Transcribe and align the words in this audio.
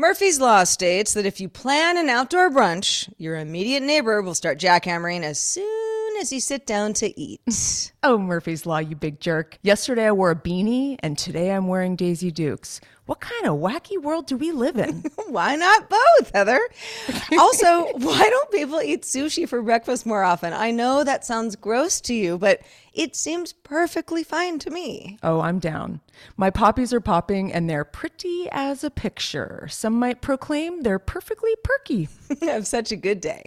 Murphy's 0.00 0.40
Law 0.40 0.64
states 0.64 1.12
that 1.12 1.26
if 1.26 1.40
you 1.40 1.48
plan 1.50 1.98
an 1.98 2.08
outdoor 2.08 2.48
brunch, 2.48 3.12
your 3.18 3.36
immediate 3.36 3.82
neighbor 3.82 4.22
will 4.22 4.34
start 4.34 4.58
jackhammering 4.58 5.24
as 5.24 5.38
soon 5.38 5.99
as 6.20 6.32
you 6.32 6.40
sit 6.40 6.66
down 6.66 6.92
to 6.94 7.18
eat. 7.20 7.40
Oh, 8.02 8.16
Murphy's 8.16 8.64
Law, 8.64 8.78
you 8.78 8.96
big 8.96 9.20
jerk. 9.20 9.58
Yesterday 9.60 10.06
I 10.06 10.12
wore 10.12 10.30
a 10.30 10.34
beanie, 10.34 10.96
and 11.00 11.18
today 11.18 11.52
I'm 11.52 11.68
wearing 11.68 11.96
Daisy 11.96 12.30
Dukes. 12.30 12.80
What 13.04 13.20
kind 13.20 13.44
of 13.44 13.58
wacky 13.58 14.00
world 14.00 14.26
do 14.26 14.38
we 14.38 14.52
live 14.52 14.78
in? 14.78 15.04
why 15.28 15.54
not 15.54 15.90
both, 15.90 16.30
Heather? 16.32 16.58
also, 17.38 17.88
why 17.98 18.26
don't 18.30 18.50
people 18.50 18.80
eat 18.80 19.02
sushi 19.02 19.46
for 19.46 19.60
breakfast 19.60 20.06
more 20.06 20.22
often? 20.22 20.54
I 20.54 20.70
know 20.70 21.04
that 21.04 21.26
sounds 21.26 21.56
gross 21.56 22.00
to 22.02 22.14
you, 22.14 22.38
but 22.38 22.62
it 22.94 23.14
seems 23.14 23.52
perfectly 23.52 24.24
fine 24.24 24.58
to 24.60 24.70
me. 24.70 25.18
oh, 25.22 25.40
I'm 25.42 25.58
down. 25.58 26.00
My 26.38 26.48
poppies 26.48 26.94
are 26.94 27.02
popping, 27.02 27.52
and 27.52 27.68
they're 27.68 27.84
pretty 27.84 28.48
as 28.50 28.82
a 28.82 28.90
picture. 28.90 29.68
Some 29.70 29.98
might 29.98 30.22
proclaim 30.22 30.84
they're 30.84 30.98
perfectly 30.98 31.54
perky. 31.62 32.08
Have 32.40 32.66
such 32.66 32.92
a 32.92 32.96
good 32.96 33.20
day. 33.20 33.42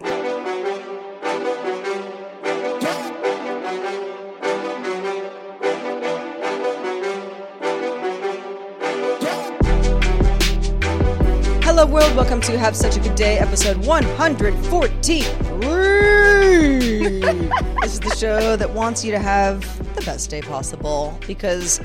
Hello, 11.84 11.96
world. 11.96 12.16
Welcome 12.16 12.40
to 12.40 12.58
Have 12.58 12.74
Such 12.74 12.96
a 12.96 13.00
Good 13.00 13.14
Day, 13.14 13.36
episode 13.36 13.76
143. 13.84 15.20
this 17.82 17.92
is 17.92 18.00
the 18.00 18.16
show 18.16 18.56
that 18.56 18.70
wants 18.70 19.04
you 19.04 19.12
to 19.12 19.18
have 19.18 19.60
the 19.94 20.00
best 20.00 20.30
day 20.30 20.40
possible 20.40 21.20
because 21.26 21.82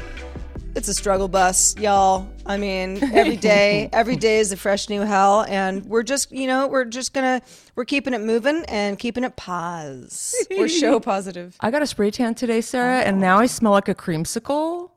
it's 0.73 0.87
a 0.87 0.93
struggle 0.93 1.27
bus, 1.27 1.75
y'all. 1.77 2.29
I 2.45 2.55
mean, 2.55 3.03
every 3.13 3.35
day, 3.35 3.89
every 3.93 4.15
day 4.15 4.39
is 4.39 4.53
a 4.53 4.57
fresh 4.57 4.87
new 4.87 5.01
hell, 5.01 5.43
and 5.49 5.83
we're 5.83 6.03
just, 6.03 6.31
you 6.31 6.47
know, 6.47 6.69
we're 6.69 6.85
just 6.85 7.13
gonna, 7.13 7.41
we're 7.75 7.83
keeping 7.83 8.13
it 8.13 8.21
moving 8.21 8.63
and 8.69 8.97
keeping 8.97 9.25
it 9.25 9.35
pause. 9.35 10.33
We're 10.49 10.69
show 10.69 10.99
positive. 11.01 11.57
I 11.59 11.71
got 11.71 11.81
a 11.81 11.87
spray 11.87 12.09
tan 12.11 12.35
today, 12.35 12.61
Sarah, 12.61 12.99
and 13.01 13.19
now 13.19 13.39
I 13.39 13.47
smell 13.47 13.73
like 13.73 13.89
a 13.89 13.95
creamsicle. 13.95 14.91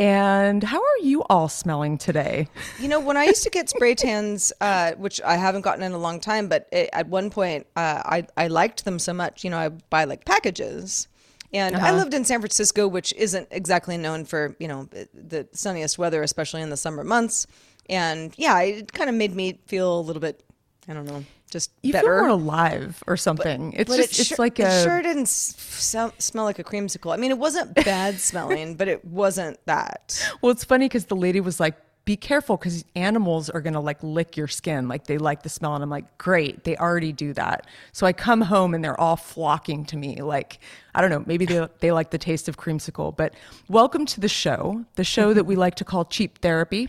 And 0.00 0.64
how 0.64 0.78
are 0.78 0.98
you 1.02 1.22
all 1.24 1.50
smelling 1.50 1.98
today? 1.98 2.48
You 2.80 2.88
know, 2.88 3.00
when 3.00 3.18
I 3.18 3.24
used 3.24 3.42
to 3.42 3.50
get 3.50 3.68
spray 3.68 3.94
tans, 3.94 4.50
uh, 4.62 4.92
which 4.92 5.20
I 5.20 5.36
haven't 5.36 5.60
gotten 5.60 5.82
in 5.82 5.92
a 5.92 5.98
long 5.98 6.20
time, 6.20 6.48
but 6.48 6.66
it, 6.72 6.88
at 6.94 7.08
one 7.08 7.28
point 7.28 7.66
uh, 7.76 8.00
I 8.06 8.26
I 8.34 8.46
liked 8.46 8.86
them 8.86 8.98
so 8.98 9.12
much. 9.12 9.44
You 9.44 9.50
know, 9.50 9.58
I 9.58 9.68
buy 9.68 10.04
like 10.04 10.24
packages. 10.24 11.06
And 11.52 11.76
I 11.76 11.90
lived 11.90 12.14
in 12.14 12.24
San 12.24 12.40
Francisco, 12.40 12.86
which 12.86 13.12
isn't 13.14 13.48
exactly 13.50 13.98
known 13.98 14.24
for 14.24 14.56
you 14.58 14.68
know 14.68 14.88
the 15.12 15.48
sunniest 15.52 15.98
weather, 15.98 16.22
especially 16.22 16.62
in 16.62 16.70
the 16.70 16.76
summer 16.78 17.04
months. 17.04 17.46
And 17.90 18.32
yeah, 18.38 18.58
it 18.60 18.92
kind 18.92 19.10
of 19.10 19.16
made 19.16 19.34
me 19.34 19.58
feel 19.66 19.98
a 19.98 20.00
little 20.00 20.20
bit, 20.20 20.42
I 20.88 20.94
don't 20.94 21.06
know, 21.06 21.24
just 21.50 21.70
You 21.82 21.92
better. 21.92 22.06
feel 22.06 22.20
more 22.20 22.28
alive 22.28 23.02
or 23.06 23.16
something. 23.16 23.72
it's 23.74 23.88
But 23.90 23.96
just, 23.98 24.12
it 24.12 24.18
it's 24.20 24.28
sure, 24.28 24.36
like 24.38 24.58
it 24.60 24.82
sure 24.84 25.02
didn't 25.02 25.22
s- 25.22 25.54
sell, 25.58 26.12
smell 26.18 26.44
like 26.44 26.58
a 26.58 26.64
creamsicle. 26.64 27.12
I 27.12 27.16
mean, 27.16 27.30
it 27.30 27.38
wasn't 27.38 27.74
bad 27.84 28.18
smelling, 28.20 28.76
but 28.76 28.88
it 28.88 29.04
wasn't 29.04 29.58
that. 29.66 30.22
Well, 30.40 30.52
it's 30.52 30.64
funny 30.64 30.86
because 30.86 31.06
the 31.06 31.16
lady 31.16 31.40
was 31.40 31.60
like, 31.60 31.74
be 32.06 32.16
careful 32.16 32.56
because 32.56 32.82
animals 32.96 33.50
are 33.50 33.60
going 33.60 33.74
to 33.74 33.80
like 33.80 34.02
lick 34.02 34.36
your 34.36 34.48
skin. 34.48 34.88
Like 34.88 35.06
they 35.06 35.18
like 35.18 35.42
the 35.42 35.50
smell. 35.50 35.74
And 35.74 35.84
I'm 35.84 35.90
like, 35.90 36.16
great, 36.18 36.64
they 36.64 36.74
already 36.76 37.12
do 37.12 37.34
that. 37.34 37.66
So 37.92 38.06
I 38.06 38.12
come 38.14 38.40
home 38.40 38.72
and 38.74 38.82
they're 38.82 38.98
all 38.98 39.16
flocking 39.16 39.84
to 39.84 39.96
me. 39.98 40.22
Like, 40.22 40.58
I 40.94 41.02
don't 41.02 41.10
know, 41.10 41.22
maybe 41.26 41.44
they, 41.44 41.68
they 41.80 41.92
like 41.92 42.10
the 42.10 42.18
taste 42.18 42.48
of 42.48 42.56
creamsicle. 42.56 43.14
But 43.16 43.34
welcome 43.68 44.06
to 44.06 44.20
the 44.20 44.28
show, 44.28 44.84
the 44.96 45.04
show 45.04 45.34
that 45.34 45.44
we 45.44 45.56
like 45.64 45.74
to 45.76 45.84
call 45.84 46.06
cheap 46.06 46.38
therapy 46.38 46.88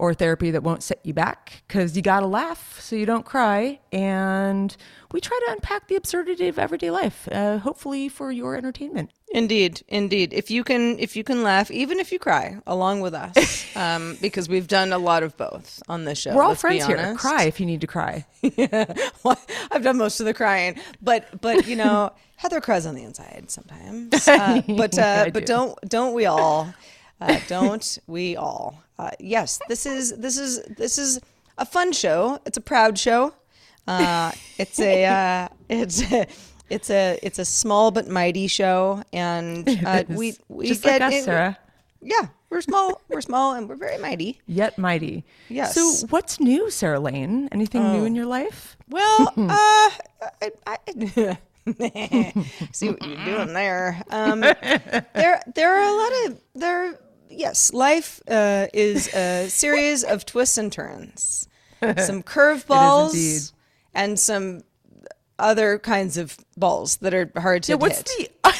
or 0.00 0.14
therapy 0.14 0.50
that 0.50 0.62
won't 0.62 0.82
set 0.82 0.98
you 1.04 1.12
back 1.12 1.62
because 1.68 1.94
you 1.94 2.00
got 2.00 2.20
to 2.20 2.26
laugh 2.26 2.80
so 2.80 2.96
you 2.96 3.04
don't 3.04 3.26
cry. 3.26 3.78
And 3.92 4.74
we 5.12 5.20
try 5.20 5.38
to 5.46 5.52
unpack 5.52 5.88
the 5.88 5.94
absurdity 5.94 6.48
of 6.48 6.58
everyday 6.58 6.90
life, 6.90 7.28
uh, 7.30 7.58
hopefully 7.58 8.08
for 8.08 8.32
your 8.32 8.56
entertainment. 8.56 9.10
Indeed, 9.30 9.82
indeed. 9.88 10.32
If 10.32 10.50
you 10.50 10.64
can, 10.64 10.98
if 10.98 11.16
you 11.16 11.22
can 11.22 11.42
laugh, 11.42 11.70
even 11.70 12.00
if 12.00 12.12
you 12.12 12.18
cry, 12.18 12.60
along 12.66 13.02
with 13.02 13.12
us, 13.12 13.66
um, 13.76 14.16
because 14.22 14.48
we've 14.48 14.66
done 14.66 14.94
a 14.94 14.98
lot 14.98 15.22
of 15.22 15.36
both 15.36 15.82
on 15.86 16.06
this 16.06 16.18
show. 16.18 16.34
We're 16.34 16.44
all 16.44 16.54
friends 16.54 16.86
here. 16.86 17.14
Cry 17.16 17.44
if 17.44 17.60
you 17.60 17.66
need 17.66 17.82
to 17.82 17.86
cry. 17.86 18.24
Well, 19.22 19.38
I've 19.70 19.82
done 19.82 19.98
most 19.98 20.18
of 20.20 20.26
the 20.26 20.32
crying, 20.32 20.80
but 21.02 21.42
but 21.42 21.66
you 21.66 21.76
know, 21.76 22.12
Heather 22.36 22.62
cries 22.62 22.86
on 22.86 22.94
the 22.94 23.02
inside 23.02 23.50
sometimes. 23.50 24.26
Uh, 24.26 24.62
but 24.66 24.98
uh, 24.98 25.28
but 25.34 25.40
do. 25.40 25.52
don't 25.52 25.78
don't 25.86 26.14
we 26.14 26.24
all? 26.24 26.72
Uh, 27.20 27.38
don't 27.48 27.98
we 28.06 28.36
all? 28.36 28.82
Uh, 28.98 29.10
yes, 29.18 29.60
this 29.68 29.86
is 29.86 30.16
this 30.16 30.38
is 30.38 30.62
this 30.64 30.98
is 30.98 31.20
a 31.58 31.64
fun 31.66 31.92
show. 31.92 32.38
It's 32.46 32.56
a 32.56 32.60
proud 32.60 32.98
show. 32.98 33.34
Uh, 33.86 34.32
it's 34.58 34.78
a 34.80 35.04
uh, 35.04 35.48
it's 35.68 36.12
a, 36.12 36.26
it's 36.68 36.90
a 36.90 37.18
it's 37.22 37.38
a 37.38 37.44
small 37.44 37.90
but 37.90 38.08
mighty 38.08 38.46
show, 38.46 39.02
and 39.12 39.68
uh, 39.86 40.04
we 40.08 40.34
we 40.48 40.68
Just 40.68 40.82
get 40.82 41.00
like 41.00 41.12
us, 41.12 41.14
it- 41.20 41.24
Sarah. 41.24 41.58
Yeah, 42.02 42.28
we're 42.48 42.62
small. 42.62 43.02
we're 43.08 43.20
small, 43.20 43.52
and 43.52 43.68
we're 43.68 43.76
very 43.76 43.98
mighty. 43.98 44.40
Yet 44.46 44.78
mighty. 44.78 45.22
Yes. 45.50 45.74
So 45.74 46.06
what's 46.08 46.40
new, 46.40 46.70
Sarah 46.70 46.98
Lane? 46.98 47.50
Anything 47.52 47.92
new 47.92 48.06
in 48.06 48.14
your 48.14 48.24
life? 48.24 48.78
Well, 48.88 49.32
uh, 49.36 49.90
I, 50.40 50.50
I, 50.66 50.78
see 52.72 52.88
what 52.88 53.06
you're 53.06 53.24
doing 53.26 53.52
there. 53.52 54.02
Um, 54.08 54.40
there, 54.40 55.42
there 55.54 55.74
are 55.74 55.82
a 55.82 55.92
lot 55.92 56.12
of 56.30 56.40
there. 56.54 56.98
Yes, 57.30 57.72
life 57.72 58.20
uh, 58.28 58.66
is 58.74 59.08
a 59.14 59.48
series 59.48 60.02
of 60.04 60.26
twists 60.26 60.58
and 60.58 60.72
turns, 60.72 61.48
some 61.80 62.22
curveballs, 62.22 63.52
and 63.94 64.18
some 64.18 64.62
other 65.38 65.78
kinds 65.78 66.16
of 66.18 66.36
balls 66.56 66.96
that 66.98 67.14
are 67.14 67.30
hard 67.36 67.62
to 67.64 67.72
Yeah, 67.72 67.76
what's 67.76 67.98
hit. 68.16 68.42
the 68.42 68.52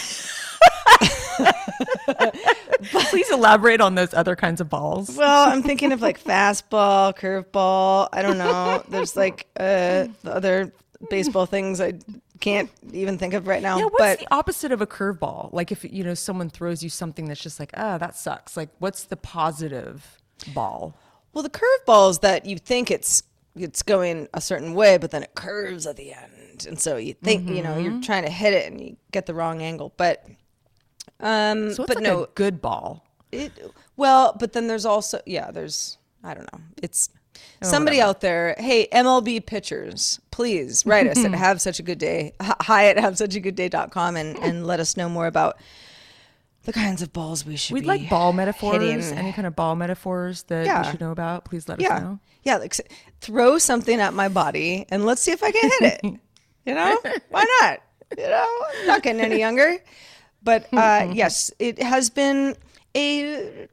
Please 3.10 3.30
elaborate 3.30 3.80
on 3.80 3.94
those 3.94 4.14
other 4.14 4.36
kinds 4.36 4.60
of 4.60 4.68
balls. 4.68 5.16
Well, 5.16 5.48
I'm 5.50 5.62
thinking 5.62 5.92
of 5.92 6.00
like 6.00 6.22
fastball, 6.22 7.16
curveball. 7.16 8.08
I 8.12 8.22
don't 8.22 8.38
know. 8.38 8.82
There's 8.88 9.16
like 9.16 9.46
uh, 9.58 10.08
the 10.22 10.32
other 10.34 10.72
baseball 11.10 11.46
things 11.46 11.80
I 11.80 11.94
can't 12.40 12.70
even 12.92 13.18
think 13.18 13.34
of 13.34 13.46
right 13.46 13.62
now. 13.62 13.78
yeah, 13.78 13.84
what's 13.84 13.98
but 13.98 14.18
the 14.20 14.26
opposite 14.34 14.72
of 14.72 14.80
a 14.80 14.86
curveball? 14.86 15.52
Like 15.52 15.70
if 15.72 15.84
you 15.84 16.02
know 16.04 16.14
someone 16.14 16.50
throws 16.50 16.82
you 16.82 16.88
something 16.90 17.26
that's 17.26 17.40
just 17.42 17.60
like, 17.60 17.70
ah, 17.76 17.98
that 17.98 18.16
sucks. 18.16 18.56
Like, 18.56 18.70
what's 18.78 19.04
the 19.04 19.16
positive 19.16 20.18
ball? 20.54 20.94
Well, 21.32 21.42
the 21.42 21.50
curveball 21.50 22.10
is 22.10 22.18
that 22.20 22.46
you 22.46 22.58
think 22.58 22.90
it's 22.90 23.22
it's 23.56 23.82
going 23.82 24.28
a 24.34 24.40
certain 24.40 24.74
way, 24.74 24.96
but 24.98 25.10
then 25.10 25.22
it 25.22 25.34
curves 25.34 25.86
at 25.86 25.96
the 25.96 26.12
end, 26.12 26.66
and 26.66 26.80
so 26.80 26.96
you 26.96 27.14
think 27.14 27.48
you 27.48 27.62
know 27.62 27.70
Mm-hmm. 27.74 27.84
you're 27.84 28.02
trying 28.02 28.24
to 28.24 28.30
hit 28.30 28.52
it 28.54 28.70
and 28.70 28.80
you 28.80 28.96
get 29.12 29.26
the 29.26 29.34
wrong 29.34 29.60
angle. 29.62 29.92
But 29.96 30.24
um, 31.20 31.72
So 31.74 31.84
but 31.86 31.96
like 31.96 32.04
no, 32.04 32.24
a 32.24 32.26
good 32.34 32.60
ball. 32.62 33.04
it 33.32 33.52
well, 33.96 34.34
but 34.38 34.52
then 34.52 34.66
there's 34.66 34.86
also 34.86 35.20
yeah, 35.26 35.50
there's 35.50 35.98
I 36.24 36.34
don't 36.34 36.50
know. 36.52 36.60
It's 36.82 37.10
somebody 37.62 38.00
out 38.00 38.20
there. 38.20 38.54
Hey, 38.58 38.88
MLB 38.92 39.44
pitchers, 39.44 40.20
please 40.30 40.84
write 40.86 41.06
us 41.06 41.18
at 41.24 41.32
have 41.34 41.60
such 41.60 41.78
a 41.78 41.82
good 41.82 41.98
day. 41.98 42.32
Hi 42.40 42.86
at 42.86 42.98
have 42.98 43.16
such 43.18 43.34
a 43.34 43.40
good 43.40 43.54
day.com 43.54 44.16
and 44.16 44.36
and 44.38 44.66
let 44.66 44.80
us 44.80 44.96
know 44.96 45.08
more 45.08 45.26
about 45.26 45.56
the 46.64 46.72
kinds 46.72 47.00
of 47.02 47.12
balls 47.12 47.44
we 47.46 47.56
should 47.56 47.74
We'd 47.74 47.86
like 47.86 48.08
ball 48.10 48.32
metaphors. 48.32 48.82
hitting. 48.82 49.00
Any 49.18 49.32
kind 49.32 49.46
of 49.46 49.56
ball 49.56 49.76
metaphors 49.76 50.42
that 50.44 50.66
Yeah. 50.66 50.82
we 50.84 50.90
should 50.90 51.00
know 51.00 51.10
about? 51.10 51.44
Please 51.46 51.68
let 51.68 51.80
us 51.82 52.02
know. 52.02 52.18
Yeah, 52.42 52.56
like 52.56 52.74
throw 53.20 53.58
something 53.58 54.00
at 54.00 54.14
my 54.14 54.28
body 54.28 54.86
and 54.90 55.04
let's 55.06 55.22
see 55.22 55.32
if 55.32 55.42
I 55.42 55.50
can 55.50 55.70
hit 55.80 56.00
it. 56.02 56.04
you 56.66 56.74
know? 56.74 56.98
Why 57.30 57.44
not? 57.60 57.80
You 58.18 58.24
know, 58.28 58.62
I'm 58.80 58.86
not 58.86 59.02
getting 59.02 59.20
any 59.22 59.38
younger. 59.46 59.76
But 60.42 60.66
uh, 60.72 61.08
yes, 61.12 61.50
it 61.58 61.82
has 61.82 62.08
been 62.10 62.56
a. 62.96 63.68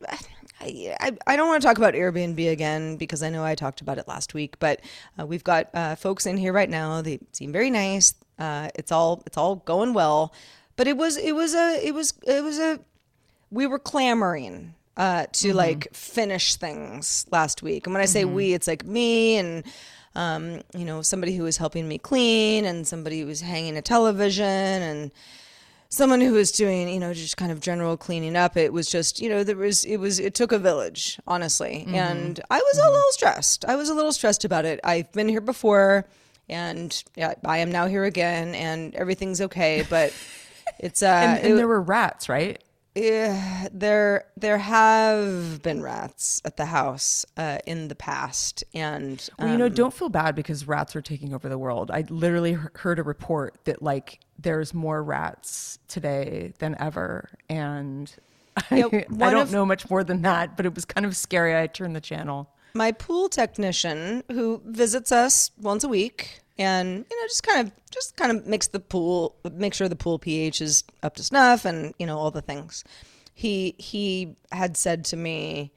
I, 0.59 1.11
I- 1.27 1.35
don't 1.35 1.47
want 1.47 1.61
to 1.61 1.67
talk 1.67 1.77
about 1.77 1.93
Airbnb 1.93 2.51
again 2.51 2.97
because 2.97 3.21
I 3.23 3.29
know 3.29 3.43
I 3.43 3.55
talked 3.55 3.81
about 3.81 3.97
it 3.97 4.07
last 4.07 4.33
week, 4.33 4.57
but 4.59 4.81
uh, 5.19 5.25
we've 5.25 5.43
got 5.43 5.69
uh, 5.73 5.95
folks 5.95 6.25
in 6.25 6.37
here 6.37 6.53
right 6.53 6.69
now. 6.69 7.01
They 7.01 7.19
seem 7.31 7.51
very 7.51 7.69
nice. 7.69 8.13
Uh, 8.39 8.69
it's 8.75 8.91
all 8.91 9.23
it's 9.25 9.37
all 9.37 9.57
going 9.57 9.93
well, 9.93 10.33
but 10.75 10.87
it 10.87 10.97
was 10.97 11.17
it 11.17 11.33
was 11.33 11.53
a 11.55 11.79
it 11.85 11.93
was 11.93 12.13
it 12.25 12.43
was 12.43 12.59
a 12.59 12.79
we 13.51 13.65
were 13.67 13.79
clamoring 13.79 14.73
uh, 14.97 15.27
to 15.31 15.53
like 15.53 15.87
finish 15.93 16.55
things 16.55 17.25
last 17.31 17.61
week. 17.63 17.85
And 17.87 17.93
when 17.93 18.01
I 18.01 18.05
say 18.05 18.25
we, 18.25 18.53
it's 18.53 18.67
like 18.67 18.85
me 18.85 19.37
and 19.37 19.63
um, 20.15 20.61
you 20.75 20.85
know 20.85 21.01
somebody 21.01 21.35
who 21.35 21.43
was 21.43 21.57
helping 21.57 21.87
me 21.87 21.97
clean 21.99 22.65
and 22.65 22.87
somebody 22.87 23.21
who 23.21 23.27
was 23.27 23.41
hanging 23.41 23.77
a 23.77 23.81
television 23.81 24.45
and 24.45 25.11
someone 25.89 26.21
who 26.21 26.33
was 26.33 26.51
doing 26.51 26.89
you 26.89 26.99
know 26.99 27.13
just 27.13 27.37
kind 27.37 27.51
of 27.51 27.59
general 27.59 27.97
cleaning 27.97 28.35
up. 28.35 28.57
It 28.57 28.73
was 28.73 28.89
just 28.89 29.19
you 29.19 29.29
know 29.29 29.43
there 29.43 29.55
was 29.55 29.85
it 29.85 29.97
was 29.97 30.19
it 30.19 30.33
took 30.33 30.51
a 30.51 30.59
village 30.59 31.19
honestly, 31.27 31.85
and 31.93 32.39
I 32.49 32.57
was 32.57 32.77
a 32.79 32.89
little 32.89 33.11
stressed. 33.11 33.65
I 33.65 33.75
was 33.75 33.89
a 33.89 33.93
little 33.93 34.11
stressed 34.13 34.45
about 34.45 34.65
it. 34.65 34.79
I've 34.83 35.11
been 35.11 35.29
here 35.29 35.41
before. 35.41 36.05
And 36.49 37.03
yeah, 37.17 37.33
I 37.43 37.57
am 37.57 37.73
now 37.73 37.87
here 37.87 38.05
again, 38.05 38.55
and 38.55 38.95
everything's 38.95 39.41
okay. 39.41 39.85
But 39.89 40.13
it's 40.79 41.03
uh, 41.03 41.07
And, 41.07 41.39
and 41.39 41.53
it- 41.53 41.55
there 41.57 41.67
were 41.67 41.81
rats, 41.81 42.29
right? 42.29 42.63
Yeah, 42.97 43.67
there 43.71 44.25
there 44.35 44.57
have 44.57 45.61
been 45.61 45.81
rats 45.81 46.41
at 46.43 46.57
the 46.57 46.65
house 46.65 47.25
uh, 47.37 47.59
in 47.65 47.87
the 47.87 47.95
past, 47.95 48.63
and 48.73 49.27
Well, 49.39 49.49
you 49.51 49.57
know, 49.57 49.67
um, 49.67 49.73
don't 49.73 49.93
feel 49.93 50.09
bad 50.09 50.35
because 50.35 50.67
rats 50.67 50.95
are 50.95 51.01
taking 51.01 51.33
over 51.33 51.47
the 51.47 51.57
world. 51.57 51.91
I 51.91 52.01
literally 52.09 52.53
heard 52.53 52.99
a 52.99 53.03
report 53.03 53.55
that 53.65 53.81
like 53.81 54.19
there's 54.39 54.73
more 54.73 55.03
rats 55.03 55.79
today 55.87 56.53
than 56.59 56.75
ever, 56.79 57.29
and 57.49 58.13
I, 58.71 58.83
I 58.83 58.89
don't 58.89 59.35
of- 59.37 59.51
know 59.51 59.65
much 59.65 59.89
more 59.89 60.03
than 60.03 60.23
that. 60.23 60.57
But 60.57 60.65
it 60.65 60.73
was 60.73 60.83
kind 60.85 61.05
of 61.05 61.15
scary. 61.15 61.55
I 61.55 61.67
turned 61.67 61.95
the 61.95 62.01
channel. 62.01 62.49
my 62.73 62.91
pool 62.91 63.29
technician 63.29 64.23
who 64.31 64.61
visits 64.65 65.11
us 65.11 65.51
once 65.61 65.83
a 65.83 65.87
week, 65.89 66.39
and 66.59 67.05
you 67.09 67.21
know, 67.21 67.27
just 67.27 67.43
kind 67.43 67.67
of 67.67 67.73
just 67.91 68.15
kind 68.15 68.31
of 68.37 68.45
makes 68.47 68.67
the 68.67 68.79
pool, 68.79 69.35
make 69.51 69.73
sure 69.73 69.87
the 69.87 69.95
pool 69.95 70.19
pH 70.19 70.61
is 70.61 70.83
up 71.03 71.15
to 71.15 71.23
snuff, 71.23 71.65
and 71.65 71.93
you 71.99 72.05
know 72.05 72.17
all 72.17 72.31
the 72.31 72.41
things. 72.41 72.83
He 73.33 73.75
he 73.77 74.35
had 74.51 74.75
said 74.75 75.05
to 75.05 75.17
me, 75.17 75.71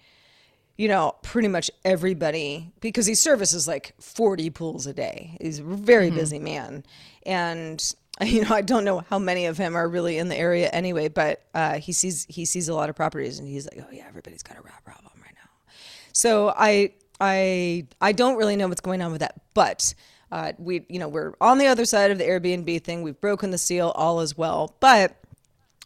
you 0.81 0.89
know, 0.89 1.15
pretty 1.21 1.47
much 1.47 1.71
everybody, 1.85 2.73
because 2.81 3.05
he 3.05 3.15
services 3.15 3.69
like 3.69 3.95
40 4.01 4.49
pools 4.49 4.87
a 4.87 4.95
day. 4.95 5.37
He's 5.39 5.59
a 5.59 5.63
very 5.63 6.11
busy 6.11 6.39
man. 6.39 6.85
And, 7.27 7.95
you 8.23 8.47
know, 8.47 8.55
I 8.55 8.63
don't 8.63 8.87
know 8.87 9.01
how 9.11 9.19
many 9.19 9.45
of 9.45 9.59
him 9.59 9.77
are 9.77 9.87
really 9.87 10.17
in 10.17 10.29
the 10.29 10.37
area 10.39 10.71
anyway, 10.71 11.09
but 11.09 11.43
uh, 11.53 11.75
he 11.75 11.93
sees 11.93 12.25
he 12.31 12.47
sees 12.47 12.71
a 12.71 12.75
lot 12.75 12.89
of 12.89 12.97
properties 12.97 13.39
and 13.39 13.47
he's 13.47 13.67
like, 13.67 13.85
oh, 13.87 13.93
yeah, 13.93 14.07
everybody's 14.09 14.43
got 14.43 14.57
a 14.57 14.63
rat 14.63 14.83
problem 14.83 15.13
right 15.21 15.35
now. 15.35 15.51
So 16.15 16.55
I 16.57 16.95
I 17.21 17.87
I 18.01 18.13
don't 18.13 18.39
really 18.39 18.57
know 18.57 18.69
what's 18.69 18.81
going 18.81 19.03
on 19.03 19.13
with 19.13 19.21
that, 19.21 19.35
but 19.53 19.93
uh, 20.33 20.53
we 20.59 20.85
you 20.89 20.99
know 20.99 21.09
we're 21.09 21.35
on 21.41 21.59
the 21.59 21.67
other 21.67 21.85
side 21.85 22.11
of 22.11 22.19
the 22.19 22.25
Airbnb 22.25 22.83
thing. 22.85 23.03
We've 23.03 23.21
broken 23.21 23.51
the 23.51 23.59
seal, 23.59 23.93
all 23.95 24.21
is 24.21 24.37
well. 24.37 24.75
But 24.81 25.17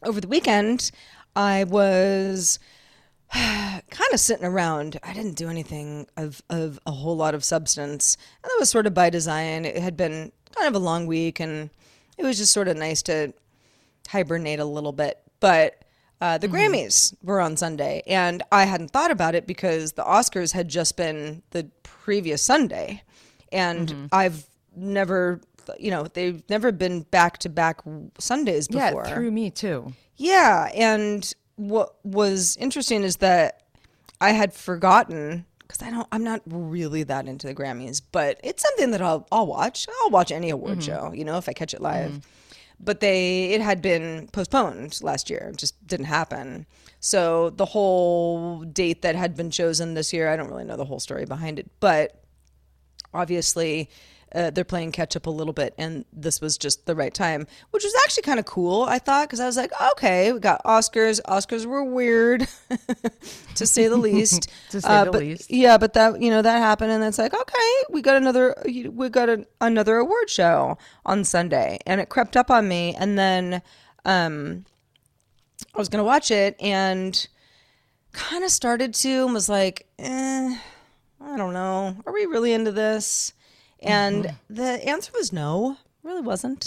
over 0.02 0.20
the 0.20 0.28
weekend, 0.28 0.90
I 1.34 1.64
was 1.64 2.58
kind 3.32 4.12
of 4.12 4.20
sitting 4.20 4.44
around. 4.44 4.98
I 5.02 5.12
didn't 5.12 5.34
do 5.34 5.48
anything 5.48 6.06
of, 6.16 6.42
of 6.50 6.78
a 6.86 6.92
whole 6.92 7.16
lot 7.16 7.34
of 7.34 7.44
substance. 7.44 8.16
And 8.42 8.50
that 8.50 8.56
was 8.58 8.70
sort 8.70 8.86
of 8.86 8.94
by 8.94 9.10
design. 9.10 9.64
It 9.64 9.82
had 9.82 9.96
been 9.96 10.30
kind 10.54 10.68
of 10.68 10.74
a 10.74 10.84
long 10.84 11.06
week 11.06 11.40
and 11.40 11.70
it 12.16 12.24
was 12.24 12.38
just 12.38 12.52
sort 12.52 12.68
of 12.68 12.76
nice 12.76 13.02
to 13.02 13.32
hibernate 14.08 14.60
a 14.60 14.64
little 14.64 14.92
bit. 14.92 15.18
But 15.40 15.82
uh, 16.20 16.38
the 16.38 16.48
Grammys 16.48 17.14
were 17.22 17.40
on 17.40 17.56
Sunday 17.56 18.02
and 18.06 18.42
I 18.52 18.64
hadn't 18.64 18.92
thought 18.92 19.10
about 19.10 19.34
it 19.34 19.46
because 19.46 19.92
the 19.92 20.04
Oscars 20.04 20.52
had 20.52 20.68
just 20.68 20.96
been 20.96 21.42
the 21.50 21.68
previous 21.82 22.40
Sunday. 22.40 23.02
And 23.54 23.88
mm-hmm. 23.88 24.06
I've 24.12 24.44
never, 24.76 25.40
you 25.78 25.90
know, 25.90 26.04
they've 26.12 26.42
never 26.50 26.72
been 26.72 27.02
back 27.02 27.38
to 27.38 27.48
back 27.48 27.80
Sundays 28.18 28.68
before. 28.68 29.04
Yeah, 29.06 29.14
threw 29.14 29.30
me 29.30 29.50
too. 29.50 29.94
Yeah, 30.16 30.70
and 30.74 31.32
what 31.56 31.94
was 32.04 32.56
interesting 32.58 33.02
is 33.02 33.16
that 33.18 33.62
I 34.20 34.32
had 34.32 34.52
forgotten 34.52 35.46
because 35.60 35.80
I 35.82 35.90
don't, 35.90 36.06
I'm 36.12 36.24
not 36.24 36.42
really 36.46 37.04
that 37.04 37.26
into 37.26 37.46
the 37.46 37.54
Grammys, 37.54 38.02
but 38.12 38.38
it's 38.44 38.62
something 38.62 38.90
that 38.90 39.00
I'll, 39.00 39.26
I'll 39.32 39.46
watch. 39.46 39.86
I'll 40.02 40.10
watch 40.10 40.30
any 40.30 40.50
award 40.50 40.78
mm-hmm. 40.78 41.08
show, 41.08 41.12
you 41.12 41.24
know, 41.24 41.38
if 41.38 41.48
I 41.48 41.52
catch 41.52 41.72
it 41.72 41.80
live. 41.80 42.10
Mm-hmm. 42.10 42.18
But 42.80 43.00
they, 43.00 43.52
it 43.52 43.60
had 43.60 43.80
been 43.80 44.28
postponed 44.32 45.00
last 45.02 45.30
year, 45.30 45.50
it 45.52 45.56
just 45.56 45.86
didn't 45.86 46.06
happen. 46.06 46.66
So 47.00 47.50
the 47.50 47.64
whole 47.64 48.62
date 48.64 49.02
that 49.02 49.14
had 49.14 49.36
been 49.36 49.50
chosen 49.50 49.94
this 49.94 50.12
year, 50.12 50.28
I 50.28 50.36
don't 50.36 50.48
really 50.48 50.64
know 50.64 50.76
the 50.76 50.84
whole 50.84 51.00
story 51.00 51.24
behind 51.24 51.58
it, 51.58 51.70
but 51.80 52.23
obviously 53.14 53.88
uh, 54.34 54.50
they're 54.50 54.64
playing 54.64 54.90
catch 54.90 55.14
up 55.14 55.26
a 55.26 55.30
little 55.30 55.52
bit 55.52 55.72
and 55.78 56.04
this 56.12 56.40
was 56.40 56.58
just 56.58 56.86
the 56.86 56.94
right 56.96 57.14
time 57.14 57.46
which 57.70 57.84
was 57.84 57.94
actually 58.04 58.22
kind 58.24 58.40
of 58.40 58.44
cool 58.44 58.82
i 58.82 58.98
thought 58.98 59.28
because 59.28 59.38
i 59.38 59.46
was 59.46 59.56
like 59.56 59.70
okay 59.92 60.32
we 60.32 60.40
got 60.40 60.60
oscars 60.64 61.20
oscars 61.28 61.64
were 61.66 61.84
weird 61.84 62.48
to 63.54 63.64
say 63.64 63.86
the 63.86 63.96
least 63.96 64.50
To 64.70 64.80
say 64.80 64.88
Uh, 64.88 65.04
the 65.04 65.10
but- 65.12 65.20
least. 65.20 65.50
yeah 65.52 65.78
but 65.78 65.92
that 65.92 66.20
you 66.20 66.30
know 66.30 66.42
that 66.42 66.58
happened 66.58 66.90
and 66.90 67.04
it's 67.04 67.18
like 67.18 67.32
okay 67.32 67.72
we 67.90 68.02
got 68.02 68.16
another 68.16 68.56
we 68.64 69.08
got 69.08 69.28
a, 69.28 69.46
another 69.60 69.98
award 69.98 70.28
show 70.28 70.78
on 71.06 71.22
sunday 71.22 71.78
and 71.86 72.00
it 72.00 72.08
crept 72.08 72.36
up 72.36 72.50
on 72.50 72.66
me 72.66 72.96
and 72.98 73.16
then 73.16 73.62
um 74.04 74.64
i 75.74 75.78
was 75.78 75.88
gonna 75.88 76.02
watch 76.02 76.32
it 76.32 76.56
and 76.60 77.28
kind 78.12 78.42
of 78.42 78.50
started 78.50 78.92
to 78.94 79.24
and 79.26 79.32
was 79.32 79.48
like 79.48 79.86
eh, 80.00 80.58
I 81.24 81.36
don't 81.36 81.52
know. 81.54 81.96
Are 82.06 82.12
we 82.12 82.26
really 82.26 82.52
into 82.52 82.72
this? 82.72 83.32
And 83.82 84.24
Mm-hmm. 84.24 84.54
the 84.54 84.88
answer 84.88 85.12
was 85.14 85.32
no. 85.32 85.76
Really 86.02 86.20
wasn't. 86.20 86.66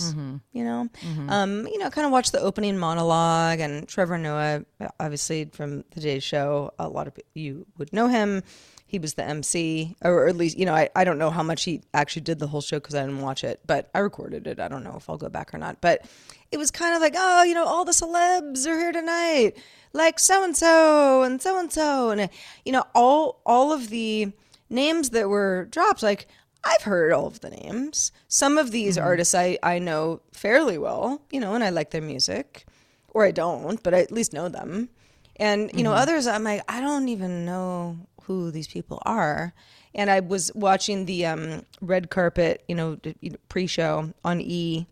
You 0.51 0.63
know, 0.63 0.89
um, 1.29 1.67
you 1.67 1.77
know, 1.77 1.91
kind 1.91 2.07
of 2.07 2.11
watched 2.11 2.31
the 2.31 2.39
opening 2.41 2.75
monologue 2.79 3.59
and 3.59 3.87
Trevor 3.87 4.17
Noah, 4.17 4.65
obviously 4.99 5.45
from 5.45 5.77
the 5.77 5.83
Today 5.91 6.17
Show. 6.19 6.71
A 6.79 6.89
lot 6.89 7.05
of 7.07 7.13
you 7.35 7.67
would 7.77 7.93
know 7.93 8.07
him. 8.07 8.41
He 8.87 8.97
was 8.97 9.13
the 9.13 9.23
MC, 9.23 9.95
or 10.03 10.27
at 10.27 10.35
least 10.37 10.57
you 10.57 10.65
know. 10.65 10.73
I, 10.73 10.89
I 10.95 11.03
don't 11.03 11.19
know 11.19 11.29
how 11.29 11.43
much 11.43 11.65
he 11.65 11.83
actually 11.93 12.23
did 12.23 12.39
the 12.39 12.47
whole 12.47 12.61
show 12.61 12.79
because 12.79 12.95
I 12.95 13.01
didn't 13.05 13.21
watch 13.21 13.43
it, 13.43 13.59
but 13.67 13.91
I 13.93 13.99
recorded 13.99 14.47
it. 14.47 14.59
I 14.59 14.67
don't 14.69 14.83
know 14.83 14.95
if 14.97 15.07
I'll 15.07 15.17
go 15.17 15.29
back 15.29 15.53
or 15.53 15.59
not. 15.59 15.81
But 15.81 16.05
it 16.51 16.57
was 16.57 16.71
kind 16.71 16.95
of 16.95 17.01
like, 17.01 17.13
oh, 17.15 17.43
you 17.43 17.53
know, 17.53 17.65
all 17.65 17.85
the 17.85 17.91
celebs 17.91 18.65
are 18.65 18.79
here 18.79 18.91
tonight, 18.93 19.51
like 19.93 20.17
so 20.19 20.43
and 20.43 20.57
so 20.57 21.21
and 21.21 21.39
so 21.39 21.59
and 21.59 21.71
so, 21.71 22.09
and 22.09 22.27
you 22.65 22.71
know, 22.71 22.85
all 22.95 23.39
all 23.45 23.71
of 23.71 23.89
the 23.89 24.31
names 24.69 25.11
that 25.11 25.29
were 25.29 25.67
dropped. 25.71 26.03
Like 26.03 26.27
i've 26.63 26.81
heard 26.83 27.13
all 27.13 27.27
of 27.27 27.39
the 27.41 27.49
names. 27.49 28.11
Some 28.27 28.57
of 28.57 28.71
these 28.71 28.97
artists 28.97 29.35
I, 29.35 29.57
I 29.63 29.79
know 29.79 30.21
fairly 30.31 30.77
well 30.77 31.21
you 31.31 31.39
know 31.39 31.53
and 31.53 31.63
i 31.63 31.69
like 31.69 31.91
their 31.91 32.01
music. 32.01 32.65
Or 33.09 33.25
i 33.25 33.31
don't 33.31 33.81
but 33.83 33.93
i 33.93 33.99
at 34.01 34.11
least 34.11 34.33
know 34.33 34.49
them. 34.49 34.89
And 35.37 35.71
you 35.73 35.83
know 35.83 35.93
others 35.93 36.27
i'm 36.27 36.43
like 36.43 36.63
i 36.67 36.81
don't 36.81 37.09
even 37.09 37.45
know 37.45 37.97
who 38.23 38.51
these 38.51 38.67
people 38.67 39.01
are. 39.05 39.53
And 39.95 40.09
i 40.09 40.19
was 40.19 40.51
watching 40.55 41.05
the 41.05 41.25
um, 41.25 41.63
red 41.81 42.09
carpet 42.09 42.63
you 42.67 42.75
know 42.75 42.95
d- 42.95 43.15
pre-show 43.49 44.13
on 44.23 44.41
e 44.41 44.87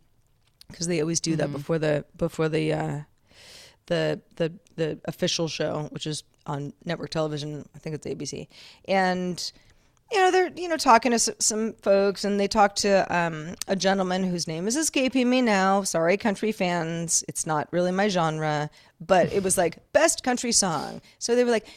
because 0.70 0.88
they 0.88 1.02
always 1.02 1.20
do 1.20 1.36
that 1.36 1.52
before 1.52 1.80
the 1.80 2.06
before 2.18 2.50
the 2.50 2.74
uh, 2.74 3.00
the 3.88 4.22
the 4.38 4.54
the 4.76 5.00
official 5.06 5.48
show, 5.48 5.88
which 5.92 6.08
is 6.08 6.24
on 6.46 6.74
network 6.84 7.10
television. 7.10 7.68
I 7.76 7.80
think 7.80 7.96
it's 7.96 8.08
ABC, 8.08 8.48
and 8.88 9.52
you 10.12 10.20
know 10.20 10.32
they're 10.32 10.52
you 10.56 10.68
know 10.68 10.78
talking 10.78 11.12
to 11.12 11.20
some 11.20 11.74
folks, 11.82 12.24
and 12.24 12.40
they 12.40 12.48
talked 12.48 12.78
to 12.78 13.16
um, 13.16 13.56
a 13.68 13.76
gentleman 13.76 14.24
whose 14.24 14.48
name 14.48 14.68
is 14.68 14.76
escaping 14.76 15.30
me 15.30 15.42
now. 15.42 15.84
Sorry, 15.84 16.18
country 16.18 16.52
fans, 16.52 17.24
it's 17.28 17.46
not 17.46 17.68
really 17.72 17.92
my 17.92 18.08
genre, 18.08 18.70
but 19.00 19.32
it 19.34 19.44
was 19.44 19.58
like 19.58 19.92
best 19.94 20.24
country 20.24 20.52
song. 20.52 21.02
So 21.20 21.36
they 21.36 21.44
were 21.44 21.52
like. 21.52 21.68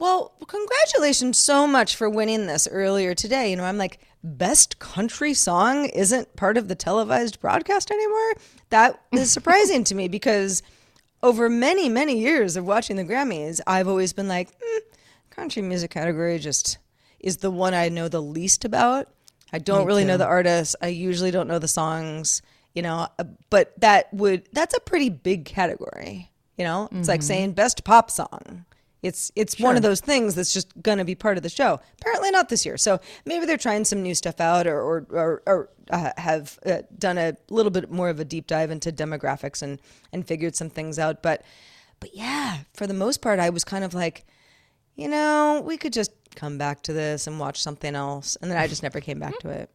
Well, 0.00 0.32
congratulations 0.46 1.40
so 1.40 1.66
much 1.66 1.96
for 1.96 2.08
winning 2.08 2.46
this 2.46 2.68
earlier 2.70 3.16
today. 3.16 3.50
You 3.50 3.56
know, 3.56 3.64
I'm 3.64 3.78
like, 3.78 3.98
best 4.22 4.78
country 4.78 5.34
song 5.34 5.86
isn't 5.86 6.36
part 6.36 6.56
of 6.56 6.68
the 6.68 6.76
televised 6.76 7.40
broadcast 7.40 7.90
anymore. 7.90 8.34
That 8.70 9.00
is 9.10 9.32
surprising 9.32 9.82
to 9.82 9.96
me 9.96 10.06
because 10.06 10.62
over 11.20 11.48
many 11.48 11.88
many 11.88 12.18
years 12.18 12.56
of 12.56 12.64
watching 12.64 12.94
the 12.94 13.04
Grammys, 13.04 13.60
I've 13.66 13.88
always 13.88 14.12
been 14.12 14.28
like, 14.28 14.50
mm, 14.50 14.78
country 15.30 15.62
music 15.62 15.90
category 15.90 16.38
just 16.38 16.78
is 17.20 17.38
the 17.38 17.50
one 17.50 17.74
I 17.74 17.88
know 17.88 18.08
the 18.08 18.22
least 18.22 18.64
about. 18.64 19.08
I 19.52 19.58
don't 19.58 19.86
really 19.86 20.04
know 20.04 20.16
the 20.18 20.26
artists. 20.26 20.76
I 20.82 20.88
usually 20.88 21.30
don't 21.30 21.48
know 21.48 21.58
the 21.58 21.68
songs, 21.68 22.42
you 22.74 22.82
know, 22.82 23.08
uh, 23.18 23.24
but 23.50 23.72
that 23.80 24.12
would 24.12 24.48
that's 24.52 24.74
a 24.76 24.80
pretty 24.80 25.08
big 25.08 25.44
category, 25.46 26.30
you 26.56 26.64
know? 26.64 26.84
It's 26.84 26.92
Mm-hmm. 26.94 27.08
like 27.08 27.22
saying 27.22 27.52
best 27.52 27.82
pop 27.84 28.10
song. 28.10 28.64
It's 29.02 29.30
it's 29.36 29.58
one 29.60 29.76
of 29.76 29.82
those 29.82 30.00
things 30.00 30.34
that's 30.34 30.52
just 30.52 30.82
going 30.82 30.98
to 30.98 31.04
be 31.04 31.14
part 31.14 31.36
of 31.36 31.44
the 31.44 31.48
show. 31.48 31.80
Apparently 32.00 32.30
not 32.32 32.48
this 32.48 32.66
year. 32.66 32.76
So 32.76 32.98
maybe 33.24 33.46
they're 33.46 33.56
trying 33.56 33.84
some 33.84 34.02
new 34.02 34.14
stuff 34.14 34.40
out 34.40 34.66
or 34.66 34.80
or 34.80 35.06
or, 35.10 35.42
or 35.46 35.68
uh, 35.90 36.10
have 36.16 36.58
uh, 36.66 36.82
done 36.98 37.16
a 37.16 37.36
little 37.48 37.70
bit 37.70 37.90
more 37.90 38.08
of 38.10 38.18
a 38.20 38.24
deep 38.24 38.48
dive 38.48 38.70
into 38.72 38.90
demographics 38.92 39.62
and 39.62 39.80
and 40.12 40.26
figured 40.26 40.56
some 40.56 40.68
things 40.68 40.98
out, 40.98 41.22
but 41.22 41.42
but 42.00 42.14
yeah, 42.14 42.58
for 42.74 42.86
the 42.88 42.92
most 42.94 43.22
part 43.22 43.38
I 43.38 43.50
was 43.50 43.64
kind 43.64 43.84
of 43.84 43.94
like 43.94 44.26
you 44.96 45.08
know, 45.08 45.62
we 45.64 45.76
could 45.76 45.92
just 45.92 46.10
come 46.34 46.58
back 46.58 46.82
to 46.84 46.92
this 46.92 47.26
and 47.26 47.38
watch 47.38 47.62
something 47.62 47.94
else. 47.94 48.36
And 48.40 48.50
then 48.50 48.58
I 48.58 48.66
just 48.66 48.82
never 48.82 49.00
came 49.00 49.18
back 49.18 49.38
to 49.40 49.48
it. 49.50 49.70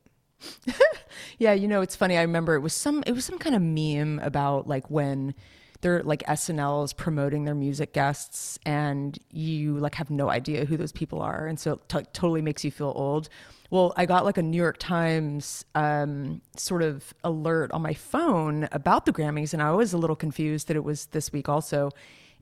Yeah, 1.40 1.54
you 1.54 1.68
know, 1.68 1.82
it's 1.82 1.96
funny. 1.96 2.18
I 2.18 2.22
remember 2.22 2.56
it 2.56 2.60
was 2.62 2.74
some 2.74 3.04
it 3.06 3.14
was 3.14 3.26
some 3.26 3.38
kind 3.38 3.56
of 3.56 3.62
meme 3.62 4.20
about 4.20 4.68
like 4.68 4.90
when 4.90 5.34
they're 5.82 6.02
like 6.04 6.24
SNL 6.24 6.86
is 6.86 6.94
promoting 6.94 7.44
their 7.44 7.56
music 7.56 7.94
guests 7.94 8.58
and 8.66 9.18
you 9.32 9.78
like 9.78 9.96
have 9.96 10.10
no 10.10 10.30
idea 10.30 10.66
who 10.66 10.78
those 10.78 10.94
people 10.94 11.22
are 11.22 11.46
and 11.46 11.60
so 11.60 11.74
it 11.74 11.90
t- 11.90 12.06
totally 12.14 12.42
makes 12.42 12.64
you 12.64 12.72
feel 12.72 12.94
old. 12.96 13.30
Well, 13.70 13.94
I 13.98 14.06
got 14.06 14.24
like 14.24 14.38
a 14.38 14.44
New 14.44 14.58
York 14.58 14.78
Times 14.78 15.66
um, 15.76 16.42
sort 16.56 16.84
of 16.84 17.14
alert 17.24 17.72
on 17.72 17.82
my 17.82 17.94
phone 17.94 18.70
about 18.72 19.06
the 19.06 19.12
Grammys 19.12 19.54
and 19.54 19.62
I 19.62 19.72
was 19.72 19.94
a 19.94 19.98
little 19.98 20.16
confused 20.16 20.68
that 20.68 20.78
it 20.78 20.84
was 20.84 21.08
this 21.08 21.34
week 21.34 21.50
also. 21.50 21.92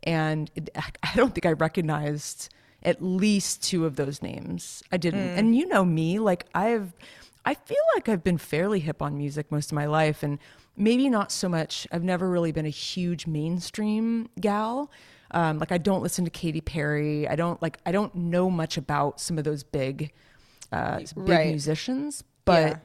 And 0.04 0.52
it, 0.56 0.70
I 0.76 1.16
don't 1.16 1.34
think 1.34 1.46
I 1.46 1.54
recognized 1.54 2.54
at 2.84 3.02
least 3.02 3.64
two 3.64 3.86
of 3.86 3.96
those 3.96 4.22
names. 4.22 4.84
I 4.92 4.98
didn't. 4.98 5.38
And 5.38 5.56
you 5.56 5.68
know 5.68 5.86
me, 5.86 6.20
like 6.20 6.46
I've 6.56 6.94
I 7.46 7.54
feel 7.56 7.78
like 7.96 8.08
I've 8.10 8.24
been 8.24 8.38
fairly 8.38 8.80
hip 8.80 9.02
on 9.02 9.18
music 9.18 9.52
most 9.52 9.72
of 9.72 9.76
my 9.76 9.86
life 9.86 10.22
and 10.24 10.38
maybe 10.78 11.10
not 11.10 11.32
so 11.32 11.50
much. 11.50 11.88
I've 11.92 12.04
never 12.04 12.30
really 12.30 12.52
been 12.52 12.66
a 12.66 12.70
huge 12.70 13.26
mainstream 13.28 14.30
gal. 14.40 14.92
Um, 15.32 15.60
like 15.60 15.72
I 15.72 15.78
don't 15.78 16.04
listen 16.04 16.26
to 16.26 16.32
Katy 16.32 16.62
Perry. 16.62 17.28
I 17.28 17.36
don't 17.36 17.62
like 17.62 17.78
I 17.86 17.92
don't 17.92 18.14
know 18.16 18.50
much 18.50 18.78
about 18.78 19.20
some 19.20 19.38
of 19.38 19.44
those 19.44 19.64
big 19.64 20.12
uh 20.72 20.98
big 21.00 21.08
Right. 21.16 21.48
musicians, 21.48 22.24
but 22.46 22.68
Yeah. 22.68 22.78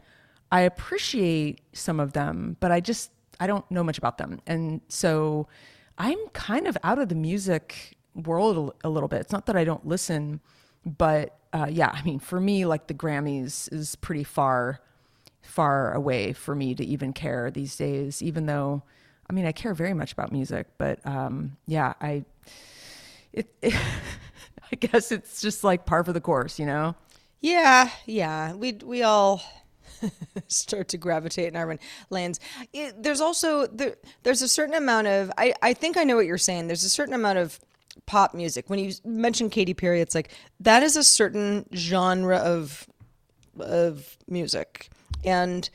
I 0.53 0.61
appreciate 0.63 1.61
some 1.73 1.99
of 2.01 2.13
them, 2.13 2.57
but 2.61 2.71
I 2.71 2.81
just 2.81 3.11
I 3.41 3.47
don't 3.47 3.69
know 3.71 3.83
much 3.85 3.99
about 3.99 4.17
them. 4.19 4.41
And 4.47 4.81
so 4.89 5.49
I'm 5.99 6.19
kind 6.33 6.67
of 6.67 6.77
out 6.85 6.99
of 6.99 7.09
the 7.09 7.15
music 7.15 7.96
world 8.17 8.75
a, 8.83 8.89
little 8.89 9.09
bit. 9.09 9.21
It's 9.21 9.33
not 9.33 9.47
that 9.47 9.57
I 9.57 9.65
don't 9.65 9.87
listen, 9.87 10.41
but 10.85 11.39
uh, 11.53 11.69
yeah, 11.71 11.91
I 11.93 12.03
mean, 12.03 12.19
for 12.19 12.41
me, 12.41 12.67
like 12.67 12.87
the 12.87 12.95
Grammys 12.95 13.73
is 13.73 13.97
pretty 13.97 14.25
far, 14.25 14.81
far 15.43 15.93
away 15.93 16.33
for 16.33 16.55
me 16.55 16.75
to 16.75 16.85
even 16.85 17.13
care 17.13 17.51
these 17.51 17.77
days. 17.77 18.23
Even 18.23 18.47
though, 18.47 18.83
I 19.29 19.33
mean, 19.33 19.47
I 19.47 19.53
care 19.53 19.75
very 19.75 19.95
much 19.95 20.13
about 20.13 20.33
music, 20.33 20.67
but 20.79 21.05
um, 21.07 21.57
yeah, 21.67 21.95
I, 22.01 22.25
it, 23.33 23.53
I 23.63 24.77
guess 24.77 25.13
it's 25.13 25.41
just 25.41 25.63
like 25.63 25.87
par 25.87 26.03
for 26.05 26.13
the 26.13 26.21
course, 26.21 26.59
you 26.59 26.67
know. 26.67 26.95
Yeah, 27.41 27.91
yeah. 28.07 28.55
We 28.55 28.73
we 28.83 29.03
all 29.03 29.43
start 30.49 30.89
to 30.89 30.99
gravitate 30.99 31.49
in 31.49 31.57
our 31.57 31.79
lands. 32.11 32.41
It, 32.73 33.03
there's 33.03 33.21
also 33.21 33.67
there, 33.67 33.97
there's 34.23 34.43
a 34.43 34.49
certain 34.49 34.75
amount 34.75 35.07
of 35.07 35.31
I 35.37 35.55
I 35.63 35.75
think 35.75 35.97
I 35.97 36.05
know 36.05 36.17
what 36.17 36.27
you're 36.27 36.39
saying. 36.39 36.67
There's 36.67 36.85
a 36.85 36.89
certain 36.89 37.15
amount 37.15 37.39
of 37.39 37.61
pop 38.05 38.35
music. 38.35 38.69
When 38.69 38.79
you 38.79 38.93
mention 39.05 39.51
Katy 39.51 39.75
Perry, 39.75 40.01
it's 40.01 40.15
like 40.15 40.31
that 40.61 40.83
is 40.83 40.97
a 40.97 41.05
certain 41.05 41.67
genre 41.75 42.37
of 42.39 42.87
of 43.59 44.17
music, 44.29 44.91
and 45.25 45.69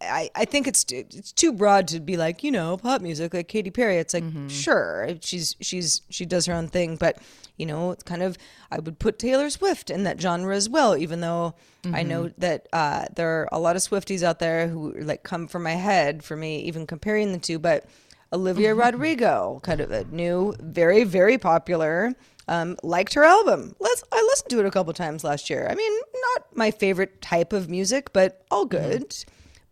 I, 0.00 0.30
I 0.34 0.44
think 0.44 0.66
it's 0.66 0.84
it's 0.90 1.32
too 1.32 1.52
broad 1.52 1.88
to 1.88 2.00
be 2.00 2.16
like 2.16 2.42
you 2.42 2.50
know 2.50 2.76
pop 2.76 3.00
music 3.00 3.34
like 3.34 3.48
Katy 3.48 3.70
Perry. 3.70 3.96
It's 3.98 4.14
like 4.14 4.24
sure 4.48 5.08
she's 5.20 5.56
she's 5.60 6.02
she 6.10 6.24
does 6.26 6.46
her 6.46 6.54
own 6.54 6.68
thing, 6.68 6.96
but 6.96 7.18
you 7.56 7.66
know 7.66 7.92
it's 7.92 8.02
kind 8.02 8.22
of 8.22 8.36
I 8.70 8.78
would 8.78 8.98
put 8.98 9.18
Taylor 9.18 9.48
Swift 9.50 9.90
in 9.90 10.04
that 10.04 10.20
genre 10.20 10.54
as 10.54 10.68
well. 10.68 10.96
Even 10.96 11.20
though 11.20 11.54
I 11.94 12.02
know 12.02 12.30
that 12.38 12.66
uh, 12.72 13.06
there 13.14 13.28
are 13.28 13.48
a 13.52 13.60
lot 13.60 13.76
of 13.76 13.82
Swifties 13.82 14.24
out 14.24 14.40
there 14.40 14.66
who 14.68 14.92
like 14.92 15.22
come 15.22 15.46
from 15.46 15.62
my 15.62 15.74
head 15.74 16.24
for 16.24 16.36
me 16.36 16.60
even 16.62 16.86
comparing 16.86 17.32
the 17.32 17.38
two, 17.38 17.58
but 17.60 17.86
Olivia 18.32 18.74
Rodrigo, 18.74 19.60
kind 19.62 19.80
of 19.80 19.90
a 19.90 20.04
new, 20.04 20.54
very 20.60 21.04
very 21.04 21.38
popular. 21.38 22.14
Um, 22.48 22.76
liked 22.84 23.14
her 23.14 23.24
album. 23.24 23.74
Let's 23.80 24.04
I 24.12 24.22
listened 24.22 24.50
to 24.50 24.60
it 24.60 24.66
a 24.66 24.70
couple 24.70 24.92
times 24.92 25.24
last 25.24 25.50
year. 25.50 25.66
I 25.68 25.74
mean, 25.74 25.92
not 26.34 26.56
my 26.56 26.70
favorite 26.70 27.20
type 27.20 27.52
of 27.52 27.68
music, 27.68 28.12
but 28.12 28.44
all 28.50 28.66
good. 28.66 29.14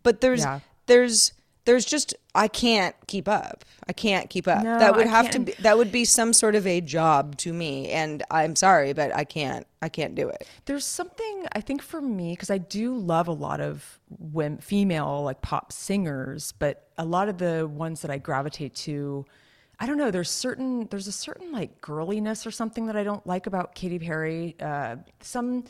But 0.03 0.21
there's 0.21 0.41
Yeah. 0.41 0.59
there's 0.87 1.31
there's 1.65 1.85
just 1.85 2.15
I 2.33 2.47
can't 2.47 2.95
keep 3.07 3.27
up. 3.27 3.65
I 3.87 3.93
can't 3.93 4.29
keep 4.29 4.47
up. 4.47 4.63
No, 4.63 4.79
that 4.79 4.95
would 4.95 5.07
I 5.07 5.09
have 5.09 5.25
to 5.31 5.31
can't. 5.31 5.45
be 5.45 5.51
that 5.59 5.77
would 5.77 5.91
be 5.91 6.05
some 6.05 6.33
sort 6.33 6.55
of 6.55 6.65
a 6.65 6.81
job 6.81 7.37
to 7.37 7.53
me 7.53 7.89
and 7.89 8.23
I'm 8.31 8.55
sorry 8.55 8.93
but 8.93 9.13
I 9.15 9.23
can't 9.23 9.67
I 9.81 9.89
can't 9.89 10.15
do 10.15 10.29
it. 10.29 10.47
There's 10.65 10.85
something 10.85 11.47
I 11.53 11.61
think 11.61 11.81
for 11.81 12.01
me 12.01 12.33
because 12.33 12.49
I 12.49 12.57
do 12.59 12.95
love 12.95 13.27
a 13.27 13.33
lot 13.33 13.59
of 13.61 13.99
women, 14.19 14.59
female 14.59 15.23
like 15.23 15.41
pop 15.41 15.71
singers, 15.71 16.53
but 16.57 16.87
a 16.97 17.05
lot 17.05 17.29
of 17.29 17.37
the 17.37 17.67
ones 17.67 18.01
that 18.01 18.11
I 18.11 18.17
gravitate 18.17 18.75
to, 18.75 19.25
I 19.79 19.85
don't 19.85 19.97
know. 19.97 20.11
There's 20.11 20.31
certain 20.31 20.87
there's 20.89 21.07
a 21.07 21.11
certain 21.11 21.51
like 21.51 21.81
girliness 21.81 22.45
or 22.45 22.51
something 22.51 22.85
that 22.87 22.95
I 22.95 23.03
don't 23.03 23.25
like 23.27 23.47
about 23.47 23.75
Katy 23.75 23.99
Perry. 23.99 24.55
Uh, 24.59 24.97
some 25.21 25.65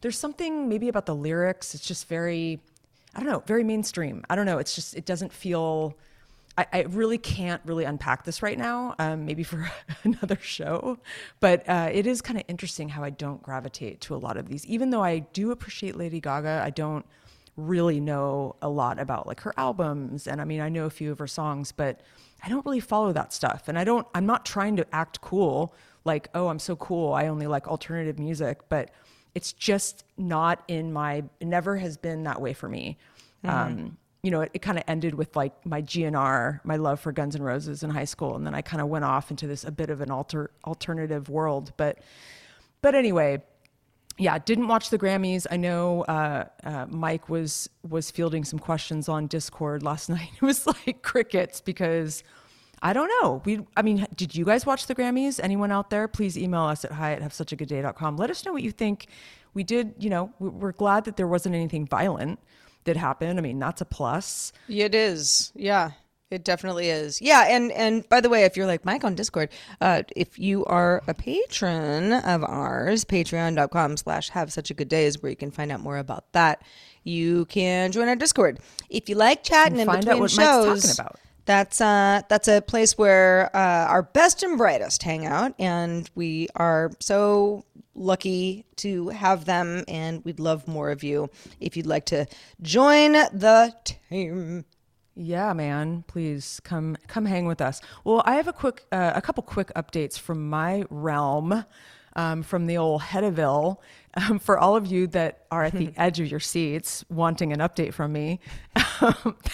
there's 0.00 0.18
something 0.18 0.68
maybe 0.68 0.88
about 0.88 1.06
the 1.06 1.14
lyrics. 1.14 1.74
It's 1.74 1.86
just 1.86 2.08
very 2.08 2.60
I 3.14 3.20
don't 3.20 3.28
know, 3.28 3.42
very 3.46 3.64
mainstream. 3.64 4.24
I 4.28 4.36
don't 4.36 4.46
know. 4.46 4.58
It's 4.58 4.74
just 4.74 4.96
it 4.96 5.04
doesn't 5.04 5.32
feel. 5.32 5.96
I, 6.56 6.66
I 6.72 6.82
really 6.82 7.18
can't 7.18 7.60
really 7.64 7.84
unpack 7.84 8.24
this 8.24 8.40
right 8.40 8.56
now. 8.56 8.94
Um, 8.98 9.26
maybe 9.26 9.42
for 9.42 9.68
another 10.04 10.38
show, 10.40 10.98
but 11.40 11.68
uh, 11.68 11.90
it 11.92 12.06
is 12.06 12.20
kind 12.20 12.38
of 12.38 12.44
interesting 12.48 12.88
how 12.88 13.02
I 13.02 13.10
don't 13.10 13.42
gravitate 13.42 14.00
to 14.02 14.14
a 14.14 14.18
lot 14.18 14.36
of 14.36 14.48
these. 14.48 14.64
Even 14.66 14.90
though 14.90 15.02
I 15.02 15.20
do 15.20 15.50
appreciate 15.50 15.96
Lady 15.96 16.20
Gaga, 16.20 16.62
I 16.64 16.70
don't 16.70 17.04
really 17.56 18.00
know 18.00 18.56
a 18.62 18.68
lot 18.68 18.98
about 18.98 19.26
like 19.26 19.40
her 19.40 19.54
albums, 19.56 20.26
and 20.26 20.40
I 20.40 20.44
mean 20.44 20.60
I 20.60 20.68
know 20.68 20.86
a 20.86 20.90
few 20.90 21.10
of 21.12 21.18
her 21.18 21.26
songs, 21.26 21.72
but 21.72 22.00
I 22.42 22.48
don't 22.48 22.64
really 22.64 22.80
follow 22.80 23.12
that 23.12 23.32
stuff. 23.32 23.68
And 23.68 23.78
I 23.78 23.84
don't. 23.84 24.06
I'm 24.14 24.26
not 24.26 24.44
trying 24.44 24.76
to 24.76 24.86
act 24.92 25.20
cool, 25.20 25.74
like 26.04 26.28
oh 26.34 26.48
I'm 26.48 26.58
so 26.58 26.76
cool. 26.76 27.14
I 27.14 27.28
only 27.28 27.46
like 27.46 27.68
alternative 27.68 28.18
music, 28.18 28.60
but 28.68 28.90
it's 29.34 29.52
just 29.52 30.04
not 30.16 30.62
in 30.68 30.92
my 30.92 31.24
never 31.40 31.76
has 31.76 31.96
been 31.96 32.24
that 32.24 32.40
way 32.40 32.52
for 32.52 32.68
me. 32.68 32.98
Um, 33.42 33.98
you 34.22 34.30
know 34.30 34.40
it, 34.40 34.50
it 34.54 34.62
kind 34.62 34.78
of 34.78 34.84
ended 34.88 35.14
with 35.14 35.36
like 35.36 35.52
my 35.66 35.82
gnr 35.82 36.60
my 36.64 36.76
love 36.76 36.98
for 36.98 37.12
guns 37.12 37.36
N' 37.36 37.42
roses 37.42 37.82
in 37.82 37.90
high 37.90 38.06
school 38.06 38.36
and 38.36 38.46
then 38.46 38.54
i 38.54 38.62
kind 38.62 38.80
of 38.80 38.88
went 38.88 39.04
off 39.04 39.30
into 39.30 39.46
this 39.46 39.64
a 39.64 39.70
bit 39.70 39.90
of 39.90 40.00
an 40.00 40.10
alter 40.10 40.50
alternative 40.64 41.28
world 41.28 41.74
but 41.76 41.98
but 42.80 42.94
anyway 42.94 43.42
yeah 44.16 44.38
didn't 44.38 44.68
watch 44.68 44.90
the 44.90 44.98
grammys. 44.98 45.46
I 45.50 45.56
know 45.56 46.02
uh, 46.04 46.44
uh, 46.62 46.86
mike 46.88 47.28
was 47.28 47.68
was 47.88 48.10
fielding 48.10 48.44
some 48.44 48.58
questions 48.58 49.08
on 49.08 49.26
discord 49.26 49.82
last 49.82 50.08
night. 50.16 50.30
It 50.36 50.42
was 50.42 50.66
like 50.66 51.02
crickets 51.02 51.60
because 51.60 52.22
I 52.84 52.92
don't 52.92 53.10
know. 53.22 53.42
We, 53.44 53.66
I 53.76 53.82
mean, 53.82 54.06
did 54.14 54.34
you 54.36 54.44
guys 54.44 54.66
watch 54.66 54.86
the 54.86 54.94
Grammys? 54.94 55.40
Anyone 55.42 55.72
out 55.72 55.88
there? 55.90 56.06
Please 56.06 56.36
email 56.38 56.62
us 56.62 56.84
at 56.84 56.92
hi 56.92 57.14
at 57.14 57.22
have 57.22 57.32
such 57.32 57.50
a 57.50 57.56
good 57.56 57.68
day.com. 57.68 58.16
Let 58.18 58.30
us 58.30 58.44
know 58.44 58.52
what 58.52 58.62
you 58.62 58.70
think. 58.70 59.06
We 59.54 59.64
did, 59.64 59.94
you 59.98 60.10
know, 60.10 60.32
we- 60.38 60.50
we're 60.50 60.72
glad 60.72 61.04
that 61.06 61.16
there 61.16 61.26
wasn't 61.26 61.54
anything 61.54 61.86
violent 61.86 62.38
that 62.84 62.96
happened. 62.98 63.38
I 63.38 63.42
mean, 63.42 63.58
that's 63.58 63.80
a 63.80 63.84
plus. 63.86 64.52
It 64.68 64.94
is. 64.94 65.50
Yeah. 65.56 65.92
It 66.30 66.42
definitely 66.44 66.88
is. 66.90 67.22
Yeah, 67.22 67.44
and 67.48 67.70
and 67.70 68.08
by 68.08 68.20
the 68.20 68.28
way, 68.28 68.42
if 68.44 68.56
you're 68.56 68.66
like 68.66 68.84
Mike 68.84 69.04
on 69.04 69.14
Discord, 69.14 69.50
uh, 69.80 70.02
if 70.16 70.36
you 70.36 70.64
are 70.64 71.00
a 71.06 71.14
patron 71.14 72.12
of 72.12 72.42
ours, 72.42 73.04
patreon.com 73.04 73.96
slash 73.98 74.30
have 74.30 74.52
such 74.52 74.68
a 74.70 74.74
good 74.74 74.88
day 74.88 75.04
is 75.04 75.22
where 75.22 75.30
you 75.30 75.36
can 75.36 75.52
find 75.52 75.70
out 75.70 75.80
more 75.80 75.96
about 75.98 76.32
that. 76.32 76.62
You 77.04 77.44
can 77.44 77.92
join 77.92 78.08
our 78.08 78.16
Discord. 78.16 78.58
If 78.90 79.08
you 79.08 79.14
like 79.14 79.44
chatting 79.44 79.74
And 79.74 79.82
in 79.82 79.86
find 79.86 79.98
out 80.08 80.18
between 80.18 80.20
what 80.22 80.36
Mike's 80.36 80.38
shows, 80.38 80.82
talking 80.96 81.04
about. 81.06 81.20
That's 81.46 81.80
uh 81.80 82.22
that's 82.28 82.48
a 82.48 82.62
place 82.62 82.96
where 82.96 83.54
uh, 83.54 83.86
our 83.86 84.02
best 84.02 84.42
and 84.42 84.56
brightest 84.56 85.02
hang 85.02 85.26
out, 85.26 85.54
and 85.58 86.08
we 86.14 86.48
are 86.56 86.90
so 87.00 87.64
lucky 87.94 88.64
to 88.76 89.10
have 89.10 89.44
them. 89.44 89.84
And 89.86 90.24
we'd 90.24 90.40
love 90.40 90.66
more 90.66 90.90
of 90.90 91.02
you 91.04 91.28
if 91.60 91.76
you'd 91.76 91.86
like 91.86 92.06
to 92.06 92.26
join 92.62 93.12
the 93.12 93.74
team. 93.84 94.64
Yeah, 95.16 95.52
man. 95.52 96.04
Please 96.08 96.60
come 96.64 96.96
come 97.06 97.26
hang 97.26 97.46
with 97.46 97.60
us. 97.60 97.80
Well, 98.04 98.22
I 98.24 98.34
have 98.36 98.48
a 98.48 98.52
quick 98.52 98.84
uh, 98.90 99.12
a 99.14 99.22
couple 99.22 99.42
quick 99.42 99.70
updates 99.76 100.18
from 100.18 100.48
my 100.48 100.84
realm. 100.90 101.64
Um, 102.16 102.42
from 102.42 102.66
the 102.66 102.76
old 102.76 103.02
Hedaville. 103.02 103.78
Um, 104.16 104.38
for 104.38 104.56
all 104.56 104.76
of 104.76 104.86
you 104.86 105.08
that 105.08 105.44
are 105.50 105.64
at 105.64 105.72
the 105.72 105.92
edge 105.96 106.20
of 106.20 106.30
your 106.30 106.38
seats 106.38 107.04
wanting 107.08 107.52
an 107.52 107.58
update 107.58 107.92
from 107.94 108.12
me, 108.12 108.38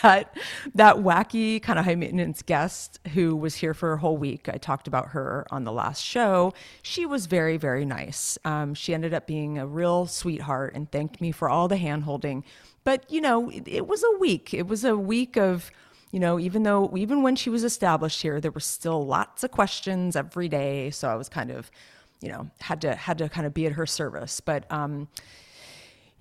that 0.02 0.37
that 0.75 0.97
wacky 0.97 1.62
kind 1.62 1.79
of 1.79 1.87
high 1.87 1.95
maintenance 1.95 2.43
guest 2.43 3.00
who 3.14 3.35
was 3.35 3.55
here 3.55 3.73
for 3.73 3.95
a 3.95 3.99
whole 3.99 4.19
week, 4.19 4.50
I 4.50 4.59
talked 4.59 4.87
about 4.87 5.09
her 5.09 5.47
on 5.50 5.64
the 5.64 5.73
last 5.73 6.05
show. 6.05 6.52
She 6.83 7.07
was 7.07 7.25
very 7.25 7.57
very 7.57 7.87
nice. 7.87 8.37
Um, 8.45 8.75
she 8.75 8.93
ended 8.93 9.14
up 9.14 9.26
being 9.26 9.57
a 9.57 9.67
real 9.67 10.07
sweetheart 10.07 10.75
and 10.75 10.93
thanked 10.93 11.23
me 11.23 11.33
for 11.33 11.49
all 11.49 11.67
the 11.67 11.79
hand 11.79 12.05
holding. 12.05 12.45
But 12.85 13.11
you 13.11 13.23
know, 13.23 13.49
it, 13.49 13.67
it 13.67 13.87
was 13.87 14.05
a 14.05 14.19
week. 14.19 14.52
It 14.52 14.67
was 14.67 14.85
a 14.85 14.95
week 14.95 15.38
of 15.38 15.71
you 16.11 16.19
know, 16.19 16.40
even 16.40 16.64
though 16.64 16.95
even 16.97 17.23
when 17.23 17.37
she 17.37 17.50
was 17.50 17.64
established 17.64 18.21
here, 18.23 18.40
there 18.40 18.50
were 18.50 18.61
still 18.61 19.07
lots 19.07 19.45
of 19.45 19.50
questions 19.52 20.17
every 20.17 20.49
day. 20.49 20.90
So 20.90 21.09
I 21.09 21.14
was 21.14 21.29
kind 21.29 21.50
of 21.50 21.71
you 22.20 22.28
know 22.30 22.50
had 22.60 22.80
to 22.82 22.94
had 22.94 23.18
to 23.18 23.28
kind 23.28 23.46
of 23.46 23.54
be 23.54 23.66
at 23.66 23.72
her 23.72 23.86
service. 23.86 24.40
But 24.40 24.70
um 24.70 25.08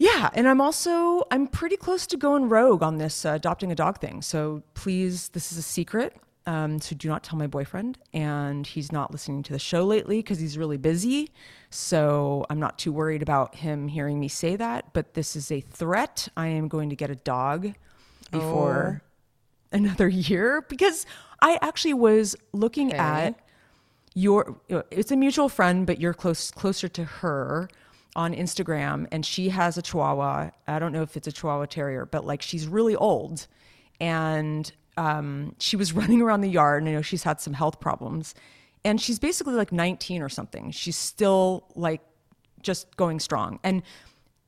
yeah 0.01 0.29
and 0.33 0.47
i'm 0.47 0.61
also 0.61 1.23
i'm 1.29 1.45
pretty 1.45 1.75
close 1.75 2.07
to 2.07 2.15
going 2.15 2.47
rogue 2.47 2.81
on 2.81 2.99
this 2.99 3.25
uh, 3.25 3.31
adopting 3.31 3.71
a 3.71 3.75
dog 3.75 3.99
thing. 3.99 4.21
So 4.21 4.63
please 4.73 5.29
this 5.29 5.51
is 5.51 5.57
a 5.57 5.63
secret 5.63 6.15
um, 6.45 6.79
so 6.79 6.95
do 6.95 7.07
not 7.07 7.23
tell 7.23 7.37
my 7.37 7.45
boyfriend. 7.45 7.99
And 8.11 8.65
he's 8.65 8.91
not 8.91 9.11
listening 9.11 9.43
to 9.43 9.53
the 9.53 9.59
show 9.59 9.85
lately 9.85 10.17
because 10.17 10.39
he's 10.39 10.57
really 10.57 10.77
busy. 10.77 11.29
So 11.69 12.45
i'm 12.49 12.59
not 12.59 12.79
too 12.79 12.91
worried 12.91 13.21
about 13.21 13.55
him 13.55 13.87
hearing 13.87 14.19
me 14.19 14.29
say 14.29 14.55
that. 14.55 14.93
But 14.93 15.13
this 15.13 15.35
is 15.35 15.51
a 15.51 15.61
threat. 15.61 16.27
I 16.35 16.47
am 16.47 16.67
going 16.67 16.89
to 16.89 16.95
get 16.95 17.11
a 17.11 17.15
dog 17.15 17.73
before 18.31 19.01
oh. 19.03 19.75
another 19.77 20.07
year 20.07 20.63
because 20.69 21.05
i 21.41 21.57
actually 21.61 21.93
was 21.93 22.35
looking 22.53 22.89
okay. 22.89 22.97
at 22.97 23.39
it's 24.15 25.11
a 25.11 25.15
mutual 25.15 25.49
friend, 25.49 25.85
but 25.85 25.99
you're 25.99 26.13
close 26.13 26.51
closer 26.51 26.87
to 26.89 27.03
her 27.03 27.69
on 28.15 28.33
Instagram, 28.33 29.07
and 29.11 29.25
she 29.25 29.49
has 29.49 29.77
a 29.77 29.81
Chihuahua. 29.81 30.51
I 30.67 30.79
don't 30.79 30.91
know 30.91 31.03
if 31.03 31.15
it's 31.15 31.27
a 31.27 31.31
Chihuahua 31.31 31.65
Terrier, 31.65 32.05
but 32.05 32.25
like 32.25 32.41
she's 32.41 32.67
really 32.67 32.95
old, 32.95 33.47
and 33.99 34.71
um, 34.97 35.55
she 35.59 35.75
was 35.75 35.93
running 35.99 36.21
around 36.21 36.41
the 36.41 36.49
yard. 36.49 36.83
And 36.83 36.89
I 36.89 36.93
know 36.93 37.01
she's 37.01 37.23
had 37.23 37.39
some 37.39 37.53
health 37.53 37.79
problems, 37.79 38.35
and 38.83 38.99
she's 38.99 39.19
basically 39.19 39.53
like 39.53 39.71
19 39.71 40.21
or 40.21 40.29
something. 40.29 40.71
She's 40.71 40.95
still 40.95 41.65
like 41.75 42.01
just 42.61 42.97
going 42.97 43.19
strong, 43.19 43.59
and 43.63 43.83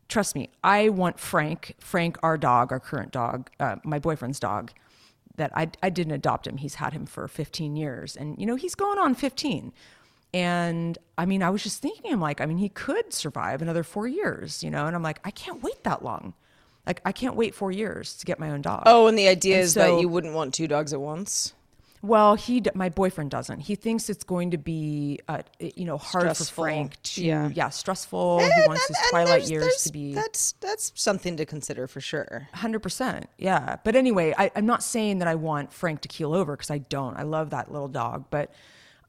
trust 0.09 0.35
me, 0.35 0.49
I 0.63 0.89
want 0.89 1.19
Frank, 1.19 1.75
Frank, 1.79 2.17
our 2.21 2.37
dog, 2.37 2.71
our 2.73 2.79
current 2.79 3.11
dog, 3.11 3.49
uh, 3.59 3.77
my 3.85 3.99
boyfriend's 3.99 4.39
dog 4.39 4.71
that 5.35 5.51
I, 5.55 5.69
I 5.81 5.89
didn't 5.89 6.13
adopt 6.13 6.47
him. 6.47 6.57
He's 6.57 6.75
had 6.75 6.93
him 6.93 7.05
for 7.05 7.27
15 7.27 7.75
years 7.75 8.15
and, 8.15 8.37
you 8.39 8.45
know, 8.45 8.55
he's 8.55 8.75
going 8.75 8.99
on 8.99 9.15
15. 9.15 9.73
And 10.33 10.97
I 11.17 11.25
mean, 11.25 11.43
I 11.43 11.49
was 11.49 11.63
just 11.63 11.81
thinking, 11.81 12.11
I'm 12.13 12.21
like, 12.21 12.39
I 12.39 12.45
mean, 12.45 12.57
he 12.57 12.69
could 12.69 13.13
survive 13.13 13.61
another 13.61 13.83
four 13.83 14.07
years, 14.07 14.63
you 14.63 14.69
know? 14.69 14.85
And 14.87 14.95
I'm 14.95 15.03
like, 15.03 15.19
I 15.25 15.31
can't 15.31 15.61
wait 15.61 15.83
that 15.83 16.03
long. 16.03 16.33
Like, 16.87 17.01
I 17.05 17.11
can't 17.11 17.35
wait 17.35 17.53
four 17.53 17.71
years 17.71 18.15
to 18.15 18.25
get 18.25 18.39
my 18.39 18.49
own 18.49 18.61
dog. 18.61 18.83
Oh, 18.85 19.07
and 19.07 19.17
the 19.17 19.27
idea 19.27 19.55
and 19.55 19.63
is 19.63 19.73
so, 19.73 19.81
that 19.81 20.01
you 20.01 20.09
wouldn't 20.09 20.33
want 20.33 20.53
two 20.53 20.67
dogs 20.67 20.93
at 20.93 21.01
once? 21.01 21.53
Well, 22.03 22.33
he, 22.35 22.63
my 22.73 22.89
boyfriend 22.89 23.29
doesn't. 23.29 23.59
He 23.59 23.75
thinks 23.75 24.09
it's 24.09 24.23
going 24.23 24.51
to 24.51 24.57
be, 24.57 25.19
uh, 25.27 25.43
you 25.59 25.85
know, 25.85 25.97
hard 25.97 26.23
stressful. 26.23 26.45
for 26.45 26.61
Frank 26.63 27.01
to, 27.03 27.23
yeah, 27.23 27.49
yeah 27.53 27.69
stressful. 27.69 28.39
And, 28.39 28.51
he 28.51 28.67
wants 28.67 28.87
his 28.87 28.97
twilight 29.11 29.41
there's, 29.41 29.51
years 29.51 29.63
there's, 29.63 29.83
to 29.83 29.91
be. 29.91 30.13
That's 30.13 30.53
that's 30.53 30.91
something 30.95 31.37
to 31.37 31.45
consider 31.45 31.87
for 31.87 32.01
sure. 32.01 32.47
Hundred 32.53 32.79
percent, 32.79 33.29
yeah. 33.37 33.77
But 33.83 33.95
anyway, 33.95 34.33
I, 34.35 34.49
I'm 34.55 34.65
not 34.65 34.83
saying 34.83 35.19
that 35.19 35.27
I 35.27 35.35
want 35.35 35.71
Frank 35.71 36.01
to 36.01 36.07
keel 36.07 36.33
over 36.33 36.55
because 36.55 36.71
I 36.71 36.79
don't. 36.79 37.15
I 37.17 37.23
love 37.23 37.51
that 37.51 37.71
little 37.71 37.87
dog, 37.87 38.25
but 38.31 38.51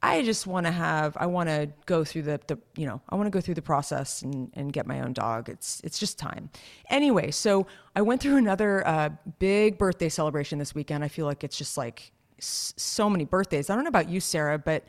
I 0.03 0.21
just 0.21 0.45
want 0.45 0.67
to 0.67 0.71
have. 0.71 1.17
I 1.17 1.25
want 1.25 1.49
to 1.49 1.69
go 1.87 2.03
through 2.03 2.23
the 2.23 2.39
the 2.45 2.59
you 2.75 2.85
know. 2.85 3.01
I 3.09 3.15
want 3.15 3.25
to 3.25 3.31
go 3.31 3.41
through 3.41 3.55
the 3.55 3.63
process 3.63 4.21
and 4.21 4.51
and 4.53 4.71
get 4.71 4.85
my 4.85 4.99
own 4.99 5.13
dog. 5.13 5.49
It's 5.49 5.81
it's 5.83 5.97
just 5.97 6.19
time. 6.19 6.51
Anyway, 6.89 7.31
so 7.31 7.65
I 7.95 8.03
went 8.03 8.21
through 8.21 8.37
another 8.37 8.85
uh, 8.85 9.09
big 9.39 9.79
birthday 9.79 10.09
celebration 10.09 10.59
this 10.59 10.75
weekend. 10.75 11.03
I 11.03 11.07
feel 11.07 11.25
like 11.25 11.43
it's 11.43 11.57
just 11.57 11.75
like 11.75 12.11
so 12.39 13.09
many 13.09 13.25
birthdays. 13.25 13.69
I 13.69 13.75
don't 13.75 13.83
know 13.83 13.89
about 13.89 14.09
you, 14.09 14.19
Sarah, 14.19 14.57
but 14.57 14.83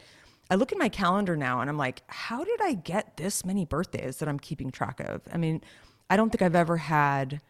I 0.50 0.56
look 0.56 0.72
at 0.72 0.78
my 0.78 0.88
calendar 0.88 1.36
now 1.36 1.60
and 1.60 1.70
I'm 1.70 1.78
like, 1.78 2.02
how 2.06 2.44
did 2.44 2.60
I 2.62 2.74
get 2.74 3.16
this 3.16 3.44
many 3.44 3.64
birthdays 3.64 4.18
that 4.18 4.28
I'm 4.28 4.38
keeping 4.38 4.70
track 4.70 5.00
of? 5.00 5.22
I 5.32 5.36
mean, 5.36 5.62
I 6.10 6.16
don't 6.16 6.30
think 6.30 6.42
I've 6.42 6.54
ever 6.54 6.76
had 6.76 7.40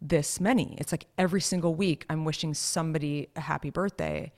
this 0.00 0.40
many. 0.40 0.76
It's 0.78 0.92
like 0.92 1.06
every 1.16 1.40
single 1.40 1.74
week 1.74 2.04
I'm 2.10 2.24
wishing 2.24 2.54
somebody 2.54 3.28
a 3.36 3.40
happy 3.40 3.70
birthday. 3.70 4.32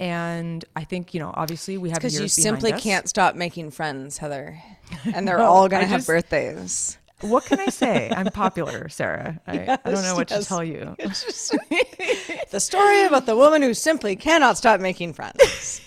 And 0.00 0.64
I 0.74 0.82
think, 0.82 1.14
you 1.14 1.20
know, 1.20 1.30
obviously 1.34 1.78
we 1.78 1.90
have 1.90 1.98
because 1.98 2.18
you 2.18 2.26
simply 2.26 2.72
us. 2.72 2.82
can't 2.82 3.08
stop 3.08 3.36
making 3.36 3.70
friends, 3.70 4.18
Heather. 4.18 4.60
And 5.14 5.26
they're 5.28 5.38
no, 5.38 5.44
all 5.44 5.68
going 5.68 5.82
to 5.82 5.88
have 5.88 6.04
birthdays. 6.04 6.98
What 7.20 7.44
can 7.44 7.60
I 7.60 7.66
say? 7.66 8.10
I'm 8.14 8.26
popular, 8.26 8.88
Sarah. 8.88 9.40
I, 9.46 9.54
yes, 9.54 9.80
I 9.84 9.90
don't 9.90 10.02
know 10.02 10.14
what 10.14 10.30
yes. 10.30 10.42
to 10.42 10.48
tell 10.48 10.64
you. 10.64 10.96
Just, 11.00 11.52
the 12.50 12.60
story 12.60 13.04
about 13.04 13.26
the 13.26 13.36
woman 13.36 13.62
who 13.62 13.72
simply 13.72 14.16
cannot 14.16 14.58
stop 14.58 14.80
making 14.80 15.14
friends. 15.14 15.80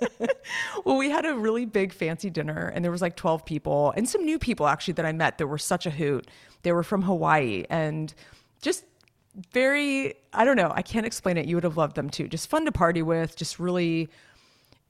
well, 0.84 0.96
we 0.96 1.10
had 1.10 1.24
a 1.24 1.34
really 1.34 1.64
big 1.64 1.92
fancy 1.92 2.30
dinner 2.30 2.70
and 2.74 2.84
there 2.84 2.92
was 2.92 3.02
like 3.02 3.16
12 3.16 3.44
people 3.44 3.92
and 3.96 4.08
some 4.08 4.24
new 4.24 4.38
people 4.38 4.66
actually 4.66 4.94
that 4.94 5.06
I 5.06 5.12
met 5.12 5.38
that 5.38 5.46
were 5.46 5.58
such 5.58 5.86
a 5.86 5.90
hoot. 5.90 6.28
They 6.62 6.72
were 6.72 6.82
from 6.82 7.02
Hawaii 7.02 7.64
and 7.70 8.12
just 8.60 8.84
very, 9.52 10.14
I 10.32 10.44
don't 10.44 10.56
know, 10.56 10.72
I 10.74 10.82
can't 10.82 11.06
explain 11.06 11.36
it. 11.36 11.46
You 11.46 11.56
would 11.56 11.64
have 11.64 11.76
loved 11.76 11.96
them 11.96 12.10
too. 12.10 12.28
Just 12.28 12.50
fun 12.50 12.64
to 12.66 12.72
party 12.72 13.02
with, 13.02 13.36
just 13.36 13.58
really 13.58 14.10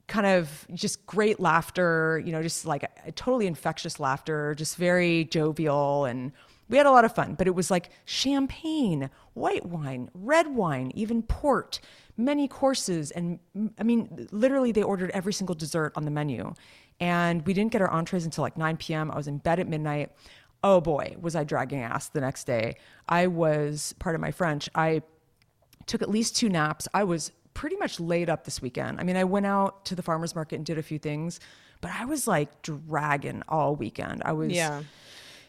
kind 0.07 0.25
of 0.25 0.67
just 0.73 1.05
great 1.05 1.39
laughter, 1.39 2.21
you 2.25 2.31
know, 2.31 2.41
just 2.41 2.65
like 2.65 2.83
a, 2.83 2.89
a 3.07 3.11
totally 3.11 3.47
infectious 3.47 3.99
laughter, 3.99 4.53
just 4.55 4.77
very 4.77 5.25
jovial 5.25 6.05
and 6.05 6.31
we 6.69 6.77
had 6.77 6.85
a 6.85 6.91
lot 6.91 7.05
of 7.05 7.13
fun, 7.13 7.35
but 7.35 7.47
it 7.47 7.53
was 7.53 7.69
like 7.69 7.89
champagne, 8.05 9.09
white 9.33 9.65
wine, 9.65 10.09
red 10.13 10.47
wine, 10.47 10.91
even 10.95 11.21
port, 11.21 11.79
many 12.17 12.47
courses. 12.47 13.11
And 13.11 13.39
I 13.77 13.83
mean, 13.83 14.27
literally, 14.31 14.71
they 14.71 14.83
ordered 14.83 15.11
every 15.11 15.33
single 15.33 15.55
dessert 15.55 15.93
on 15.95 16.05
the 16.05 16.11
menu. 16.11 16.53
And 16.99 17.45
we 17.45 17.53
didn't 17.53 17.71
get 17.71 17.81
our 17.81 17.89
entrees 17.89 18.25
until 18.25 18.43
like 18.43 18.57
9 18.57 18.77
p.m. 18.77 19.11
I 19.11 19.17
was 19.17 19.27
in 19.27 19.39
bed 19.39 19.59
at 19.59 19.67
midnight. 19.67 20.11
Oh 20.63 20.79
boy, 20.79 21.15
was 21.19 21.35
I 21.35 21.43
dragging 21.43 21.81
ass 21.81 22.09
the 22.09 22.21
next 22.21 22.45
day. 22.45 22.77
I 23.09 23.27
was, 23.27 23.93
part 23.99 24.15
of 24.15 24.21
my 24.21 24.31
French, 24.31 24.69
I 24.73 25.01
took 25.85 26.01
at 26.01 26.09
least 26.09 26.37
two 26.37 26.47
naps. 26.47 26.87
I 26.93 27.03
was 27.03 27.31
pretty 27.53 27.75
much 27.77 27.99
laid 27.99 28.29
up 28.29 28.43
this 28.45 28.61
weekend. 28.61 28.99
I 28.99 29.03
mean, 29.03 29.17
I 29.17 29.23
went 29.23 29.45
out 29.45 29.85
to 29.85 29.95
the 29.95 30.03
farmer's 30.03 30.35
market 30.35 30.55
and 30.55 30.65
did 30.65 30.77
a 30.77 30.83
few 30.83 30.99
things, 30.99 31.39
but 31.81 31.91
I 31.91 32.05
was 32.05 32.27
like 32.27 32.61
dragging 32.61 33.43
all 33.47 33.75
weekend. 33.75 34.21
I 34.25 34.33
was 34.33 34.51
yeah. 34.51 34.83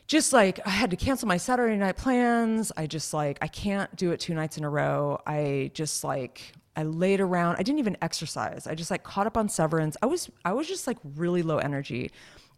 just 0.07 0.33
like, 0.33 0.61
I 0.67 0.71
had 0.71 0.91
to 0.91 0.97
cancel 0.97 1.29
my 1.29 1.37
Saturday 1.37 1.77
night 1.77 1.97
plans. 1.97 2.73
I 2.77 2.87
just 2.87 3.15
like, 3.15 3.39
I 3.41 3.49
can't 3.49 3.95
do 3.97 4.13
it 4.13 4.21
two 4.21 4.35
nights 4.35 4.59
in 4.59 4.65
a 4.65 4.71
row. 4.71 5.21
I 5.27 5.71
just 5.75 6.05
like, 6.05 6.53
I 6.77 6.83
laid 6.83 7.21
around. 7.21 7.57
I 7.57 7.63
didn't 7.63 7.79
even 7.79 7.97
exercise. 8.03 8.67
I 8.67 8.75
just 8.75 8.91
like 8.91 9.05
caught 9.05 9.27
up 9.27 9.37
on 9.37 9.49
severance. 9.49 9.97
I 10.03 10.07
was, 10.07 10.31
I 10.45 10.53
was 10.53 10.67
just 10.67 10.87
like 10.87 10.99
really 11.17 11.43
low 11.43 11.59
energy. 11.59 12.11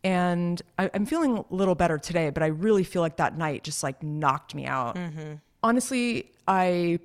And 0.02 0.60
I, 0.78 0.86
am 0.94 1.04
feeling 1.04 1.38
a 1.38 1.44
little 1.50 1.74
better 1.74 1.98
today, 1.98 2.30
but 2.30 2.42
I 2.42 2.46
really 2.46 2.84
feel 2.84 3.02
like 3.02 3.16
that 3.16 3.36
night 3.36 3.64
just 3.64 3.82
like 3.82 4.02
knocked 4.02 4.54
me 4.54 4.66
out. 4.66 4.94
Mm-hmm. 4.94 5.34
Honestly, 5.62 6.30
I 6.46 7.00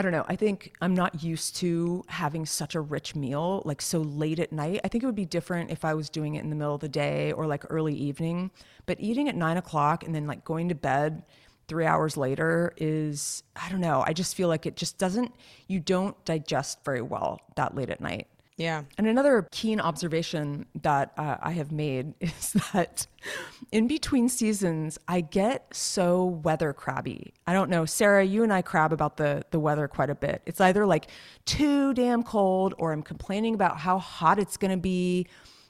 I 0.00 0.02
don't 0.02 0.12
know. 0.12 0.24
I 0.28 0.36
think 0.36 0.72
I'm 0.80 0.94
not 0.94 1.22
used 1.22 1.56
to 1.56 2.02
having 2.08 2.46
such 2.46 2.74
a 2.74 2.80
rich 2.80 3.14
meal 3.14 3.60
like 3.66 3.82
so 3.82 3.98
late 4.00 4.38
at 4.38 4.50
night. 4.50 4.80
I 4.82 4.88
think 4.88 5.04
it 5.04 5.06
would 5.06 5.14
be 5.14 5.26
different 5.26 5.70
if 5.70 5.84
I 5.84 5.92
was 5.92 6.08
doing 6.08 6.36
it 6.36 6.42
in 6.42 6.48
the 6.48 6.56
middle 6.56 6.74
of 6.74 6.80
the 6.80 6.88
day 6.88 7.32
or 7.32 7.46
like 7.46 7.66
early 7.68 7.92
evening. 7.92 8.50
But 8.86 8.98
eating 8.98 9.28
at 9.28 9.36
nine 9.36 9.58
o'clock 9.58 10.02
and 10.02 10.14
then 10.14 10.26
like 10.26 10.42
going 10.42 10.70
to 10.70 10.74
bed 10.74 11.24
three 11.68 11.84
hours 11.84 12.16
later 12.16 12.72
is, 12.78 13.42
I 13.54 13.68
don't 13.68 13.82
know. 13.82 14.02
I 14.06 14.14
just 14.14 14.34
feel 14.34 14.48
like 14.48 14.64
it 14.64 14.74
just 14.74 14.96
doesn't, 14.96 15.34
you 15.68 15.80
don't 15.80 16.16
digest 16.24 16.82
very 16.82 17.02
well 17.02 17.38
that 17.56 17.74
late 17.74 17.90
at 17.90 18.00
night. 18.00 18.26
Yeah. 18.60 18.82
And 18.98 19.06
another 19.06 19.48
keen 19.50 19.80
observation 19.80 20.66
that 20.82 21.12
uh, 21.16 21.38
I 21.40 21.52
have 21.52 21.72
made 21.72 22.12
is 22.20 22.52
that 22.74 23.06
in 23.72 23.88
between 23.88 24.28
seasons, 24.28 24.98
I 25.08 25.22
get 25.22 25.74
so 25.74 26.26
weather 26.26 26.74
crabby. 26.74 27.32
I 27.46 27.54
don't 27.54 27.70
know, 27.70 27.86
Sarah, 27.86 28.22
you 28.22 28.42
and 28.42 28.52
I 28.52 28.60
crab 28.60 28.92
about 28.92 29.16
the, 29.16 29.42
the 29.50 29.58
weather 29.58 29.88
quite 29.88 30.10
a 30.10 30.14
bit. 30.14 30.42
It's 30.44 30.60
either 30.60 30.84
like 30.84 31.06
too 31.46 31.94
damn 31.94 32.22
cold 32.22 32.74
or 32.76 32.92
I'm 32.92 33.02
complaining 33.02 33.54
about 33.54 33.78
how 33.78 33.98
hot 33.98 34.38
it's 34.38 34.58
going 34.58 34.72
to 34.72 34.76
be 34.76 35.26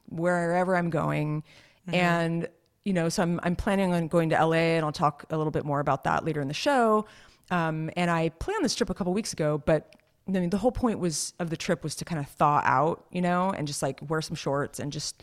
wherever 0.09 0.75
I'm 0.77 0.91
going. 0.91 1.45
Mm-hmm. 1.87 1.95
And, 1.95 2.49
you 2.85 2.93
know, 2.93 3.09
so 3.09 3.23
I'm, 3.23 3.39
I'm 3.45 3.55
planning 3.55 3.95
on 3.95 4.09
going 4.09 4.31
to 4.31 4.45
LA 4.45 4.75
and 4.75 4.85
I'll 4.85 4.91
talk 4.91 5.27
a 5.31 5.37
little 5.37 5.53
bit 5.53 5.65
more 5.65 5.79
about 5.79 6.03
that 6.05 6.25
later 6.25 6.41
in 6.41 6.49
the 6.49 6.55
show. 6.55 7.07
Um, 7.53 7.89
and 7.97 8.11
I 8.11 8.31
planned 8.31 8.65
this 8.65 8.75
trip 8.75 8.91
a 8.91 8.95
couple 8.95 9.13
weeks 9.13 9.33
ago, 9.33 9.63
but 9.65 9.95
I 10.37 10.41
mean, 10.41 10.51
the 10.51 10.59
whole 10.59 10.73
point 10.73 10.99
was 10.99 11.35
of 11.39 11.51
the 11.51 11.57
trip 11.57 11.83
was 11.83 11.95
to 11.97 12.05
kind 12.05 12.21
of 12.21 12.29
thaw 12.29 12.61
out, 12.65 13.05
you 13.11 13.23
know, 13.23 13.51
and 13.51 13.67
just 13.67 13.83
like 13.83 14.01
wear 14.09 14.21
some 14.21 14.37
shorts 14.37 14.79
and 14.79 14.93
just 14.93 15.23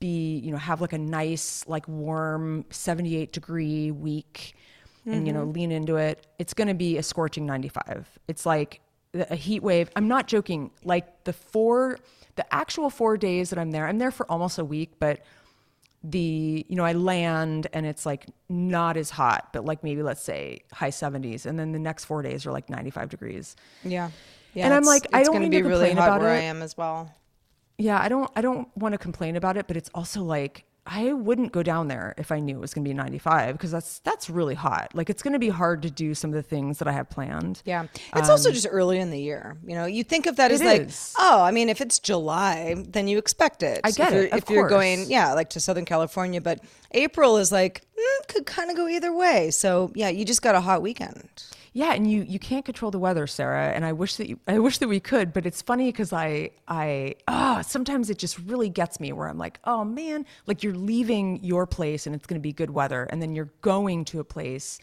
be, 0.00 0.38
you 0.38 0.50
know, 0.50 0.58
have 0.58 0.80
like 0.80 0.92
a 0.92 0.98
nice, 0.98 1.64
like 1.66 1.86
warm 1.88 2.64
78 2.70 3.32
degree 3.32 3.90
week 3.90 4.54
and, 5.04 5.14
mm-hmm. 5.14 5.26
you 5.26 5.32
know, 5.32 5.42
mm-hmm. 5.42 5.52
lean 5.52 5.72
into 5.72 5.96
it. 5.96 6.26
It's 6.38 6.54
going 6.54 6.68
to 6.68 6.74
be 6.74 6.98
a 6.98 7.02
scorching 7.02 7.46
95. 7.46 8.18
It's 8.28 8.46
like 8.46 8.80
a 9.14 9.36
heat 9.36 9.62
wave. 9.62 9.90
I'm 9.96 10.08
not 10.08 10.26
joking. 10.26 10.70
Like 10.84 11.24
the 11.24 11.32
four, 11.32 11.98
the 12.36 12.54
actual 12.54 12.90
four 12.90 13.16
days 13.16 13.50
that 13.50 13.58
I'm 13.58 13.70
there, 13.70 13.86
I'm 13.86 13.98
there 13.98 14.10
for 14.10 14.30
almost 14.30 14.58
a 14.58 14.64
week, 14.64 14.92
but 14.98 15.20
the 16.04 16.66
you 16.68 16.74
know 16.74 16.84
I 16.84 16.92
land 16.92 17.68
and 17.72 17.86
it's 17.86 18.04
like 18.04 18.26
not 18.48 18.96
as 18.96 19.10
hot, 19.10 19.50
but 19.52 19.64
like 19.64 19.84
maybe 19.84 20.02
let's 20.02 20.22
say 20.22 20.62
high 20.72 20.90
70s, 20.90 21.46
and 21.46 21.58
then 21.58 21.72
the 21.72 21.78
next 21.78 22.06
four 22.06 22.22
days 22.22 22.46
are 22.46 22.52
like 22.52 22.68
95 22.68 23.08
degrees. 23.08 23.56
Yeah, 23.84 24.10
yeah. 24.54 24.66
And 24.66 24.74
I'm 24.74 24.84
like, 24.84 25.06
I 25.12 25.22
don't 25.22 25.32
gonna 25.32 25.40
mean 25.40 25.50
be 25.50 25.62
to 25.62 25.68
really 25.68 25.88
complain 25.88 25.96
hot 25.96 26.08
about 26.08 26.20
where 26.20 26.30
I 26.30 26.40
am 26.40 26.62
as 26.62 26.76
well. 26.76 27.14
Yeah, 27.78 28.00
I 28.00 28.08
don't 28.08 28.30
I 28.36 28.40
don't 28.40 28.68
want 28.76 28.92
to 28.92 28.98
complain 28.98 29.36
about 29.36 29.56
it, 29.56 29.66
but 29.66 29.76
it's 29.76 29.90
also 29.94 30.22
like 30.22 30.64
I 30.84 31.12
wouldn't 31.12 31.52
go 31.52 31.62
down 31.62 31.86
there 31.86 32.12
if 32.18 32.32
I 32.32 32.40
knew 32.40 32.56
it 32.56 32.60
was 32.60 32.74
going 32.74 32.84
to 32.84 32.88
be 32.88 32.94
95 32.94 33.52
because 33.52 33.70
that's 33.70 34.00
that's 34.00 34.28
really 34.28 34.54
hot. 34.54 34.90
Like 34.94 35.08
it's 35.10 35.22
going 35.22 35.32
to 35.32 35.38
be 35.38 35.48
hard 35.48 35.82
to 35.82 35.90
do 35.90 36.12
some 36.12 36.30
of 36.30 36.34
the 36.34 36.42
things 36.42 36.78
that 36.78 36.88
I 36.88 36.92
have 36.92 37.08
planned. 37.08 37.62
Yeah. 37.64 37.86
It's 38.16 38.28
also 38.28 38.50
just 38.50 38.66
early 38.68 38.98
in 38.98 39.10
the 39.10 39.20
year. 39.20 39.56
You 39.64 39.76
know, 39.76 39.86
you 39.86 40.02
think 40.02 40.26
of 40.26 40.36
that 40.36 40.50
as 40.50 40.60
Um, 40.60 40.66
like, 40.66 40.82
is. 40.82 41.14
oh, 41.18 41.40
I 41.40 41.52
mean, 41.52 41.68
if 41.68 41.80
it's 41.80 42.00
July, 42.00 42.74
then 42.88 43.06
you 43.06 43.18
expect 43.18 43.62
it. 43.62 43.80
I 43.84 43.92
get 43.92 44.08
if 44.08 44.14
you're, 44.14 44.24
it, 44.24 44.32
of 44.32 44.38
If 44.38 44.50
you're 44.50 44.68
going, 44.68 45.08
yeah, 45.08 45.32
like 45.34 45.50
to 45.50 45.60
Southern 45.60 45.84
California, 45.84 46.40
but 46.40 46.60
April 46.90 47.36
is 47.36 47.52
like, 47.52 47.82
mm, 47.96 48.28
could 48.28 48.46
kind 48.46 48.68
of 48.68 48.76
go 48.76 48.88
either 48.88 49.14
way. 49.14 49.52
So, 49.52 49.92
yeah, 49.94 50.08
you 50.08 50.24
just 50.24 50.42
got 50.42 50.56
a 50.56 50.60
hot 50.60 50.82
weekend. 50.82 51.44
Yeah, 51.74 51.94
and 51.94 52.10
you 52.10 52.22
you 52.22 52.38
can't 52.38 52.64
control 52.66 52.90
the 52.90 52.98
weather, 52.98 53.26
Sarah, 53.26 53.68
and 53.72 53.84
I 53.84 53.92
wish 53.92 54.16
that 54.16 54.28
you, 54.28 54.38
I 54.46 54.58
wish 54.58 54.76
that 54.78 54.88
we 54.88 55.00
could, 55.00 55.32
but 55.32 55.46
it's 55.46 55.62
funny 55.62 55.90
cuz 55.90 56.12
I 56.12 56.50
I 56.68 57.14
ah 57.28 57.62
sometimes 57.62 58.10
it 58.10 58.18
just 58.18 58.38
really 58.40 58.68
gets 58.68 59.00
me 59.00 59.12
where 59.12 59.28
I'm 59.28 59.38
like, 59.38 59.58
"Oh 59.64 59.82
man, 59.84 60.26
like 60.46 60.62
you're 60.62 60.74
leaving 60.74 61.42
your 61.42 61.66
place 61.66 62.06
and 62.06 62.14
it's 62.14 62.26
going 62.26 62.38
to 62.40 62.42
be 62.42 62.52
good 62.52 62.70
weather 62.70 63.04
and 63.04 63.22
then 63.22 63.34
you're 63.34 63.50
going 63.62 64.04
to 64.06 64.20
a 64.20 64.24
place 64.24 64.78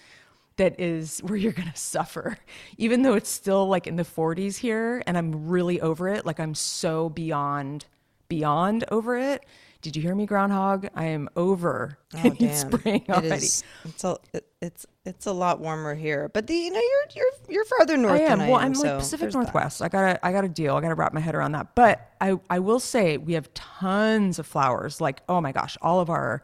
that 0.58 0.80
is 0.80 1.20
where 1.24 1.38
you're 1.38 1.52
going 1.54 1.72
to 1.72 1.78
suffer 1.78 2.38
even 2.78 3.04
though 3.04 3.14
it's 3.14 3.30
still 3.30 3.68
like 3.68 3.86
in 3.88 3.96
the 3.96 4.04
40s 4.04 4.58
here 4.58 5.04
and 5.06 5.18
I'm 5.18 5.48
really 5.48 5.80
over 5.82 6.10
it, 6.10 6.26
like 6.26 6.40
I'm 6.40 6.56
so 6.56 7.10
beyond 7.10 7.86
beyond 8.30 8.86
over 8.92 9.16
it. 9.18 9.46
Did 9.82 9.96
you 9.96 10.02
hear 10.02 10.14
me 10.14 10.26
groundhog? 10.26 10.88
I 10.94 11.06
am 11.06 11.30
over 11.38 11.98
Oh, 12.14 12.18
heat 12.32 12.54
spring 12.54 13.04
It 13.08 13.10
already. 13.10 13.46
is, 13.46 13.64
it's 13.86 14.04
a, 14.04 14.18
it, 14.34 14.46
it's, 14.62 14.86
it's 15.06 15.26
a 15.26 15.32
lot 15.32 15.62
warmer 15.62 15.96
here, 15.96 16.30
but 16.34 16.48
the, 16.48 16.54
you 16.54 16.72
know, 16.72 16.80
you're, 16.82 17.06
you're, 17.16 17.32
you're 17.56 17.66
farther 17.66 17.96
north 17.96 18.20
I 18.20 18.24
am. 18.26 18.40
than 18.40 18.48
I 18.48 18.52
well, 18.52 18.60
am. 18.60 18.66
I'm 18.66 18.76
so 18.76 18.84
like 18.84 18.98
Pacific 19.00 19.22
there's 19.22 19.34
that. 19.36 19.40
Northwest. 19.40 19.82
I 19.82 19.88
gotta, 19.88 20.26
I 20.26 20.34
got 20.34 20.42
to 20.42 20.50
deal. 20.50 20.76
I 20.76 20.82
gotta 20.82 20.96
wrap 20.96 21.14
my 21.14 21.22
head 21.22 21.34
around 21.34 21.54
that. 21.54 21.76
But 21.76 22.12
I, 22.20 22.38
I 22.50 22.60
will 22.60 22.82
say 22.82 23.18
we 23.18 23.34
have 23.34 23.54
tons 23.54 24.38
of 24.38 24.46
flowers. 24.46 25.00
Like, 25.00 25.22
oh 25.30 25.40
my 25.40 25.54
gosh, 25.54 25.78
all 25.82 26.02
of 26.02 26.10
our, 26.10 26.42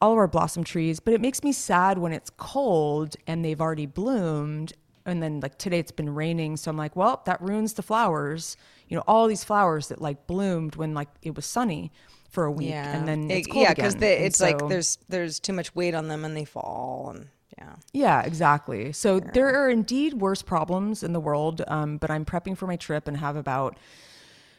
all 0.00 0.12
of 0.12 0.18
our 0.18 0.28
blossom 0.28 0.64
trees. 0.64 1.00
But 1.00 1.12
it 1.12 1.20
makes 1.20 1.42
me 1.42 1.52
sad 1.52 1.98
when 1.98 2.12
it's 2.12 2.30
cold 2.38 3.16
and 3.26 3.44
they've 3.44 3.60
already 3.60 3.86
bloomed. 3.86 4.72
And 5.04 5.22
then 5.22 5.40
like 5.40 5.58
today 5.58 5.78
it's 5.80 5.92
been 5.92 6.14
raining, 6.14 6.56
so 6.56 6.70
I'm 6.70 6.76
like, 6.78 6.94
well, 6.96 7.22
that 7.26 7.42
ruins 7.42 7.74
the 7.74 7.82
flowers. 7.82 8.56
You 8.88 8.96
know, 8.96 9.04
all 9.06 9.26
these 9.26 9.44
flowers 9.44 9.88
that 9.88 10.00
like 10.00 10.26
bloomed 10.26 10.76
when 10.76 10.94
like 10.94 11.08
it 11.22 11.34
was 11.34 11.44
sunny 11.44 11.92
for 12.30 12.44
a 12.44 12.50
week, 12.50 12.70
Yeah. 12.70 12.96
and 12.96 13.06
then 13.06 13.30
it's 13.30 13.46
cold 13.46 13.62
yeah, 13.64 13.74
because 13.74 13.94
it's 13.96 14.40
like 14.40 14.58
there's, 14.68 14.98
there's 15.08 15.40
too 15.40 15.52
much 15.52 15.74
weight 15.74 15.94
on 15.94 16.08
them 16.08 16.24
and 16.24 16.36
they 16.36 16.44
fall 16.44 17.12
and 17.14 17.28
yeah. 17.58 17.74
Yeah, 17.92 18.22
exactly. 18.22 18.92
So 18.92 19.20
there 19.20 19.54
are 19.62 19.68
indeed 19.68 20.14
worse 20.14 20.40
problems 20.40 21.02
in 21.02 21.12
the 21.12 21.20
world, 21.20 21.62
um, 21.68 21.98
but 21.98 22.10
I'm 22.10 22.24
prepping 22.24 22.56
for 22.56 22.66
my 22.66 22.76
trip 22.76 23.06
and 23.06 23.16
have 23.16 23.36
about, 23.36 23.76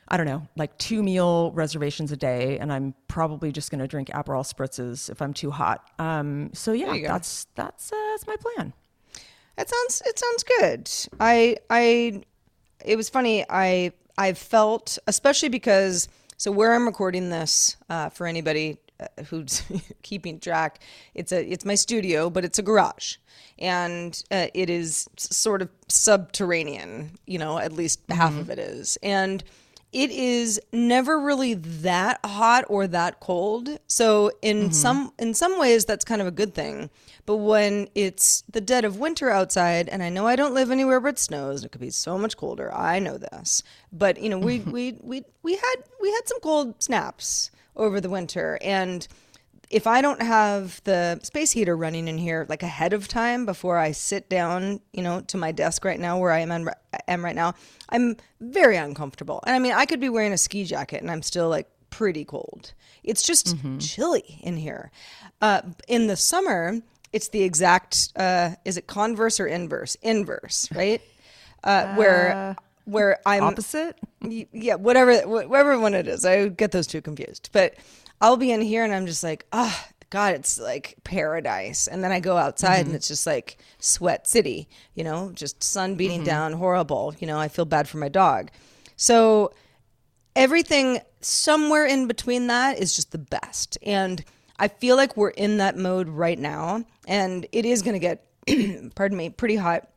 I 0.08 0.18
don't 0.18 0.28
know, 0.28 0.48
like 0.56 0.78
two 0.78 1.02
meal 1.02 1.52
reservations 1.54 2.12
a 2.12 2.18
day, 2.18 2.60
and 2.60 2.72
I'm 2.72 2.94
probably 3.08 3.52
just 3.52 3.72
going 3.72 3.80
to 3.80 3.88
drink 3.88 4.10
Aperol 4.10 4.44
spritzes 4.44 5.10
if 5.10 5.22
I'm 5.22 5.34
too 5.34 5.50
hot. 5.50 5.90
Um, 5.98 6.52
so 6.54 6.74
yeah, 6.74 6.96
that's 7.08 7.48
that's 7.56 7.92
uh, 7.92 7.96
that's 8.12 8.28
my 8.28 8.36
plan. 8.36 8.74
It 9.58 9.70
sounds 9.70 10.02
it 10.06 10.20
sounds 10.20 10.44
good. 10.44 11.16
I 11.20 11.58
I 11.70 12.24
it 12.86 12.98
was 12.98 13.10
funny. 13.10 13.46
I 13.50 13.94
I 14.18 14.34
felt 14.34 14.98
especially 15.08 15.50
because 15.50 16.08
so 16.42 16.52
where 16.52 16.74
I'm 16.74 16.88
recording 16.88 17.30
this 17.30 17.78
uh, 17.88 18.10
for 18.10 18.26
anybody 18.26 18.80
uh, 19.00 19.06
who's 19.26 19.62
keeping 20.02 20.40
track, 20.40 20.80
it's 21.14 21.32
a 21.32 21.46
it's 21.46 21.66
my 21.66 21.76
studio, 21.76 22.32
but 22.32 22.44
it's 22.44 22.58
a 22.58 22.64
garage, 22.64 23.18
and 23.60 24.24
uh, 24.32 24.48
it 24.56 24.68
is 24.68 25.08
sort 25.18 25.62
of 25.62 25.70
subterranean. 25.88 27.12
You 27.28 27.38
know, 27.38 27.60
at 27.60 27.74
least 27.74 28.00
half 28.10 28.36
of 28.40 28.50
it 28.50 28.58
is, 28.58 28.98
and 29.04 29.44
it 29.92 30.10
is 30.10 30.60
never 30.72 31.20
really 31.20 31.54
that 31.54 32.20
hot 32.26 32.64
or 32.70 32.88
that 32.88 33.20
cold. 33.20 33.78
So 33.88 34.32
in 34.42 34.64
mm-hmm. 34.64 34.72
some 34.72 35.14
in 35.20 35.34
some 35.34 35.60
ways 35.60 35.86
that's 35.86 36.06
kind 36.06 36.22
of 36.22 36.28
a 36.28 36.32
good 36.32 36.54
thing. 36.54 36.90
But 37.26 37.38
when 37.38 37.88
it's 37.94 38.44
the 38.50 38.62
dead 38.62 38.86
of 38.86 38.98
winter 38.98 39.30
outside 39.30 39.90
and 39.90 40.02
I 40.02 40.10
know 40.10 40.28
I 40.28 40.36
don't 40.36 40.54
live 40.54 40.72
anywhere 40.72 41.00
but 41.00 41.20
snows, 41.20 41.64
it 41.64 41.72
could 41.72 41.82
be 41.82 41.90
so 41.90 42.18
much 42.18 42.38
colder. 42.38 42.74
I 42.74 43.00
know 43.00 43.18
this. 43.18 43.64
But 43.92 44.20
you 44.20 44.30
know, 44.30 44.40
we 44.40 44.60
we 44.78 44.98
we 45.02 45.24
we 45.44 45.56
had 45.56 45.76
we 46.02 46.12
had 46.12 46.28
some 46.28 46.40
cold 46.40 46.82
snaps 46.82 47.52
over 47.76 48.00
the 48.00 48.10
winter 48.10 48.58
and 48.62 49.08
if 49.72 49.88
I 49.88 50.02
don't 50.02 50.22
have 50.22 50.82
the 50.84 51.20
space 51.24 51.52
heater 51.52 51.76
running 51.76 52.08
in 52.08 52.18
here 52.18 52.46
like 52.50 52.62
ahead 52.62 52.92
of 52.92 53.08
time 53.08 53.46
before 53.46 53.78
I 53.78 53.94
sit 53.94 54.30
down, 54.30 54.82
you 54.92 55.02
know, 55.02 55.22
to 55.22 55.38
my 55.38 55.52
desk 55.54 55.86
right 55.86 56.00
now 56.00 56.20
where 56.20 56.32
I 56.32 56.40
am, 56.40 56.70
am 57.08 57.26
right 57.26 57.36
now, 57.36 57.56
I'm 57.90 58.18
very 58.42 58.76
uncomfortable. 58.76 59.42
And 59.48 59.56
I 59.56 59.60
mean, 59.60 59.72
I 59.72 59.86
could 59.86 60.02
be 60.02 60.10
wearing 60.10 60.34
a 60.34 60.38
ski 60.38 60.66
jacket 60.66 61.02
and 61.02 61.10
I'm 61.10 61.22
still 61.22 61.48
like 61.48 61.70
pretty 61.90 62.26
cold. 62.26 62.74
It's 63.04 63.24
just 63.24 63.56
chilly 63.80 64.40
in 64.44 64.58
here. 64.58 64.92
Uh, 65.42 65.62
in 65.88 66.08
the 66.08 66.18
summer, 66.18 66.80
it's 67.14 67.30
the 67.30 67.42
exact. 67.42 68.10
Uh, 68.16 68.52
is 68.66 68.78
it 68.78 68.88
converse 68.88 69.40
or 69.40 69.48
inverse? 69.48 69.96
Inverse, 70.02 70.70
right? 70.76 71.02
Uh, 71.64 71.96
where 71.96 72.56
where 72.86 73.20
I'm 73.26 73.44
Opposite. 73.44 73.98
Yeah, 74.22 74.76
whatever, 74.76 75.22
whatever 75.28 75.80
one 75.80 75.94
it 75.94 76.08
is. 76.08 76.26
I 76.26 76.50
get 76.50 76.72
those 76.72 76.88
two 76.88 77.02
confused. 77.02 77.50
But 77.52 77.76
I'll 78.22 78.38
be 78.38 78.52
in 78.52 78.62
here 78.62 78.84
and 78.84 78.94
I'm 78.94 79.06
just 79.08 79.24
like, 79.24 79.46
ah, 79.52 79.88
God, 80.10 80.36
it's 80.36 80.60
like 80.60 80.96
paradise. 81.04 81.88
And 81.88 82.04
then 82.04 82.12
I 82.12 82.20
go 82.20 82.38
outside 82.38 82.86
and 82.86 82.96
it's 82.96 83.08
just 83.08 83.26
like 83.26 83.58
sweat 83.80 84.28
city, 84.28 84.70
you 84.94 85.04
know, 85.04 85.32
just 85.34 85.64
sun 85.64 85.96
beating 85.96 86.24
down, 86.24 86.54
horrible. 86.54 87.16
You 87.20 87.28
know, 87.28 87.40
I 87.40 87.48
feel 87.48 87.66
bad 87.66 87.90
for 87.90 87.98
my 87.98 88.10
dog. 88.10 88.52
So 88.96 89.54
everything 90.36 91.00
somewhere 91.22 91.86
in 91.86 92.08
between 92.08 92.48
that 92.48 92.78
is 92.78 92.96
just 92.96 93.12
the 93.12 93.18
best. 93.18 93.78
And 93.82 94.24
I 94.60 94.68
feel 94.68 94.96
like 94.96 95.18
we're 95.18 95.30
in 95.30 95.58
that 95.58 95.78
mode 95.78 96.08
right 96.08 96.38
now. 96.38 96.86
And 97.08 97.48
it 97.52 97.66
is 97.66 97.82
going 97.82 97.94
to 97.94 98.00
get, 98.00 98.28
pardon 98.96 99.18
me, 99.18 99.30
pretty 99.30 99.56
hot 99.56 99.88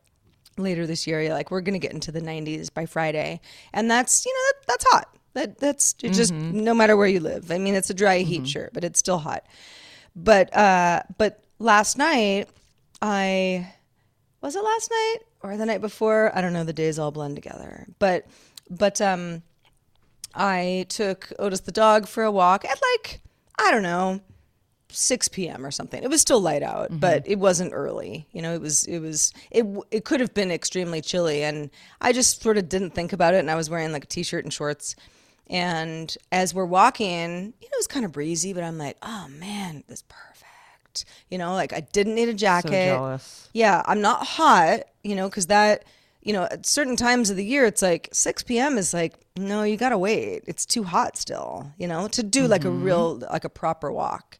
later 0.57 0.87
this 0.87 1.07
year. 1.07 1.29
Like 1.33 1.51
we're 1.51 1.61
gonna 1.61 1.79
get 1.79 1.93
into 1.93 2.11
the 2.11 2.21
90s 2.21 2.73
by 2.73 2.85
Friday, 2.85 3.41
and 3.73 3.89
that's 3.89 4.25
you 4.25 4.33
know 4.33 4.51
that, 4.51 4.67
that's 4.67 4.85
hot. 4.91 5.17
That 5.35 5.59
that's 5.59 5.93
just 5.93 6.33
no 6.33 6.73
matter 6.73 6.97
where 6.97 7.07
you 7.07 7.19
live. 7.19 7.51
I 7.51 7.59
mean, 7.59 7.75
it's 7.75 7.89
a 7.91 7.93
dry 7.93 8.19
heat, 8.19 8.47
sure, 8.47 8.69
but 8.73 8.83
it's 8.83 8.97
still 8.99 9.19
hot. 9.19 9.45
But 10.15 10.51
uh, 10.55 11.03
but 11.17 11.43
last 11.59 11.97
night 11.97 12.49
I 13.01 13.71
was 14.41 14.55
it 14.55 14.63
last 14.63 14.89
night 14.89 15.17
or 15.43 15.57
the 15.57 15.65
night 15.65 15.81
before? 15.81 16.31
I 16.35 16.41
don't 16.41 16.53
know. 16.53 16.63
The 16.63 16.73
days 16.73 16.97
all 16.97 17.11
blend 17.11 17.35
together. 17.35 17.85
But 17.99 18.25
but 18.69 18.99
um, 19.01 19.43
I 20.33 20.85
took 20.89 21.31
Otis 21.39 21.61
the 21.61 21.71
dog 21.71 22.07
for 22.07 22.23
a 22.23 22.31
walk 22.31 22.65
at 22.65 22.79
like 22.93 23.21
I 23.59 23.71
don't 23.71 23.83
know 23.83 24.21
6 24.89 25.27
p.m. 25.29 25.65
or 25.65 25.71
something. 25.71 26.01
It 26.01 26.09
was 26.09 26.21
still 26.21 26.39
light 26.39 26.63
out, 26.63 26.89
Mm-hmm. 26.89 26.99
but 26.99 27.27
it 27.27 27.39
wasn't 27.39 27.73
early. 27.73 28.27
You 28.31 28.41
know, 28.41 28.53
it 28.53 28.61
was 28.61 28.85
it 28.85 28.99
was 28.99 29.33
it 29.51 29.65
it 29.91 30.05
could 30.05 30.19
have 30.21 30.33
been 30.33 30.51
extremely 30.51 31.01
chilly 31.01 31.43
and 31.43 31.69
I 31.99 32.13
just 32.13 32.41
sort 32.41 32.57
of 32.57 32.69
didn't 32.69 32.91
think 32.91 33.11
about 33.11 33.33
it 33.33 33.39
and 33.39 33.51
I 33.51 33.55
was 33.55 33.69
wearing 33.69 33.91
like 33.91 34.05
a 34.05 34.07
t-shirt 34.07 34.45
and 34.45 34.53
shorts. 34.53 34.95
And 35.47 36.15
as 36.31 36.53
we're 36.53 36.65
walking, 36.65 37.53
you 37.61 37.67
know, 37.69 37.75
it 37.75 37.77
was 37.77 37.87
kind 37.87 38.05
of 38.05 38.11
breezy, 38.11 38.53
but 38.53 38.63
I'm 38.63 38.77
like, 38.77 38.97
"Oh 39.01 39.27
man, 39.29 39.83
this 39.87 39.99
is 39.99 40.03
perfect." 40.03 41.05
You 41.29 41.37
know, 41.37 41.53
like 41.53 41.73
I 41.73 41.81
didn't 41.81 42.15
need 42.15 42.29
a 42.29 42.33
jacket. 42.33 42.87
jealous. 42.87 43.49
Yeah, 43.53 43.83
I'm 43.85 44.01
not 44.01 44.25
hot, 44.25 44.81
you 45.03 45.15
know, 45.15 45.29
cuz 45.29 45.47
that 45.47 45.83
you 46.25 46.33
know, 46.33 46.45
at 46.45 46.65
certain 46.65 46.95
times 46.95 47.29
of 47.29 47.37
the 47.37 47.45
year, 47.45 47.65
it's 47.65 47.83
like 47.83 48.09
6 48.11 48.43
p.m. 48.43 48.79
is 48.79 48.95
like, 48.95 49.13
no, 49.37 49.61
you 49.61 49.77
gotta 49.77 49.97
wait. 49.97 50.43
It's 50.47 50.65
too 50.65 50.83
hot 50.83 51.17
still, 51.17 51.71
you 51.77 51.87
know, 51.87 52.07
to 52.09 52.23
do 52.23 52.47
like 52.47 52.65
a 52.65 52.67
mm-hmm. 52.67 52.83
real, 52.83 53.15
like 53.31 53.45
a 53.45 53.49
proper 53.49 53.91
walk 53.91 54.39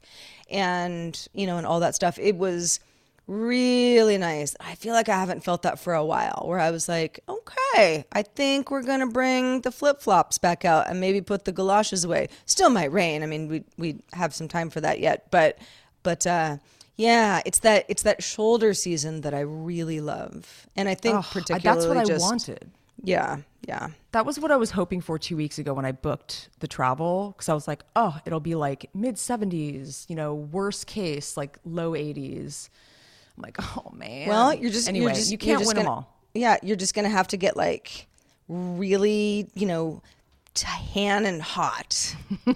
and, 0.50 1.28
you 1.34 1.46
know, 1.46 1.58
and 1.58 1.68
all 1.68 1.80
that 1.82 1.94
stuff. 1.94 2.18
It 2.18 2.38
was 2.38 2.80
really 3.28 4.18
nice. 4.18 4.56
I 4.60 4.76
feel 4.76 4.94
like 4.94 5.10
I 5.10 5.20
haven't 5.20 5.44
felt 5.44 5.64
that 5.64 5.80
for 5.80 5.94
a 5.94 6.06
while 6.06 6.44
where 6.46 6.60
I 6.60 6.72
was 6.72 6.88
like, 6.88 7.20
okay, 7.28 8.06
I 8.12 8.22
think 8.22 8.72
we're 8.72 8.84
gonna 8.84 9.08
bring 9.08 9.62
the 9.62 9.72
flip 9.72 10.02
flops 10.02 10.38
back 10.38 10.66
out 10.66 10.90
and 10.90 11.00
maybe 11.00 11.22
put 11.22 11.46
the 11.46 11.52
galoshes 11.52 12.04
away. 12.04 12.30
Still 12.46 12.70
might 12.70 12.92
rain. 12.92 13.24
I 13.24 13.26
mean, 13.26 13.48
we, 13.48 13.64
we 13.78 13.98
have 14.14 14.34
some 14.34 14.48
time 14.48 14.70
for 14.70 14.82
that 14.82 15.00
yet, 15.00 15.28
but, 15.32 15.58
but, 16.04 16.26
uh, 16.28 16.58
yeah, 16.98 17.42
it's 17.46 17.60
that 17.60 17.84
it's 17.90 18.04
that 18.04 18.24
shoulder 18.24 18.74
season 18.74 19.20
that 19.22 19.34
I 19.34 19.42
really 19.42 20.00
love, 20.00 20.66
and 20.78 20.88
I 20.88 20.96
think 20.96 21.18
I- 21.18 21.22
particularly 21.24 21.62
that's 21.62 21.86
what 21.86 21.98
I 21.98 22.18
wanted. 22.18 22.72
Yeah, 23.04 23.40
yeah. 23.68 23.90
That 24.14 24.26
was 24.26 24.40
what 24.40 24.50
I 24.50 24.56
was 24.56 24.72
hoping 24.72 25.02
for 25.02 25.20
two 25.20 25.36
weeks 25.36 25.60
ago 25.60 25.74
when 25.74 25.84
I 25.84 25.92
booked 25.92 26.48
the 26.60 26.68
travel 26.68 27.34
because 27.36 27.50
I 27.50 27.54
was 27.54 27.68
like, 27.68 27.84
oh, 27.98 28.18
it'll 28.26 28.40
be 28.40 28.56
like 28.56 28.90
mid 28.94 29.16
70s, 29.16 30.10
you 30.10 30.16
know, 30.16 30.34
worst 30.34 30.88
case, 30.88 31.36
like 31.36 31.60
low 31.66 31.92
80s. 31.92 32.70
I'm 33.38 33.44
like, 33.44 33.58
oh 33.78 33.92
man. 33.94 34.28
Well, 34.28 34.54
you're 34.54 34.72
just 34.72 34.88
anyway. 34.88 35.08
You're 35.08 35.16
just, 35.16 35.32
you 35.32 35.38
can't 35.38 35.60
just 35.60 35.70
win 35.70 35.76
gonna, 35.76 35.86
them 35.86 35.94
all. 35.94 36.20
Yeah, 36.34 36.58
you're 36.64 36.76
just 36.76 36.94
gonna 36.94 37.10
have 37.10 37.28
to 37.30 37.38
get 37.38 37.56
like 37.58 38.08
really, 38.48 39.50
you 39.56 39.66
know, 39.66 40.02
tan 40.54 41.26
and 41.26 41.42
hot. 41.42 42.16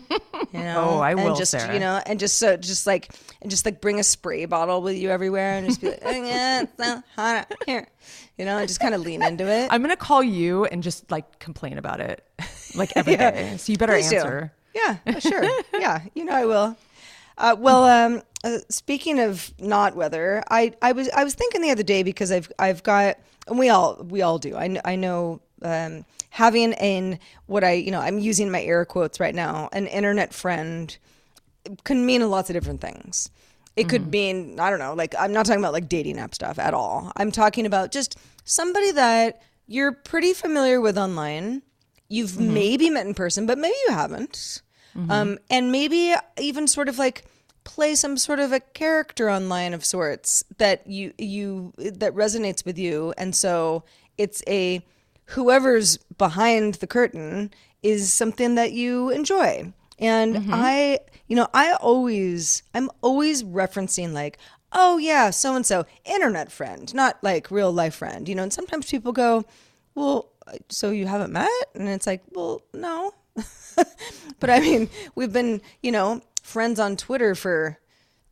You 0.52 0.62
know? 0.62 0.96
Oh, 0.96 1.00
I 1.00 1.14
will, 1.14 1.28
And 1.28 1.36
just 1.36 1.52
Sarah. 1.52 1.72
you 1.72 1.80
know, 1.80 2.02
and 2.08 2.20
just 2.20 2.38
so 2.40 2.58
just 2.58 2.88
like 2.88 3.14
and 3.40 3.52
just 3.52 3.66
like 3.66 3.82
bring 3.82 4.00
a 4.00 4.04
spray 4.04 4.46
bottle 4.46 4.82
with 4.82 4.98
you 4.98 5.12
everywhere 5.12 5.58
and 5.58 5.68
just 5.68 5.80
be 5.80 5.90
like, 5.92 6.00
oh, 6.04 6.10
yeah, 6.10 6.62
it's 6.64 6.84
so 6.84 7.04
hot 7.16 7.36
out 7.52 7.64
here. 7.68 7.88
You 8.36 8.46
know, 8.46 8.58
and 8.58 8.68
just 8.68 8.80
kind 8.80 8.96
of 8.96 9.02
lean 9.02 9.22
into 9.22 9.46
it. 9.48 9.68
I'm 9.72 9.82
gonna 9.82 9.96
call 9.96 10.24
you 10.24 10.66
and 10.66 10.82
just 10.82 11.12
like 11.12 11.38
complain 11.38 11.78
about 11.78 12.00
it, 12.00 12.26
like 12.76 12.94
every 12.96 13.16
day. 13.16 13.58
So 13.58 13.72
you 13.72 13.78
better 13.78 13.94
Please 13.94 14.10
do. 14.10 14.16
answer. 14.16 14.54
Yeah, 14.74 14.98
uh, 15.06 15.20
sure. 15.20 15.44
yeah, 15.74 16.02
you 16.16 16.26
know 16.26 16.34
I 16.34 16.46
will. 16.46 16.78
Uh, 17.38 17.56
well, 17.60 17.84
um, 17.84 18.24
uh, 18.44 18.60
speaking 18.70 19.20
of 19.20 19.54
not 19.60 19.96
weather, 19.96 20.44
I, 20.50 20.74
I 20.82 20.94
was 20.94 21.10
I 21.10 21.24
was 21.24 21.34
thinking 21.34 21.62
the 21.62 21.72
other 21.72 21.84
day 21.84 22.04
because 22.04 22.32
I've 22.32 22.52
I've 22.58 22.84
got 22.84 23.18
and 23.48 23.60
we 23.60 23.70
all 23.70 24.06
we 24.10 24.22
all 24.22 24.40
do. 24.40 24.56
I 24.56 24.80
I 24.86 24.96
know 24.96 25.42
um, 25.62 26.06
having 26.30 26.74
an 26.76 27.20
what 27.48 27.64
I 27.64 27.74
you 27.74 27.92
know 27.92 28.00
I'm 28.00 28.20
using 28.20 28.50
my 28.50 28.62
air 28.62 28.86
quotes 28.86 29.20
right 29.20 29.36
now 29.36 29.70
an 29.74 29.88
internet 29.88 30.34
friend 30.34 30.98
can 31.84 32.06
mean 32.06 32.22
a 32.22 32.28
lots 32.28 32.50
of 32.50 32.54
different 32.54 32.82
things. 32.82 33.30
It 33.76 33.88
could 33.88 34.12
mean, 34.12 34.60
I 34.60 34.70
don't 34.70 34.80
know, 34.80 34.94
like 34.94 35.16
I'm 35.18 35.32
not 35.32 35.46
talking 35.46 35.62
about 35.62 35.72
like 35.72 35.88
dating 35.88 36.18
app 36.20 36.36
stuff 36.36 36.60
at 36.60 36.74
all. 36.74 37.14
I'm 37.16 37.32
talking 37.32 37.66
about 37.66 37.92
just 37.92 38.18
somebody 38.44 38.92
that 38.92 39.42
you're 39.68 39.94
pretty 39.94 40.34
familiar 40.34 40.82
with 40.82 40.98
online. 40.98 41.62
You've 42.10 42.40
maybe 42.40 42.90
met 42.90 43.06
in 43.06 43.14
person, 43.14 43.46
but 43.46 43.58
maybe 43.58 43.76
you 43.88 43.94
haven't. 43.94 44.62
Um, 45.10 45.38
and 45.50 45.72
maybe 45.72 46.14
even 46.38 46.68
sort 46.68 46.90
of 46.90 46.98
like 46.98 47.24
play 47.70 47.94
some 47.94 48.18
sort 48.18 48.40
of 48.40 48.52
a 48.52 48.60
character 48.60 49.30
online 49.30 49.76
of 49.76 49.86
sorts 49.86 50.44
that 50.58 50.88
you 50.88 51.14
you 51.20 51.72
that 51.78 52.16
resonates 52.16 52.66
with 52.66 52.80
you. 52.80 53.14
And 53.16 53.36
so 53.36 53.84
it's 54.18 54.42
a 54.48 54.84
whoever's 55.26 55.98
behind 56.18 56.76
the 56.76 56.88
curtain 56.88 57.52
is 57.84 58.12
something 58.12 58.56
that 58.56 58.72
you 58.72 59.12
enjoy. 59.12 59.72
And 60.00 60.36
mm-hmm. 60.36 60.52
I, 60.52 61.00
you 61.28 61.36
know, 61.36 61.48
I 61.54 61.74
always, 61.74 62.64
I'm 62.74 62.90
always 63.02 63.44
referencing 63.44 64.14
like, 64.14 64.40
oh 64.74 64.98
yeah, 64.98 65.30
so 65.30 65.56
and 65.56 65.64
so, 65.66 65.86
internet 66.06 66.52
friend, 66.52 66.92
not 66.96 67.24
like 67.24 67.52
real 67.52 67.72
life 67.72 67.96
friend, 67.96 68.28
you 68.28 68.34
know. 68.34 68.44
And 68.44 68.54
sometimes 68.54 68.90
people 68.90 69.12
go, 69.12 69.46
well, 69.94 70.32
so 70.70 70.90
you 70.90 71.06
haven't 71.06 71.32
met? 71.32 71.52
And 71.76 71.88
it's 71.88 72.08
like, 72.08 72.24
well, 72.32 72.64
no. 72.74 73.14
but 74.40 74.50
I 74.50 74.60
mean, 74.60 74.90
we've 75.14 75.32
been, 75.32 75.62
you 75.84 75.92
know, 75.92 76.22
friends 76.50 76.80
on 76.80 76.98
Twitter 76.98 77.36
for 77.36 77.80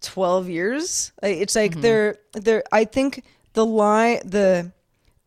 12 0.02 0.50
years. 0.50 1.12
It's 1.24 1.56
like 1.56 1.72
mm-hmm. 1.72 1.82
they're, 1.82 2.18
they're, 2.34 2.64
I 2.72 2.86
think 2.86 3.24
the 3.54 3.66
line, 3.66 4.20
the, 4.26 4.72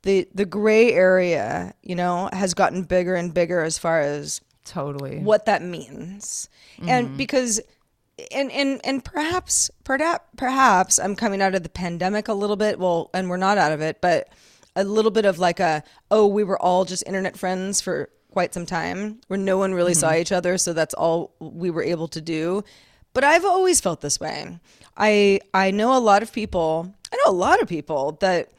the, 0.02 0.28
the 0.34 0.44
gray 0.44 0.92
area, 0.92 1.74
you 1.82 1.94
know, 1.94 2.28
has 2.32 2.54
gotten 2.54 2.82
bigger 2.82 3.14
and 3.14 3.32
bigger 3.32 3.62
as 3.62 3.78
far 3.78 4.00
as 4.00 4.40
Totally. 4.64 5.18
what 5.18 5.46
that 5.46 5.62
means 5.62 6.48
and 6.86 7.08
mm-hmm. 7.08 7.16
because 7.16 7.60
and 8.30 8.52
and 8.52 8.80
and 8.84 9.04
perhaps 9.04 9.70
perhaps 9.84 10.24
perhaps 10.36 10.98
i'm 10.98 11.16
coming 11.16 11.40
out 11.40 11.54
of 11.54 11.62
the 11.62 11.68
pandemic 11.68 12.28
a 12.28 12.34
little 12.34 12.56
bit 12.56 12.78
well 12.78 13.10
and 13.14 13.28
we're 13.28 13.36
not 13.36 13.58
out 13.58 13.72
of 13.72 13.80
it 13.80 14.00
but 14.00 14.28
a 14.76 14.84
little 14.84 15.10
bit 15.10 15.24
of 15.24 15.38
like 15.38 15.60
a 15.60 15.82
oh 16.10 16.26
we 16.26 16.44
were 16.44 16.60
all 16.60 16.84
just 16.84 17.02
internet 17.06 17.36
friends 17.36 17.80
for 17.80 18.10
quite 18.30 18.54
some 18.54 18.66
time 18.66 19.20
where 19.28 19.38
no 19.38 19.58
one 19.58 19.74
really 19.74 19.94
saw 19.94 20.14
each 20.14 20.32
other 20.32 20.58
so 20.58 20.72
that's 20.72 20.94
all 20.94 21.34
we 21.40 21.70
were 21.70 21.82
able 21.82 22.08
to 22.08 22.20
do. 22.20 22.62
But 23.12 23.24
i've 23.24 23.44
always 23.44 23.80
felt 23.80 24.00
this 24.00 24.20
way. 24.20 24.58
I 24.96 25.40
i 25.54 25.70
know 25.70 25.96
a 25.96 26.00
lot 26.00 26.22
of 26.22 26.32
people 26.32 26.94
i 27.12 27.16
know 27.16 27.32
a 27.32 27.34
lot 27.34 27.60
of 27.62 27.68
people 27.68 28.18
that 28.20 28.50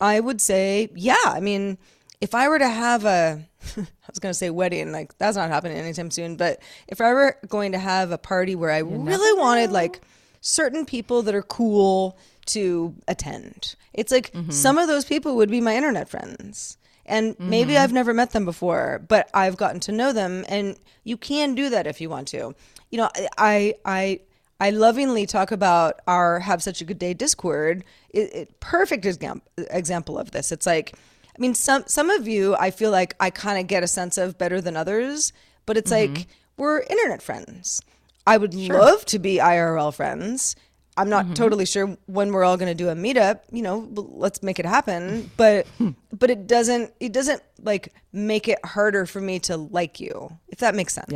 i 0.00 0.18
would 0.20 0.40
say 0.40 0.88
yeah 0.94 1.16
i 1.26 1.40
mean 1.40 1.78
if 2.20 2.34
I 2.34 2.48
were 2.48 2.58
to 2.58 2.68
have 2.68 3.04
a, 3.04 3.40
I 3.76 3.86
was 4.08 4.18
going 4.18 4.30
to 4.30 4.34
say 4.38 4.50
wedding, 4.50 4.92
like 4.92 5.16
that's 5.18 5.36
not 5.36 5.50
happening 5.50 5.76
anytime 5.78 6.10
soon, 6.10 6.36
but 6.36 6.60
if 6.88 7.00
I 7.00 7.12
were 7.12 7.36
going 7.48 7.72
to 7.72 7.78
have 7.78 8.10
a 8.10 8.18
party 8.18 8.54
where 8.54 8.70
I 8.70 8.78
really 8.78 9.40
wanted 9.40 9.70
like 9.70 10.00
certain 10.40 10.84
people 10.84 11.22
that 11.22 11.34
are 11.34 11.42
cool 11.42 12.18
to 12.46 12.94
attend, 13.06 13.76
it's 13.92 14.10
like 14.10 14.32
some 14.50 14.78
of 14.78 14.88
those 14.88 15.04
people 15.04 15.36
would 15.36 15.50
be 15.50 15.60
my 15.60 15.76
internet 15.76 16.08
friends. 16.08 16.76
And 17.08 17.38
maybe 17.40 17.72
mm-hmm. 17.72 17.82
I've 17.82 17.92
never 17.92 18.12
met 18.12 18.32
them 18.32 18.44
before, 18.44 19.02
but 19.08 19.30
I've 19.32 19.56
gotten 19.56 19.80
to 19.80 19.92
know 19.92 20.12
them. 20.12 20.44
And 20.48 20.78
you 21.04 21.16
can 21.16 21.54
do 21.54 21.70
that 21.70 21.86
if 21.86 22.00
you 22.00 22.10
want 22.10 22.28
to. 22.28 22.54
You 22.90 22.98
know, 22.98 23.10
I, 23.36 23.74
I, 23.84 24.20
I 24.60 24.70
lovingly 24.70 25.24
talk 25.26 25.50
about 25.50 26.00
our 26.06 26.40
Have 26.40 26.62
Such 26.62 26.80
a 26.80 26.84
Good 26.84 26.98
Day 26.98 27.14
Discord. 27.14 27.84
It, 28.10 28.34
it, 28.34 28.60
perfect 28.60 29.06
exam- 29.06 29.42
example 29.56 30.18
of 30.18 30.32
this. 30.32 30.52
It's 30.52 30.66
like, 30.66 30.94
I 31.38 31.40
mean, 31.40 31.54
some 31.54 31.84
some 31.86 32.10
of 32.10 32.26
you, 32.26 32.56
I 32.56 32.72
feel 32.72 32.90
like 32.90 33.14
I 33.20 33.30
kind 33.30 33.60
of 33.60 33.68
get 33.68 33.84
a 33.84 33.86
sense 33.86 34.18
of 34.18 34.36
better 34.38 34.60
than 34.60 34.76
others, 34.76 35.32
but 35.66 35.76
it's 35.76 35.90
like 35.90 36.10
mm-hmm. 36.10 36.30
we're 36.56 36.80
internet 36.80 37.22
friends. 37.22 37.80
I 38.26 38.36
would 38.36 38.54
love 38.54 39.04
to 39.06 39.18
be 39.18 39.36
IRL 39.36 39.94
friends. 39.94 40.56
I'm 40.98 41.08
not 41.08 41.36
totally 41.36 41.64
sure 41.64 41.96
when 42.06 42.32
we're 42.32 42.44
all 42.44 42.56
going 42.56 42.68
to 42.68 42.74
do 42.74 42.88
a 42.88 42.94
meetup. 42.94 43.40
You 43.52 43.62
know, 43.62 43.88
let's 43.94 44.42
make 44.42 44.58
it 44.58 44.66
happen. 44.66 45.30
But 45.36 45.66
but 46.12 46.30
it 46.30 46.46
doesn't 46.46 46.92
it 47.00 47.12
doesn't 47.12 47.42
like 47.62 47.94
make 48.12 48.48
it 48.48 48.58
harder 48.64 49.06
for 49.06 49.20
me 49.20 49.38
to 49.40 49.56
like 49.56 50.00
you, 50.00 50.36
if 50.48 50.58
that 50.58 50.74
makes 50.74 50.94
sense. 50.94 51.08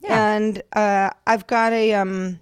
Yeah. 0.00 0.34
And 0.36 0.62
uh, 0.74 1.10
I've 1.26 1.46
got 1.46 1.72
a 1.72 1.94
um, 1.94 2.40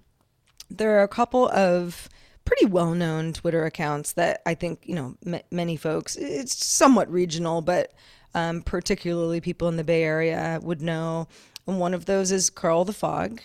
there 0.71 0.99
are 0.99 1.03
a 1.03 1.09
couple 1.09 1.49
of 1.49 2.09
pretty 2.45 2.67
well-known 2.67 3.33
Twitter 3.33 3.65
accounts 3.65 4.13
that 4.13 4.43
I 4.47 4.55
think 4.55 4.81
you 4.85 4.95
know 4.95 5.17
m- 5.27 5.43
many 5.51 5.77
folks. 5.77 6.17
It's 6.17 6.65
somewhat 6.65 7.11
regional, 7.11 7.63
but 7.63 7.93
um, 8.35 8.63
particularly 8.63 9.41
people 9.41 9.69
in 9.69 9.77
the 9.77 9.85
Bay 9.85 10.03
Area 10.03 10.61
would 10.63 10.83
know. 10.83 11.29
And 11.67 11.81
one 11.81 11.95
of 11.95 12.05
those 12.05 12.31
is 12.31 12.51
Carl 12.51 12.85
the 12.85 12.93
Fog, 12.93 13.41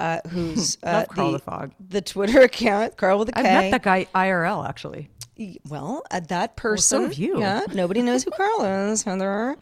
uh, 0.00 0.20
who's 0.28 0.78
uh, 0.82 1.04
Carl 1.06 1.32
the 1.32 1.38
Fog. 1.38 1.72
the 1.88 2.00
Twitter 2.00 2.40
account 2.50 2.96
Carl 2.96 3.18
with 3.18 3.28
a 3.28 3.32
K. 3.32 3.40
I've 3.40 3.44
met 3.44 3.70
that 3.72 3.82
guy 3.82 4.06
IRL 4.14 4.68
actually. 4.68 5.10
Well, 5.68 6.02
uh, 6.10 6.20
that 6.28 6.56
person. 6.56 7.02
have 7.04 7.14
you. 7.14 7.40
Yeah, 7.40 7.62
nobody 7.72 8.02
knows 8.02 8.24
who 8.24 8.30
Carl 8.30 8.62
is, 8.92 9.02
Heather. 9.04 9.56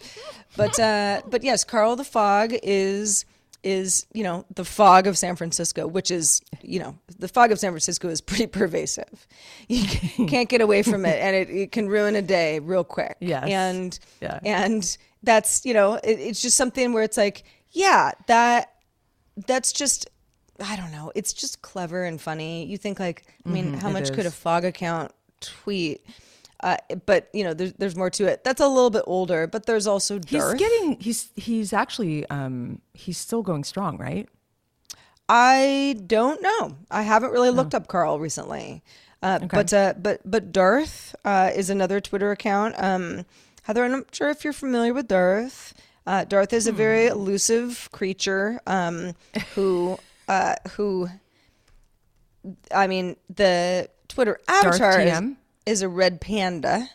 But 0.57 0.79
uh, 0.81 1.23
but 1.29 1.45
yes, 1.45 1.63
Carl 1.65 1.95
the 1.97 2.05
Fog 2.05 2.53
is 2.63 3.25
is 3.65 4.07
you 4.13 4.23
know 4.25 4.45
the 4.55 4.65
fog 4.65 5.07
of 5.07 5.17
San 5.19 5.37
Francisco, 5.37 5.87
which 5.87 6.11
is 6.11 6.41
you 6.63 6.81
know 6.81 6.97
the 7.19 7.29
fog 7.29 7.53
of 7.53 7.59
San 7.61 7.71
Francisco 7.71 8.09
is 8.09 8.21
pretty 8.21 8.47
pervasive. 8.61 9.27
You 9.69 9.85
can't 10.27 10.49
get 10.49 10.61
away 10.61 10.83
from 10.83 11.05
it, 11.07 11.17
and 11.21 11.37
it, 11.37 11.49
it 11.51 11.73
can 11.73 11.89
ruin 11.89 12.17
a 12.17 12.23
day 12.23 12.59
real 12.59 12.83
quick. 12.85 13.17
Yes. 13.21 13.45
and 13.49 13.99
Yeah. 14.21 14.41
and 14.45 14.97
that's 15.23 15.65
you 15.65 15.75
know 15.75 15.95
it, 15.95 16.19
it's 16.19 16.41
just 16.43 16.57
something 16.57 16.93
where 16.93 17.03
it's 17.05 17.17
like 17.17 17.45
yeah 17.71 18.13
that 18.29 18.73
that's 19.47 19.73
just 19.73 20.09
I 20.65 20.77
don't 20.77 20.93
know. 20.93 21.13
It's 21.15 21.33
just 21.33 21.63
clever 21.63 22.05
and 22.05 22.21
funny. 22.21 22.65
You 22.67 22.77
think 22.79 22.99
like, 23.01 23.25
I 23.47 23.51
mean, 23.51 23.75
how 23.75 23.89
Mm-hmm, 23.89 23.89
it 23.89 23.93
much 23.93 24.13
could 24.13 24.27
a 24.27 24.31
fog 24.31 24.65
account 24.65 25.13
tweet? 25.41 26.05
Uh, 26.61 26.77
but 27.07 27.29
you 27.33 27.45
know, 27.45 27.55
there's 27.55 27.73
there's 27.75 27.95
more 27.97 28.11
to 28.11 28.27
it. 28.27 28.43
That's 28.43 28.61
a 28.61 28.67
little 28.69 28.91
bit 28.91 29.05
older, 29.07 29.47
but 29.47 29.67
there's 29.67 29.87
also 29.87 30.19
He's 30.27 30.53
Darth. 30.53 30.59
getting 30.59 30.99
he's 31.01 31.31
he's 31.37 31.73
actually 31.73 32.29
um 32.31 32.81
he's 32.95 33.19
still 33.19 33.43
going 33.43 33.63
strong, 33.65 33.97
right? 33.99 34.29
I 35.29 35.97
don't 36.07 36.43
know. 36.43 36.77
I 36.91 37.03
haven't 37.03 37.33
really 37.33 37.51
looked 37.51 37.75
up 37.75 37.87
Carl 37.87 38.19
recently. 38.19 38.83
Uh, 39.23 39.39
But 39.41 39.73
uh, 39.73 39.95
but 39.99 40.21
but 40.25 40.53
Darth 40.53 41.15
uh, 41.25 41.51
is 41.55 41.71
another 41.71 42.01
Twitter 42.01 42.31
account. 42.31 42.75
Um, 42.79 43.27
Heather, 43.63 43.85
I'm 43.85 43.93
not 43.93 44.15
sure 44.15 44.31
if 44.31 44.45
you're 44.45 44.53
familiar 44.53 44.95
with 44.95 45.09
Darth. 45.09 45.75
Uh, 46.07 46.25
Darth 46.25 46.53
is 46.55 46.67
a 46.67 46.73
very 46.73 47.07
elusive 47.07 47.89
creature 47.93 48.61
um, 48.67 49.15
who 49.55 49.99
uh, 50.29 50.55
who. 50.73 51.09
I 52.73 52.87
mean, 52.87 53.17
the 53.29 53.91
Twitter 54.09 54.41
avatar 54.49 55.01
is, 55.01 55.23
is 55.67 55.83
a 55.83 55.89
red 55.89 56.21
panda. 56.21 56.89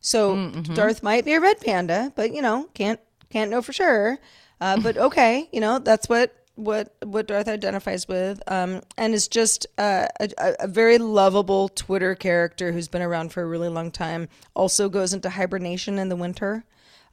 So 0.00 0.50
Darth 0.74 1.02
might 1.02 1.24
be 1.24 1.34
a 1.34 1.40
red 1.40 1.60
panda, 1.60 2.12
but 2.14 2.32
you 2.32 2.40
know, 2.40 2.68
can't 2.74 3.00
can't 3.30 3.50
know 3.50 3.60
for 3.62 3.72
sure. 3.72 4.18
Uh, 4.60 4.80
but 4.80 4.96
okay, 5.08 5.48
you 5.52 5.60
know, 5.60 5.78
that's 5.78 6.08
what 6.08 6.34
what 6.54 6.94
what 7.04 7.26
Darth 7.26 7.48
identifies 7.48 8.08
with, 8.08 8.42
um, 8.48 8.82
and 8.96 9.14
is 9.14 9.28
just 9.28 9.66
uh, 9.78 10.06
a, 10.20 10.28
a, 10.38 10.54
a 10.60 10.68
very 10.68 10.98
lovable 10.98 11.68
Twitter 11.68 12.14
character 12.14 12.72
who's 12.72 12.88
been 12.88 13.02
around 13.02 13.32
for 13.32 13.42
a 13.42 13.46
really 13.46 13.68
long 13.68 13.90
time. 13.90 14.28
Also 14.54 14.88
goes 14.88 15.12
into 15.12 15.30
hibernation 15.30 15.98
in 15.98 16.08
the 16.08 16.16
winter. 16.16 16.64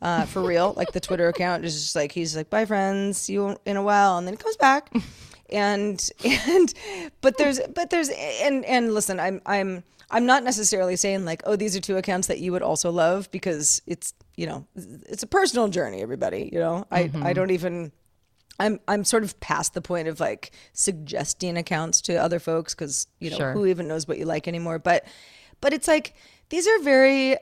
Uh, 0.02 0.26
for 0.26 0.42
real, 0.42 0.74
like 0.76 0.92
the 0.92 1.00
Twitter 1.00 1.28
account 1.30 1.64
is 1.64 1.74
just 1.74 1.96
like 1.96 2.12
he's 2.12 2.36
like, 2.36 2.50
"Bye, 2.50 2.66
friends, 2.66 3.18
see 3.18 3.34
you 3.34 3.58
in 3.66 3.78
a 3.78 3.84
while," 3.84 4.18
and 4.18 4.28
then 4.28 4.34
he 4.34 4.38
comes 4.38 4.58
back, 4.58 4.92
and 5.50 6.10
and 6.24 6.74
but 7.22 7.38
there's 7.38 7.60
but 7.74 7.90
there's 7.90 8.10
and 8.10 8.66
and 8.66 8.94
listen, 8.94 9.20
I'm 9.20 9.42
I'm 9.46 9.84
I'm 10.10 10.26
not 10.26 10.44
necessarily 10.44 10.96
saying 10.96 11.26
like, 11.26 11.42
oh, 11.46 11.56
these 11.56 11.76
are 11.76 11.82
two 11.82 11.98
accounts 11.98 12.28
that 12.28 12.40
you 12.40 12.52
would 12.52 12.62
also 12.62 12.92
love 12.92 13.30
because 13.32 13.82
it's 13.88 14.14
you 14.36 14.48
know 14.48 14.66
it's 14.76 15.24
a 15.24 15.28
personal 15.28 15.68
journey. 15.68 16.02
Everybody, 16.02 16.50
you 16.52 16.60
know, 16.60 16.86
I 16.92 17.12
I 17.22 17.34
don't 17.34 17.52
even. 17.52 17.92
I'm 18.58 18.80
I'm 18.88 19.04
sort 19.04 19.24
of 19.24 19.38
past 19.42 19.74
the 19.74 19.82
point 19.82 20.08
of 20.08 20.22
like 20.22 20.52
suggesting 20.72 21.58
accounts 21.58 22.00
to 22.04 22.16
other 22.16 22.40
folks 22.40 22.74
because 22.74 23.06
you 23.20 23.30
know 23.32 23.38
Sure. 23.38 23.52
who 23.52 23.66
even 23.66 23.88
knows 23.90 24.08
what 24.08 24.18
you 24.18 24.24
like 24.24 24.48
anymore. 24.48 24.80
But 24.80 25.06
but 25.60 25.74
it's 25.74 25.90
like 25.90 26.16
these 26.50 26.66
are 26.66 26.80
very 26.80 27.36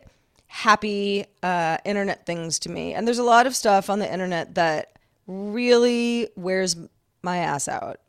happy 0.47 1.25
uh, 1.43 1.77
internet 1.85 2.25
things 2.25 2.59
to 2.59 2.69
me. 2.69 2.93
And 2.93 3.05
there's 3.07 3.19
a 3.19 3.23
lot 3.23 3.45
of 3.45 3.55
stuff 3.55 3.89
on 3.89 3.99
the 3.99 4.11
internet 4.11 4.55
that 4.55 4.97
really 5.27 6.29
wears 6.35 6.75
my 7.23 7.37
ass 7.37 7.67
out. 7.67 7.99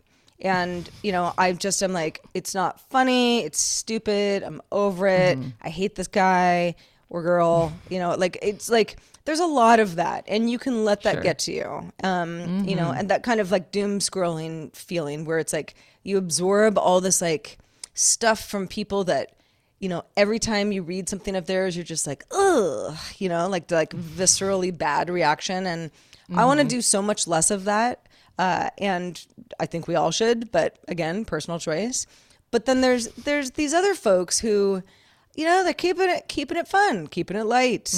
And, 0.41 0.91
you 1.03 1.13
know, 1.13 1.33
I 1.39 1.53
just 1.53 1.83
am 1.83 1.93
like, 1.93 2.21
it's 2.35 2.55
not 2.55 2.81
funny. 2.91 3.45
It's 3.45 3.61
stupid. 3.61 4.43
I'm 4.43 4.61
over 4.71 5.07
it. 5.07 5.39
Mm-hmm. 5.39 5.51
I 5.63 5.71
hate 5.71 5.95
this 5.95 6.09
guy 6.09 6.75
or 7.09 7.23
girl. 7.23 7.73
You 7.89 8.01
know, 8.01 8.15
like, 8.17 8.39
it's 8.43 8.69
like, 8.69 8.99
there's 9.25 9.41
a 9.41 9.47
lot 9.47 9.81
of 9.81 9.97
that. 9.97 10.25
And 10.27 10.51
you 10.51 10.59
can 10.59 10.85
let 10.85 11.03
that 11.03 11.23
get 11.23 11.39
to 11.41 11.53
you. 11.53 11.93
Um, 12.03 12.65
You 12.67 12.77
know, 12.77 12.89
mm-hmm. 12.89 12.99
and 12.99 13.11
that 13.11 13.23
kind 13.23 13.41
of 13.41 13.51
like 13.51 13.71
doom 13.71 14.01
scrolling 14.01 14.75
feeling 14.77 15.25
where 15.25 15.39
it's 15.39 15.53
like 15.53 15.75
you 16.03 16.19
absorb 16.19 16.77
all 16.77 17.01
this 17.01 17.23
like 17.23 17.57
stuff 17.95 18.47
from 18.47 18.69
people 18.69 19.05
that, 19.05 19.37
you 19.79 19.89
know, 19.89 20.05
every 20.17 20.39
time 20.39 20.73
you 20.73 20.83
read 20.83 21.09
something 21.09 21.37
of 21.37 21.47
theirs, 21.47 21.75
you're 21.77 21.85
just 21.85 22.07
like, 22.07 22.25
ugh, 22.33 22.97
you 23.19 23.29
know, 23.29 23.49
like 23.49 23.69
the 23.69 23.77
like 23.77 23.95
viscerally 23.95 24.77
bad 24.77 25.09
reaction. 25.09 25.67
And 25.67 25.91
I 26.35 26.45
want 26.45 26.59
to 26.59 26.65
mm-hmm. 26.65 26.69
do 26.69 26.83
so 26.83 27.01
much 27.01 27.27
less 27.27 27.51
of 27.51 27.65
that. 27.65 28.07
Uh, 28.39 28.71
and 28.79 29.25
I 29.61 29.67
think 29.67 29.87
we 29.87 29.95
all 29.95 30.11
should, 30.11 30.51
but 30.51 30.79
again, 30.89 31.25
personal 31.25 31.59
choice. 31.59 32.07
But 32.51 32.67
then 32.67 32.81
there's 32.81 33.09
there's 33.09 33.53
these 33.53 33.73
other 33.75 33.95
folks 33.95 34.39
who, 34.41 34.83
you 35.35 35.45
know, 35.45 35.63
they're 35.65 35.73
keeping 35.75 36.09
it 36.11 36.29
keeping 36.29 36.57
it 36.57 36.67
fun, 36.69 37.07
keeping 37.09 37.37
it 37.37 37.45
light, 37.45 37.93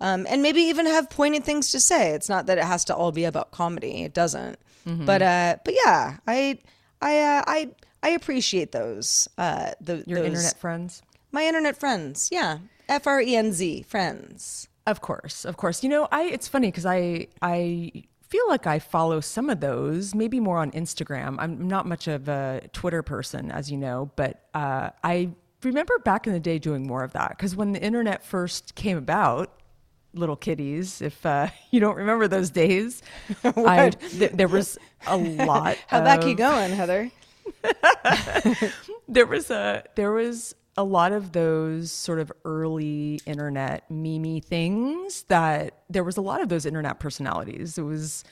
um, 0.00 0.26
and 0.28 0.42
maybe 0.42 0.60
even 0.62 0.86
have 0.86 1.08
pointed 1.10 1.44
things 1.44 1.70
to 1.72 1.80
say. 1.80 2.10
It's 2.10 2.28
not 2.28 2.46
that 2.46 2.58
it 2.58 2.64
has 2.64 2.84
to 2.86 2.94
all 2.96 3.12
be 3.12 3.24
about 3.24 3.50
comedy; 3.52 4.02
it 4.02 4.12
doesn't. 4.14 4.58
But 4.84 5.22
uh, 5.22 5.56
but 5.64 5.74
yeah, 5.84 6.18
I 6.26 6.58
I 7.02 7.18
uh, 7.20 7.42
I 7.46 7.70
I 8.02 8.08
appreciate 8.10 8.70
those. 8.72 9.28
Uh, 9.36 9.72
the 9.80 10.04
Your 10.06 10.18
those- 10.20 10.26
internet 10.28 10.58
friends. 10.58 11.02
my 11.32 11.44
internet 11.44 11.76
friends, 11.76 12.28
yeah, 12.32 12.58
F 12.88 13.06
R 13.08 13.20
E 13.20 13.34
N 13.36 13.52
Z 13.52 13.82
friends. 13.88 14.68
Of 14.86 15.00
course, 15.00 15.44
of 15.44 15.56
course. 15.56 15.82
You 15.82 15.88
know, 15.90 16.06
I 16.12 16.22
it's 16.24 16.46
funny 16.46 16.68
because 16.68 16.86
I 16.86 17.26
I 17.42 18.04
feel 18.36 18.48
like 18.48 18.66
I 18.66 18.78
follow 18.78 19.20
some 19.20 19.48
of 19.48 19.60
those, 19.60 20.14
maybe 20.14 20.40
more 20.40 20.58
on 20.58 20.70
Instagram. 20.72 21.36
I'm 21.38 21.68
not 21.68 21.86
much 21.86 22.06
of 22.06 22.28
a 22.28 22.68
Twitter 22.72 23.02
person, 23.02 23.50
as 23.50 23.70
you 23.70 23.78
know, 23.78 24.10
but 24.14 24.42
uh, 24.52 24.90
I 25.02 25.30
remember 25.62 25.98
back 26.00 26.26
in 26.26 26.34
the 26.34 26.40
day 26.40 26.58
doing 26.58 26.86
more 26.86 27.02
of 27.02 27.12
that 27.12 27.30
because 27.30 27.56
when 27.56 27.72
the 27.72 27.80
internet 27.80 28.24
first 28.24 28.74
came 28.74 28.96
about. 28.96 29.52
Little 30.14 30.36
kitties, 30.36 31.02
if 31.02 31.26
uh, 31.26 31.48
you 31.70 31.78
don't 31.78 31.96
remember 31.96 32.26
those 32.26 32.48
days, 32.48 33.02
I, 33.44 33.90
th- 33.90 34.32
there 34.32 34.48
was 34.48 34.78
a 35.06 35.14
lot. 35.44 35.76
How 35.88 36.00
that 36.00 36.22
keep 36.22 36.38
going, 36.38 36.72
Heather? 36.72 37.10
there 39.06 39.26
was 39.26 39.50
a 39.50 39.84
there 39.94 40.12
was 40.12 40.54
a 40.76 40.84
lot 40.84 41.12
of 41.12 41.32
those 41.32 41.90
sort 41.90 42.18
of 42.18 42.30
early 42.44 43.20
internet 43.26 43.90
mimi 43.90 44.40
things 44.40 45.22
that 45.24 45.82
there 45.88 46.04
was 46.04 46.16
a 46.16 46.20
lot 46.20 46.42
of 46.42 46.48
those 46.48 46.66
internet 46.66 47.00
personalities. 47.00 47.78
It 47.78 47.82
was 47.82 48.24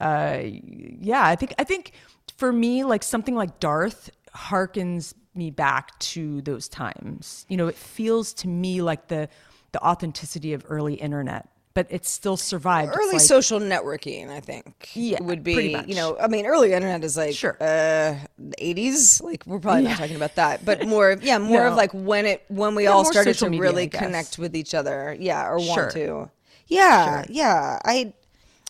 uh 0.00 0.40
yeah, 0.42 1.24
I 1.24 1.34
think 1.34 1.54
I 1.58 1.64
think 1.64 1.92
for 2.36 2.52
me 2.52 2.84
like 2.84 3.02
something 3.02 3.34
like 3.34 3.58
Darth 3.58 4.10
harkens 4.34 5.14
me 5.34 5.50
back 5.50 5.98
to 5.98 6.42
those 6.42 6.68
times. 6.68 7.46
You 7.48 7.56
know, 7.56 7.68
it 7.68 7.76
feels 7.76 8.32
to 8.34 8.48
me 8.48 8.82
like 8.82 9.08
the 9.08 9.28
the 9.72 9.84
authenticity 9.84 10.52
of 10.52 10.64
early 10.68 10.94
internet, 10.94 11.48
but 11.78 11.86
it 11.90 12.04
still 12.04 12.36
survived. 12.36 12.92
Early 12.92 13.12
like- 13.12 13.20
social 13.20 13.60
networking, 13.60 14.30
I 14.30 14.40
think. 14.40 14.90
Yeah, 14.94 15.22
would 15.22 15.44
be. 15.44 15.80
You 15.86 15.94
know, 15.94 16.16
I 16.18 16.26
mean, 16.26 16.44
early 16.44 16.72
internet 16.72 17.04
is 17.04 17.16
like 17.16 17.34
Sure. 17.36 17.56
uh, 17.60 18.16
the 18.36 18.56
eighties. 18.58 19.20
Like 19.20 19.44
we're 19.46 19.60
probably 19.60 19.84
not 19.84 19.96
talking 19.96 20.16
about 20.16 20.34
that, 20.34 20.64
but 20.64 20.88
more, 20.88 21.16
yeah, 21.22 21.38
more 21.38 21.66
of 21.68 21.76
like 21.76 21.92
when 21.94 22.26
it 22.26 22.44
when 22.48 22.74
we 22.74 22.82
Yeah, 22.84 22.90
all 22.90 23.04
started 23.04 23.34
to 23.38 23.48
media, 23.48 23.60
really 23.62 23.86
connect 23.88 24.38
with 24.38 24.56
each 24.56 24.74
other, 24.74 25.16
yeah, 25.20 25.46
or 25.48 25.60
Sure. 25.60 25.68
want 25.76 25.92
to. 25.92 26.30
Yeah, 26.66 27.24
yeah. 27.28 27.78
I, 27.84 28.12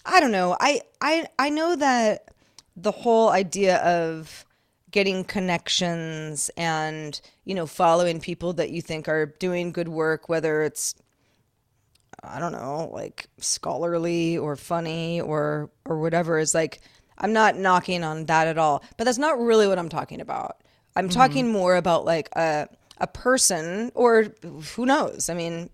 I 0.05 0.21
don't 0.21 0.31
know. 0.33 0.55
I, 0.61 0.83
I, 1.01 1.27
I 1.39 1.49
know 1.49 1.77
that 1.77 2.29
the 2.77 2.91
whole 2.93 3.31
idea 3.31 3.79
of 3.79 4.45
getting 4.91 5.25
connections 5.25 6.51
and 6.59 7.21
you 7.47 7.55
know 7.55 7.67
following 7.67 8.21
people 8.21 8.53
that 8.53 8.69
you 8.71 8.83
think 8.83 9.09
are 9.09 9.27
doing 9.39 9.71
good 9.73 9.89
work 9.89 10.29
whether 10.29 10.63
it's 10.63 10.95
I 12.23 12.39
don't 12.41 12.53
know, 12.53 12.91
like 12.93 13.27
scholarly 13.39 14.37
or 14.39 14.57
funny 14.57 15.21
or 15.21 15.71
or 15.85 15.99
whatever 15.99 16.39
is 16.39 16.55
like 16.55 16.81
I'm 17.19 17.33
not 17.33 17.57
knocking 17.57 18.05
on 18.05 18.27
that 18.27 18.47
at 18.49 18.59
all. 18.59 18.83
But 18.97 19.05
that's 19.05 19.19
not 19.19 19.39
really 19.39 19.67
what 19.69 19.79
I'm 19.79 19.89
talking 19.89 20.21
about. 20.21 20.63
I'm 20.97 21.09
talking 21.09 21.53
more 21.53 21.77
about 21.77 22.05
like 22.05 22.29
a 22.37 22.69
a 23.01 23.07
person 23.07 23.93
or 23.95 24.27
who 24.75 24.85
knows. 24.85 25.29
I 25.31 25.35
mean, 25.35 25.71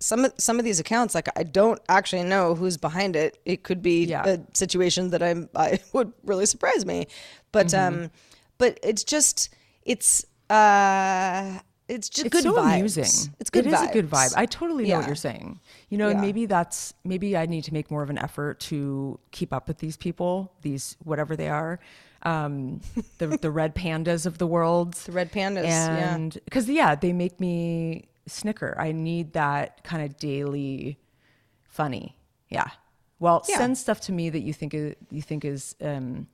some 0.00 0.24
of 0.24 0.32
some 0.38 0.58
of 0.58 0.64
these 0.64 0.80
accounts 0.80 1.14
like 1.14 1.28
I 1.38 1.44
don't 1.44 1.80
actually 1.88 2.24
know 2.24 2.54
who's 2.56 2.76
behind 2.76 3.14
it. 3.14 3.38
It 3.44 3.62
could 3.62 3.80
be 3.82 4.04
Yeah. 4.06 4.24
a 4.26 4.38
situation 4.52 5.10
that 5.10 5.22
I'm 5.22 5.48
I 5.54 5.78
would 5.92 6.12
really 6.24 6.46
surprise 6.46 6.84
me. 6.84 7.06
But 7.52 7.72
um 7.72 8.10
but 8.58 8.78
it's 8.82 9.04
just 9.04 9.50
it's 9.84 10.24
uh 10.50 11.58
it's 11.86 12.08
just 12.08 12.26
it's 12.26 12.32
good 12.32 12.42
so 12.44 12.54
vibes. 12.54 12.74
amusing. 12.76 13.34
It's 13.38 13.50
good 13.50 13.66
It 13.66 13.72
is 13.74 13.80
a 13.82 13.92
good 13.92 14.08
vibe. 14.10 14.32
I 14.36 14.46
totally 14.46 14.86
know 14.88 14.96
what 14.98 15.06
you're 15.06 15.14
saying. 15.14 15.60
You 15.94 15.98
know, 15.98 16.08
and 16.08 16.18
Yeah. 16.18 16.26
maybe 16.26 16.46
that's 16.46 16.92
maybe 17.04 17.36
I 17.36 17.46
need 17.46 17.62
to 17.64 17.72
make 17.72 17.88
more 17.88 18.02
of 18.02 18.10
an 18.10 18.18
effort 18.18 18.58
to 18.70 19.20
keep 19.30 19.52
up 19.52 19.68
with 19.68 19.78
these 19.78 19.96
people, 19.96 20.50
these 20.62 20.96
whatever 21.04 21.36
they 21.36 21.48
are, 21.48 21.78
um, 22.22 22.80
the 23.18 23.28
the 23.38 23.50
red 23.50 23.76
pandas 23.76 24.26
of 24.26 24.38
the 24.38 24.46
world. 24.46 24.94
The 24.94 25.12
red 25.12 25.30
pandas, 25.30 25.66
yeah. 25.66 26.14
and 26.14 26.32
because 26.46 26.68
yeah, 26.68 26.96
they 26.96 27.12
make 27.12 27.38
me 27.38 28.08
snicker. 28.26 28.74
I 28.76 28.90
need 28.90 29.34
that 29.34 29.84
kind 29.84 30.02
of 30.04 30.16
daily 30.16 30.98
funny. 31.68 32.16
Yeah. 32.48 32.70
Well, 33.20 33.44
Yeah. 33.48 33.58
send 33.58 33.78
stuff 33.78 34.00
to 34.06 34.12
me 34.12 34.30
that 34.30 34.40
you 34.40 34.52
think 34.52 34.74
is, 34.74 34.96
you 35.10 35.22
think 35.22 35.44
is 35.44 35.76
um, 35.80 36.26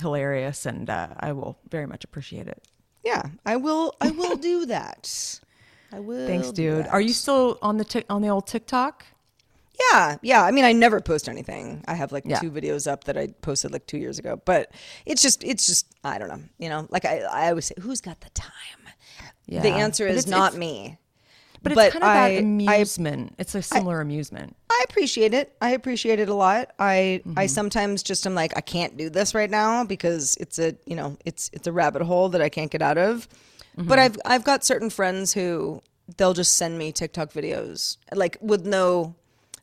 hilarious, 0.00 0.64
and 0.64 0.88
uh, 0.88 1.08
I 1.18 1.32
will 1.32 1.58
very 1.70 1.86
much 1.86 2.04
appreciate 2.04 2.46
it. 2.46 2.62
Yeah, 3.04 3.22
I 3.44 3.56
will. 3.56 3.94
I 4.00 4.10
will 4.12 4.36
do 4.36 4.66
that. 4.66 5.40
I 5.92 6.00
will. 6.00 6.26
Thanks, 6.26 6.50
dude. 6.52 6.86
Are 6.86 7.00
you 7.00 7.12
still 7.12 7.58
on 7.62 7.76
the 7.78 7.84
tic 7.84 8.04
on 8.10 8.22
the 8.22 8.28
old 8.28 8.46
TikTok? 8.46 9.04
Yeah, 9.92 10.16
yeah. 10.22 10.42
I 10.42 10.50
mean, 10.50 10.64
I 10.64 10.72
never 10.72 11.00
post 11.00 11.28
anything. 11.28 11.84
I 11.86 11.94
have 11.94 12.10
like 12.10 12.24
Yeah. 12.26 12.40
two 12.40 12.50
videos 12.50 12.90
up 12.90 13.04
that 13.04 13.16
I 13.16 13.28
posted 13.42 13.72
like 13.72 13.86
two 13.86 13.98
years 13.98 14.18
ago. 14.18 14.40
But 14.44 14.72
it's 15.06 15.22
just, 15.22 15.44
it's 15.44 15.66
just, 15.66 15.86
I 16.02 16.18
don't 16.18 16.28
know. 16.28 16.42
You 16.58 16.68
know, 16.68 16.86
like 16.90 17.04
I, 17.04 17.20
I 17.20 17.48
always 17.50 17.66
say, 17.66 17.74
who's 17.80 18.00
got 18.00 18.20
the 18.20 18.30
time? 18.30 18.52
Yeah. 19.46 19.62
The 19.62 19.70
answer 19.70 20.06
But 20.06 20.14
is 20.16 20.24
it's- 20.24 20.30
not 20.30 20.48
it's- 20.54 20.58
me. 20.58 20.98
But 21.62 21.72
it's 21.72 21.76
But 21.80 21.92
kind 21.92 22.04
of 22.04 22.08
I- 22.10 22.14
that 22.14 22.36
I- 22.36 22.38
amusement. 22.38 23.34
it's 23.38 23.54
a 23.54 23.62
similar 23.62 24.00
amusement. 24.00 24.54
I 24.70 24.84
appreciate 24.88 25.32
it. 25.34 25.56
I 25.60 25.70
appreciate 25.70 26.20
it 26.20 26.28
a 26.28 26.34
lot. 26.34 26.70
I 26.78 26.92
I 26.94 27.22
Mm-hmm. 27.26 27.46
sometimes 27.46 28.02
just 28.04 28.26
am 28.26 28.34
like 28.36 28.52
I 28.56 28.60
can't 28.60 28.96
do 28.96 29.10
this 29.10 29.34
right 29.34 29.50
now 29.50 29.82
because 29.84 30.36
it's 30.38 30.58
a 30.60 30.76
you 30.86 30.94
know 30.94 31.16
it's 31.24 31.50
it's 31.52 31.66
a 31.66 31.72
rabbit 31.72 32.02
hole 32.02 32.28
that 32.28 32.40
I 32.40 32.48
can't 32.48 32.70
get 32.70 32.80
out 32.80 32.96
of. 32.96 33.26
Mm-hmm. 33.78 33.88
But 33.88 33.98
I've 33.98 34.16
I've 34.24 34.44
got 34.44 34.64
certain 34.64 34.90
friends 34.90 35.32
who 35.32 35.82
they'll 36.16 36.34
just 36.34 36.56
send 36.56 36.78
me 36.78 36.90
TikTok 36.90 37.32
videos 37.32 37.96
like 38.14 38.36
with 38.40 38.66
no 38.66 39.14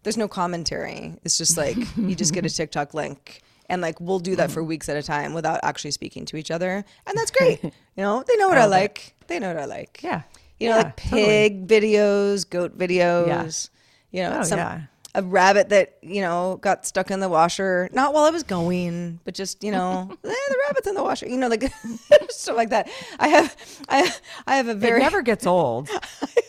there's 0.04 0.17
no 0.17 0.28
commentary. 0.28 1.15
It's 1.23 1.38
just 1.38 1.58
like 1.58 1.75
you 1.97 2.15
just 2.15 2.34
get 2.34 2.45
a 2.45 2.49
TikTok 2.60 2.93
link 2.93 3.41
and 3.67 3.82
like 3.82 3.99
we'll 3.99 4.19
do 4.19 4.36
that 4.38 4.51
for 4.51 4.60
Mm-hmm. 4.62 4.69
weeks 4.69 4.89
at 4.89 4.95
a 4.97 5.04
time 5.04 5.34
without 5.34 5.60
actually 5.63 5.91
speaking 5.91 6.25
to 6.25 6.38
each 6.38 6.51
other. 6.51 6.86
And 7.08 7.17
that's 7.17 7.32
great. 7.32 7.63
you 7.63 7.71
know, 7.97 8.23
they 8.28 8.36
know 8.38 8.47
what 8.47 8.58
I 8.60 8.65
like. 8.65 9.15
They 9.28 9.39
know 9.39 9.47
what 9.54 9.58
I 9.62 9.65
like. 9.65 9.99
Yeah. 10.04 10.21
You 10.60 10.69
know, 10.69 10.78
Yeah, 10.78 10.84
like 10.84 10.95
totally. 10.97 11.23
pig 11.25 11.67
videos, 11.67 12.49
goat 12.49 12.78
videos. 12.78 13.69
Yeah. 14.12 14.23
You 14.23 14.30
know, 14.30 14.39
Oh, 14.39 14.43
some, 14.43 14.60
yeah. 14.60 14.82
A 15.15 15.23
rabbit 15.23 15.69
that 15.69 15.97
you 16.01 16.21
know 16.21 16.58
got 16.62 16.86
stuck 16.86 17.10
in 17.10 17.19
the 17.21 17.30
washer 17.30 17.89
not 17.93 18.13
while 18.13 18.25
i 18.25 18.30
was 18.30 18.43
going 18.43 19.19
but 19.23 19.34
just 19.34 19.63
you 19.63 19.71
know 19.71 20.08
eh, 20.23 20.30
the 20.49 20.58
rabbit's 20.67 20.88
in 20.88 20.93
the 20.93 21.04
washer 21.04 21.28
you 21.28 21.38
know 21.38 21.47
like 21.47 21.63
stuff 22.30 22.56
like 22.56 22.69
that 22.69 22.89
i 23.19 23.28
have 23.28 23.56
i 23.89 24.13
i 24.45 24.58
have 24.58 24.67
a 24.67 24.75
very 24.75 24.99
it 24.99 25.04
never 25.04 25.21
gets 25.21 25.47
old. 25.47 25.89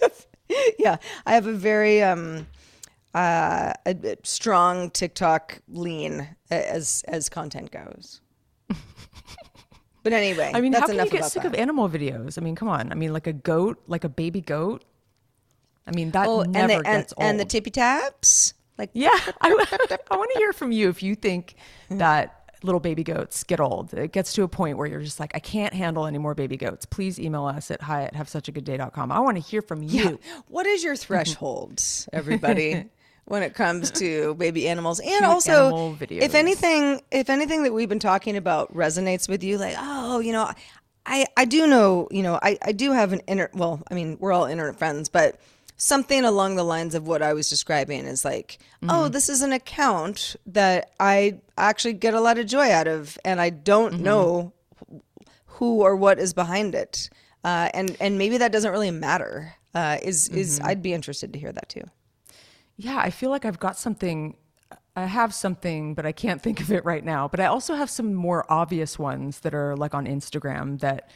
yeah 0.78 0.96
i 1.24 1.32
have 1.34 1.46
a 1.46 1.52
very 1.52 2.02
um 2.02 2.46
uh 3.14 3.72
a, 3.86 3.90
a 4.04 4.16
strong 4.24 4.90
tiktok 4.90 5.60
lean 5.68 6.28
as 6.50 7.04
as 7.08 7.28
content 7.28 7.70
goes 7.70 8.20
but 10.02 10.12
anyway 10.12 10.52
I 10.54 10.60
mean, 10.60 10.70
that's 10.70 10.82
how 10.82 10.86
can 10.86 10.94
enough 10.96 11.12
you 11.12 11.18
get 11.18 11.24
sick 11.24 11.42
that. 11.42 11.48
of 11.52 11.54
animal 11.56 11.88
videos? 11.88 12.38
I 12.38 12.40
mean, 12.40 12.54
come 12.54 12.68
on. 12.68 12.92
I 12.92 12.94
mean, 12.94 13.12
like 13.12 13.26
a 13.26 13.32
goat, 13.32 13.82
like 13.88 14.04
a 14.04 14.08
baby 14.08 14.40
goat. 14.40 14.84
I 15.86 15.92
mean, 15.92 16.10
that 16.12 16.26
oh 16.26 16.42
never 16.42 16.58
and 16.58 16.70
the, 16.70 16.74
and, 16.74 16.84
gets 16.84 17.14
old. 17.16 17.26
and 17.26 17.40
the 17.40 17.44
tippy 17.44 17.70
taps 17.70 18.54
like 18.78 18.90
yeah, 18.92 19.18
I, 19.40 19.52
want 19.52 20.30
to 20.32 20.38
hear 20.38 20.52
from 20.52 20.72
you 20.72 20.88
if 20.88 21.02
you 21.02 21.14
think 21.14 21.54
hmm. 21.88 21.98
that 21.98 22.46
little 22.62 22.80
baby 22.80 23.04
goats 23.04 23.44
get 23.44 23.60
old. 23.60 23.94
It 23.94 24.12
gets 24.12 24.32
to 24.34 24.42
a 24.42 24.48
point 24.48 24.78
where 24.78 24.86
you're 24.86 25.02
just 25.02 25.20
like, 25.20 25.32
I 25.34 25.38
can't 25.38 25.72
handle 25.72 26.06
any 26.06 26.18
more 26.18 26.34
baby 26.34 26.56
goats. 26.56 26.84
Please 26.84 27.18
email 27.18 27.44
us 27.44 27.70
at 27.70 27.82
hi 27.82 28.04
at 28.04 28.14
have 28.14 28.28
such 28.28 28.48
a 28.48 28.52
good 28.52 28.64
day.com. 28.64 29.12
I 29.12 29.20
want 29.20 29.36
to 29.36 29.42
hear 29.42 29.62
from 29.62 29.82
you. 29.82 30.04
Yeah. 30.22 30.40
What 30.48 30.66
is 30.66 30.82
your 30.82 30.96
threshold, 30.96 31.82
everybody, 32.12 32.86
when 33.24 33.42
it 33.42 33.54
comes 33.54 33.90
to 33.92 34.34
baby 34.34 34.68
animals? 34.68 35.00
And 35.00 35.24
also, 35.24 35.96
if 36.00 36.34
anything, 36.34 37.02
if 37.10 37.30
anything 37.30 37.62
that 37.62 37.72
we've 37.72 37.88
been 37.88 37.98
talking 37.98 38.36
about 38.36 38.74
resonates 38.74 39.28
with 39.28 39.42
you, 39.42 39.58
like, 39.58 39.76
oh, 39.78 40.20
you 40.20 40.32
know, 40.32 40.50
I, 41.04 41.26
I 41.36 41.44
do 41.44 41.66
know, 41.66 42.08
you 42.10 42.22
know, 42.22 42.38
I, 42.42 42.58
I 42.62 42.72
do 42.72 42.92
have 42.92 43.12
an 43.12 43.20
inner, 43.28 43.48
well, 43.54 43.80
I 43.90 43.94
mean, 43.94 44.16
we're 44.18 44.32
all 44.32 44.46
internet 44.46 44.76
friends, 44.76 45.08
but 45.08 45.38
something 45.76 46.24
along 46.24 46.56
the 46.56 46.64
lines 46.64 46.94
of 46.94 47.06
what 47.06 47.22
I 47.22 47.32
was 47.32 47.48
describing 47.48 48.04
is 48.04 48.24
like, 48.24 48.58
oh, 48.88 49.08
this 49.08 49.28
is 49.28 49.42
an 49.42 49.52
account 49.52 50.36
that 50.46 50.92
I 50.98 51.40
actually 51.58 51.94
get 51.94 52.14
a 52.14 52.20
lot 52.20 52.38
of 52.38 52.46
joy 52.46 52.70
out 52.70 52.88
of, 52.88 53.18
and 53.24 53.40
I 53.40 53.50
don't 53.50 54.00
know 54.00 54.52
who 55.46 55.82
or 55.82 55.96
what 55.96 56.18
is 56.18 56.34
behind 56.34 56.74
it, 56.74 57.08
uh, 57.44 57.70
and 57.74 57.96
and 58.00 58.18
maybe 58.18 58.38
that 58.38 58.52
doesn't 58.52 58.70
really 58.70 58.90
matter. 58.90 59.54
Uh, 59.74 59.98
is 60.02 60.28
is 60.28 60.60
I'd 60.62 60.82
be 60.82 60.92
interested 60.94 61.32
to 61.32 61.38
hear 61.38 61.52
that 61.52 61.68
too. 61.68 61.84
Yeah, 62.76 62.98
I 62.98 63.10
feel 63.10 63.30
like 63.30 63.44
I've 63.44 63.58
got 63.58 63.76
something. 63.76 64.36
I 64.94 65.04
have 65.04 65.34
something, 65.34 65.94
but 65.94 66.06
I 66.06 66.12
can't 66.12 66.42
think 66.42 66.60
of 66.60 66.72
it 66.72 66.84
right 66.84 67.04
now. 67.04 67.28
But 67.28 67.40
I 67.40 67.46
also 67.46 67.74
have 67.74 67.90
some 67.90 68.14
more 68.14 68.50
obvious 68.50 68.98
ones 68.98 69.40
that 69.40 69.54
are 69.54 69.76
like 69.76 69.94
on 69.94 70.06
Instagram 70.06 70.80
that, 70.80 71.10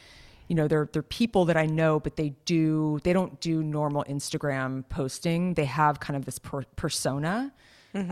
you 0.51 0.57
know, 0.57 0.67
they're 0.67 0.89
they're 0.93 1.03
people 1.03 1.45
that 1.45 1.57
I 1.57 1.67
know, 1.67 2.01
but 2.01 2.17
they 2.17 2.31
do 2.45 2.99
they 3.05 3.13
don't 3.13 3.41
do 3.41 3.63
normal 3.63 4.05
Instagram 4.09 4.85
posting. 4.89 5.55
They 5.55 5.65
have 5.67 6.01
kind 6.01 6.17
of 6.17 6.25
this 6.25 6.41
per- 6.41 6.65
persona. 6.75 7.53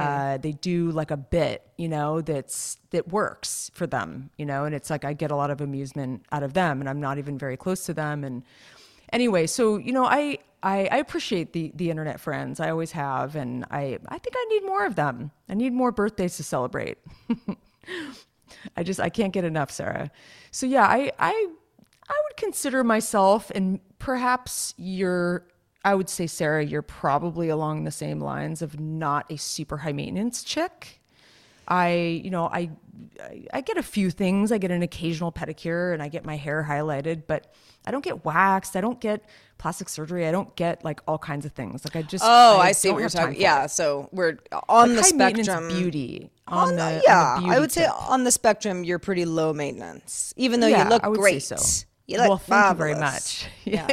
Uh, 0.01 0.37
they 0.39 0.53
do 0.53 0.93
like 0.93 1.11
a 1.11 1.17
bit, 1.17 1.67
you 1.77 1.89
know, 1.89 2.21
that's 2.21 2.79
that 2.91 3.09
works 3.09 3.73
for 3.75 3.89
them, 3.89 4.31
you 4.39 4.47
know, 4.47 4.65
and 4.65 4.75
it's 4.75 4.89
like 4.89 5.05
I 5.05 5.15
get 5.15 5.33
a 5.33 5.37
lot 5.37 5.51
of 5.51 5.61
amusement 5.61 6.27
out 6.31 6.45
of 6.45 6.53
them, 6.53 6.81
and 6.81 6.89
I'm 6.89 7.01
not 7.01 7.19
even 7.19 7.39
very 7.39 7.57
close 7.57 7.85
to 7.87 7.95
them, 7.95 8.23
and 8.23 8.45
anyway, 9.13 9.49
so 9.49 9.77
you 9.77 9.93
know, 9.93 10.05
I, 10.05 10.39
I 10.63 10.89
I 10.93 10.99
appreciate 10.99 11.53
the 11.53 11.73
the 11.75 11.91
internet 11.91 12.21
friends. 12.21 12.61
I 12.61 12.71
always 12.71 12.93
have, 12.93 13.35
and 13.35 13.65
I 13.71 13.99
I 14.09 14.19
think 14.19 14.35
I 14.37 14.45
need 14.51 14.65
more 14.65 14.87
of 14.87 14.95
them. 14.95 15.33
I 15.49 15.55
need 15.55 15.73
more 15.73 15.91
birthdays 15.91 16.37
to 16.37 16.45
celebrate. 16.45 16.99
I 18.77 18.83
just 18.85 19.01
I 19.01 19.09
can't 19.09 19.33
get 19.33 19.45
enough, 19.45 19.71
Sarah. 19.73 20.11
So 20.51 20.67
yeah, 20.67 20.87
I 20.87 21.13
I 21.19 21.49
I 22.09 22.15
would 22.27 22.37
consider 22.37 22.83
myself, 22.85 23.51
and 23.55 23.81
perhaps 23.99 24.75
you're. 24.77 25.45
I 25.85 25.95
would 25.95 26.09
say, 26.11 26.27
Sarah, 26.27 26.65
you're 26.65 26.83
probably 26.83 27.49
along 27.49 27.85
the 27.85 27.91
same 27.93 28.21
lines 28.21 28.63
of 28.63 28.79
not 28.81 29.31
a 29.31 29.37
super 29.39 29.77
high 29.79 29.93
maintenance 29.93 30.43
chick. 30.43 31.01
I, 31.69 32.21
you 32.25 32.31
know, 32.31 32.47
I, 32.47 32.71
I, 33.23 33.45
I 33.55 33.61
get 33.61 33.77
a 33.77 33.83
few 33.83 34.11
things. 34.11 34.51
I 34.51 34.59
get 34.59 34.71
an 34.71 34.83
occasional 34.83 35.31
pedicure 35.31 35.93
and 35.95 36.03
I 36.03 36.09
get 36.09 36.25
my 36.25 36.37
hair 36.37 36.67
highlighted, 36.69 37.23
but 37.27 37.53
I 37.87 37.91
don't 37.91 38.03
get 38.03 38.25
waxed. 38.25 38.75
I 38.75 38.81
don't 38.81 39.01
get 39.01 39.23
plastic 39.59 39.89
surgery. 39.89 40.27
I 40.27 40.33
don't 40.33 40.55
get 40.57 40.83
like 40.85 41.01
all 41.07 41.17
kinds 41.19 41.45
of 41.47 41.53
things. 41.53 41.85
Like 41.85 41.95
I 41.95 42.03
just. 42.03 42.25
Oh, 42.27 42.59
I, 42.59 42.73
see 42.73 42.91
what 42.91 42.99
you're 43.01 43.09
talking. 43.09 43.41
Yeah, 43.41 43.65
it. 43.65 43.71
so 43.71 44.09
we're 44.13 44.39
on 44.69 44.97
Like 44.97 44.99
the 44.99 45.05
spectrum. 45.05 45.69
beauty. 45.69 46.31
On 46.49 46.59
On, 46.59 46.69
the- 46.71 46.77
the, 46.77 46.83
on 46.83 46.95
the 46.95 47.03
yeah, 47.07 47.37
beauty 47.39 47.55
I 47.55 47.61
would 47.61 47.73
say 47.73 47.87
on 47.87 48.25
the 48.25 48.33
spectrum, 48.33 48.83
you're 48.83 48.99
pretty 48.99 49.27
low 49.27 49.53
maintenance, 49.53 50.33
even 50.37 50.61
though 50.61 50.67
Yeah, 50.67 50.85
you 50.85 50.89
look 50.91 51.05
I 51.05 51.09
would 51.09 51.19
say 51.19 51.23
great. 51.23 51.43
so. 51.43 51.57
You 52.09 52.17
look 52.19 52.29
well, 52.29 52.39
thank 52.39 52.71
you 52.71 52.79
very 52.79 52.95
much. 52.95 53.47
Yeah. 53.65 53.87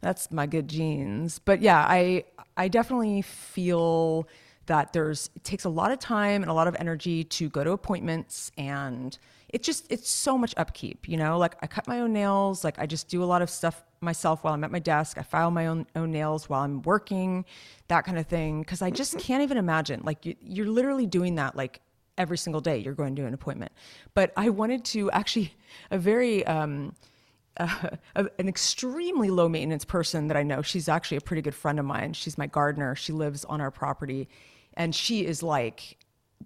That's 0.00 0.32
my 0.32 0.46
good 0.46 0.66
genes. 0.66 1.38
But 1.38 1.60
yeah, 1.60 1.84
I 1.86 2.24
I 2.56 2.68
definitely 2.68 3.22
feel 3.22 4.26
that 4.66 4.92
there's 4.92 5.30
it 5.36 5.44
takes 5.44 5.64
a 5.64 5.68
lot 5.68 5.92
of 5.92 5.98
time 5.98 6.42
and 6.42 6.50
a 6.50 6.54
lot 6.54 6.66
of 6.68 6.76
energy 6.78 7.22
to 7.24 7.48
go 7.50 7.62
to 7.62 7.72
appointments 7.72 8.50
and 8.56 9.16
it 9.50 9.62
just 9.62 9.86
it's 9.92 10.08
so 10.08 10.38
much 10.38 10.54
upkeep, 10.56 11.06
you 11.06 11.18
know? 11.18 11.36
Like 11.38 11.54
I 11.62 11.66
cut 11.66 11.86
my 11.86 12.00
own 12.00 12.12
nails, 12.14 12.64
like 12.64 12.78
I 12.78 12.86
just 12.86 13.08
do 13.08 13.22
a 13.22 13.26
lot 13.26 13.42
of 13.42 13.50
stuff 13.50 13.84
myself 14.00 14.42
while 14.42 14.54
I'm 14.54 14.64
at 14.64 14.72
my 14.72 14.78
desk. 14.78 15.18
I 15.18 15.22
file 15.22 15.50
my 15.50 15.66
own 15.66 15.86
own 15.94 16.10
nails 16.10 16.48
while 16.48 16.62
I'm 16.62 16.80
working, 16.82 17.44
that 17.88 18.04
kind 18.04 18.18
of 18.18 18.26
thing 18.26 18.62
because 18.62 18.80
I 18.80 18.90
just 18.90 19.18
can't 19.18 19.42
even 19.42 19.58
imagine 19.58 20.00
like 20.02 20.24
you, 20.24 20.34
you're 20.42 20.66
literally 20.66 21.06
doing 21.06 21.34
that 21.34 21.54
like 21.56 21.82
every 22.18 22.38
single 22.38 22.60
day 22.60 22.78
you're 22.78 22.94
going 22.94 23.16
to 23.16 23.26
an 23.26 23.34
appointment. 23.34 23.72
But 24.14 24.32
I 24.36 24.50
wanted 24.50 24.84
to 24.86 25.10
actually 25.10 25.54
a 25.90 25.98
very 25.98 26.44
um 26.46 26.94
uh, 27.58 27.90
an 28.38 28.48
extremely 28.48 29.30
low 29.30 29.46
maintenance 29.46 29.84
person 29.84 30.28
that 30.28 30.36
I 30.38 30.42
know. 30.42 30.62
She's 30.62 30.88
actually 30.88 31.18
a 31.18 31.20
pretty 31.20 31.42
good 31.42 31.54
friend 31.54 31.78
of 31.78 31.84
mine. 31.84 32.14
She's 32.14 32.38
my 32.38 32.46
gardener. 32.46 32.94
She 32.94 33.12
lives 33.12 33.44
on 33.44 33.60
our 33.60 33.70
property 33.70 34.28
and 34.74 34.94
she 34.94 35.26
is 35.26 35.42
like 35.42 35.98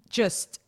just 0.09 0.59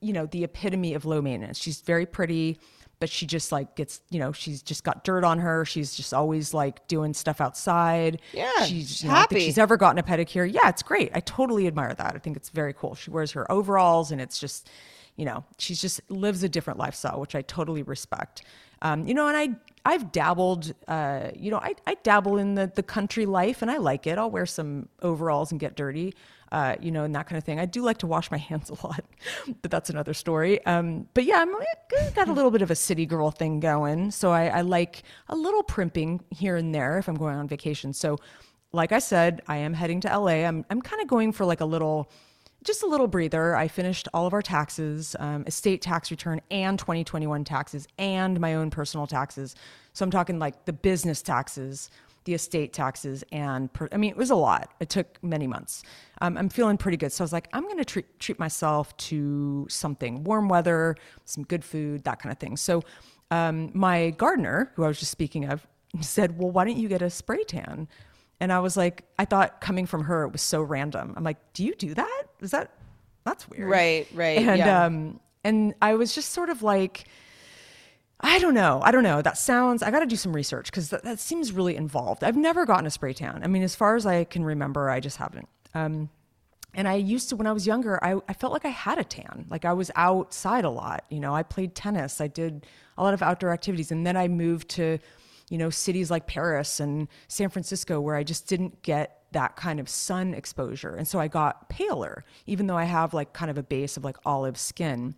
you 0.00 0.12
know 0.12 0.26
the 0.26 0.44
epitome 0.44 0.94
of 0.94 1.04
low 1.04 1.20
maintenance. 1.20 1.58
She's 1.58 1.80
very 1.80 2.06
pretty, 2.06 2.58
but 3.00 3.08
she 3.08 3.26
just 3.26 3.52
like 3.52 3.76
gets 3.76 4.00
you 4.10 4.18
know 4.18 4.32
she's 4.32 4.62
just 4.62 4.84
got 4.84 5.04
dirt 5.04 5.24
on 5.24 5.38
her. 5.38 5.64
She's 5.64 5.94
just 5.94 6.12
always 6.12 6.52
like 6.52 6.86
doing 6.88 7.14
stuff 7.14 7.40
outside. 7.40 8.20
Yeah, 8.32 8.64
she's 8.64 9.02
you 9.02 9.08
know, 9.08 9.14
happy. 9.14 9.40
she's 9.40 9.58
ever 9.58 9.76
gotten 9.76 9.98
a 9.98 10.02
pedicure. 10.02 10.50
Yeah, 10.50 10.68
it's 10.68 10.82
great. 10.82 11.10
I 11.14 11.20
totally 11.20 11.66
admire 11.66 11.94
that. 11.94 12.14
I 12.14 12.18
think 12.18 12.36
it's 12.36 12.50
very 12.50 12.72
cool. 12.72 12.94
She 12.94 13.10
wears 13.10 13.32
her 13.32 13.50
overalls 13.50 14.10
and 14.10 14.20
it's 14.20 14.38
just 14.38 14.68
you 15.16 15.24
know 15.24 15.44
she's 15.58 15.80
just 15.80 16.00
lives 16.10 16.42
a 16.42 16.48
different 16.48 16.78
lifestyle, 16.78 17.20
which 17.20 17.34
I 17.34 17.42
totally 17.42 17.82
respect. 17.82 18.42
Um, 18.82 19.06
you 19.06 19.14
know, 19.14 19.28
and 19.28 19.36
I 19.36 19.48
I've 19.84 20.12
dabbled, 20.12 20.74
uh, 20.86 21.30
you 21.34 21.50
know, 21.50 21.58
I, 21.58 21.74
I 21.86 21.96
dabble 22.02 22.38
in 22.38 22.54
the 22.54 22.70
the 22.72 22.82
country 22.82 23.26
life 23.26 23.62
and 23.62 23.70
I 23.70 23.78
like 23.78 24.06
it. 24.06 24.18
I'll 24.18 24.30
wear 24.30 24.46
some 24.46 24.88
overalls 25.02 25.50
and 25.50 25.60
get 25.60 25.76
dirty 25.76 26.14
uh, 26.52 26.76
you 26.80 26.90
know, 26.90 27.04
and 27.04 27.14
that 27.14 27.26
kind 27.26 27.38
of 27.38 27.44
thing. 27.44 27.60
I 27.60 27.66
do 27.66 27.82
like 27.82 27.98
to 27.98 28.06
wash 28.06 28.30
my 28.30 28.36
hands 28.36 28.70
a 28.82 28.86
lot, 28.86 29.04
but 29.62 29.70
that's 29.70 29.90
another 29.90 30.14
story. 30.14 30.64
Um, 30.66 31.08
but 31.14 31.24
yeah, 31.24 31.38
I'm 31.38 31.54
got 32.14 32.28
a 32.28 32.32
little 32.32 32.50
bit 32.50 32.62
of 32.62 32.70
a 32.70 32.76
city 32.76 33.06
girl 33.06 33.30
thing 33.30 33.60
going, 33.60 34.10
so 34.10 34.30
I, 34.32 34.46
I 34.46 34.60
like 34.62 35.02
a 35.28 35.36
little 35.36 35.62
primping 35.62 36.20
here 36.30 36.56
and 36.56 36.74
there 36.74 36.98
if 36.98 37.08
I'm 37.08 37.16
going 37.16 37.36
on 37.36 37.48
vacation. 37.48 37.92
So, 37.92 38.18
like 38.72 38.92
I 38.92 38.98
said, 38.98 39.42
I 39.46 39.58
am 39.58 39.74
heading 39.74 40.00
to 40.02 40.18
LA. 40.18 40.44
I'm 40.46 40.64
I'm 40.70 40.82
kind 40.82 41.02
of 41.02 41.08
going 41.08 41.32
for 41.32 41.44
like 41.44 41.60
a 41.60 41.66
little. 41.66 42.10
Just 42.64 42.82
a 42.82 42.86
little 42.86 43.06
breather. 43.06 43.54
I 43.54 43.68
finished 43.68 44.08
all 44.12 44.26
of 44.26 44.32
our 44.32 44.42
taxes, 44.42 45.14
um, 45.20 45.44
estate 45.46 45.80
tax 45.80 46.10
return, 46.10 46.40
and 46.50 46.76
2021 46.76 47.44
taxes, 47.44 47.86
and 47.98 48.40
my 48.40 48.54
own 48.54 48.68
personal 48.70 49.06
taxes. 49.06 49.54
So 49.92 50.04
I'm 50.04 50.10
talking 50.10 50.40
like 50.40 50.64
the 50.64 50.72
business 50.72 51.22
taxes, 51.22 51.88
the 52.28 52.34
estate 52.34 52.74
taxes 52.74 53.24
and 53.32 53.72
per, 53.72 53.88
I 53.90 53.96
mean 53.96 54.10
it 54.10 54.16
was 54.16 54.28
a 54.30 54.34
lot. 54.36 54.74
It 54.80 54.90
took 54.90 55.18
many 55.22 55.46
months. 55.46 55.82
Um, 56.20 56.36
I'm 56.36 56.50
feeling 56.50 56.76
pretty 56.76 56.98
good, 56.98 57.10
so 57.10 57.22
I 57.22 57.24
was 57.24 57.32
like, 57.32 57.48
I'm 57.54 57.62
going 57.62 57.78
to 57.78 57.86
treat 57.86 58.20
treat 58.20 58.38
myself 58.38 58.94
to 59.08 59.66
something 59.70 60.24
warm 60.24 60.46
weather, 60.50 60.94
some 61.24 61.42
good 61.44 61.64
food, 61.64 62.04
that 62.04 62.20
kind 62.20 62.30
of 62.30 62.38
thing. 62.38 62.58
So 62.58 62.82
um, 63.30 63.70
my 63.72 64.10
gardener, 64.10 64.72
who 64.74 64.84
I 64.84 64.88
was 64.88 64.98
just 64.98 65.10
speaking 65.10 65.46
of, 65.46 65.66
said, 66.02 66.38
"Well, 66.38 66.50
why 66.50 66.66
don't 66.66 66.76
you 66.76 66.88
get 66.88 67.00
a 67.00 67.08
spray 67.08 67.44
tan?" 67.44 67.88
And 68.40 68.52
I 68.52 68.60
was 68.60 68.76
like, 68.76 69.04
I 69.18 69.24
thought 69.24 69.62
coming 69.62 69.86
from 69.86 70.04
her, 70.04 70.24
it 70.24 70.32
was 70.32 70.42
so 70.42 70.60
random. 70.60 71.14
I'm 71.16 71.24
like, 71.24 71.38
"Do 71.54 71.64
you 71.64 71.74
do 71.74 71.94
that? 71.94 72.24
Is 72.40 72.50
that 72.50 72.72
that's 73.24 73.48
weird?" 73.48 73.70
Right, 73.70 74.06
right, 74.12 74.38
And 74.38 74.58
yeah. 74.58 74.84
um, 74.84 75.20
and 75.44 75.74
I 75.80 75.94
was 75.94 76.14
just 76.14 76.32
sort 76.32 76.50
of 76.50 76.62
like. 76.62 77.06
I 78.20 78.38
don't 78.40 78.54
know. 78.54 78.80
I 78.82 78.90
don't 78.90 79.04
know. 79.04 79.22
That 79.22 79.38
sounds, 79.38 79.82
I 79.82 79.90
got 79.90 80.00
to 80.00 80.06
do 80.06 80.16
some 80.16 80.32
research 80.32 80.66
because 80.66 80.90
that, 80.90 81.20
seems 81.20 81.52
really 81.52 81.76
involved. 81.76 82.24
I've 82.24 82.36
never 82.36 82.66
gotten 82.66 82.86
a 82.86 82.90
spray 82.90 83.12
tan. 83.12 83.42
I 83.44 83.46
mean, 83.46 83.62
as 83.62 83.76
far 83.76 83.94
as 83.94 84.06
I 84.06 84.24
can 84.24 84.44
remember, 84.44 84.90
I 84.90 84.98
just 84.98 85.18
haven't. 85.18 85.48
Um, 85.74 86.08
and 86.74 86.88
I 86.88 86.94
used 86.94 87.28
to, 87.28 87.36
when 87.36 87.46
I 87.46 87.52
was 87.52 87.66
younger, 87.66 88.02
I, 88.02 88.16
I 88.28 88.32
felt 88.32 88.52
like 88.52 88.64
I 88.64 88.70
had 88.70 88.98
a 88.98 89.04
tan. 89.04 89.46
Like 89.48 89.64
I 89.64 89.72
was 89.72 89.90
outside 89.94 90.64
a 90.64 90.70
lot. 90.70 91.04
You 91.10 91.20
know, 91.20 91.34
I 91.34 91.44
played 91.44 91.74
tennis, 91.74 92.20
I 92.20 92.26
did 92.26 92.66
a 92.96 93.02
lot 93.02 93.14
of 93.14 93.22
outdoor 93.22 93.52
activities. 93.52 93.92
And 93.92 94.04
then 94.04 94.16
I 94.16 94.26
moved 94.26 94.68
to, 94.70 94.98
you 95.48 95.58
know, 95.58 95.70
cities 95.70 96.10
like 96.10 96.26
Paris 96.26 96.80
and 96.80 97.06
San 97.28 97.50
Francisco 97.50 98.00
where 98.00 98.16
I 98.16 98.24
just 98.24 98.48
didn't 98.48 98.82
get 98.82 99.22
that 99.32 99.56
kind 99.56 99.78
of 99.78 99.88
sun 99.88 100.34
exposure. 100.34 100.94
And 100.94 101.06
so 101.06 101.20
I 101.20 101.28
got 101.28 101.68
paler, 101.68 102.24
even 102.46 102.66
though 102.66 102.76
I 102.76 102.84
have 102.84 103.14
like 103.14 103.32
kind 103.32 103.50
of 103.50 103.58
a 103.58 103.62
base 103.62 103.96
of 103.96 104.04
like 104.04 104.16
olive 104.24 104.58
skin. 104.58 105.14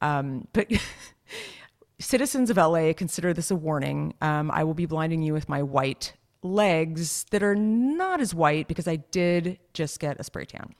Um, 0.00 0.48
but 0.52 0.70
citizens 2.00 2.50
of 2.50 2.56
LA, 2.56 2.92
consider 2.92 3.32
this 3.32 3.50
a 3.50 3.56
warning. 3.56 4.14
Um, 4.20 4.50
I 4.50 4.64
will 4.64 4.74
be 4.74 4.86
blinding 4.86 5.22
you 5.22 5.32
with 5.32 5.48
my 5.48 5.62
white 5.62 6.14
legs 6.42 7.24
that 7.30 7.42
are 7.42 7.54
not 7.54 8.20
as 8.20 8.34
white 8.34 8.66
because 8.66 8.88
I 8.88 8.96
did 8.96 9.58
just 9.74 10.00
get 10.00 10.18
a 10.18 10.24
spray 10.24 10.46
tan. 10.46 10.74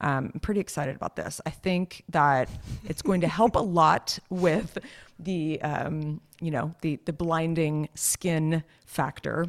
Um, 0.00 0.30
I'm 0.34 0.40
pretty 0.40 0.60
excited 0.60 0.94
about 0.94 1.16
this. 1.16 1.40
I 1.46 1.50
think 1.50 2.04
that 2.10 2.50
it's 2.84 3.00
going 3.00 3.22
to 3.22 3.28
help 3.28 3.56
a 3.56 3.60
lot 3.60 4.18
with 4.28 4.78
the, 5.18 5.60
um, 5.62 6.20
you 6.40 6.50
know, 6.50 6.74
the 6.82 7.00
the 7.06 7.12
blinding 7.12 7.88
skin 7.94 8.62
factor. 8.84 9.46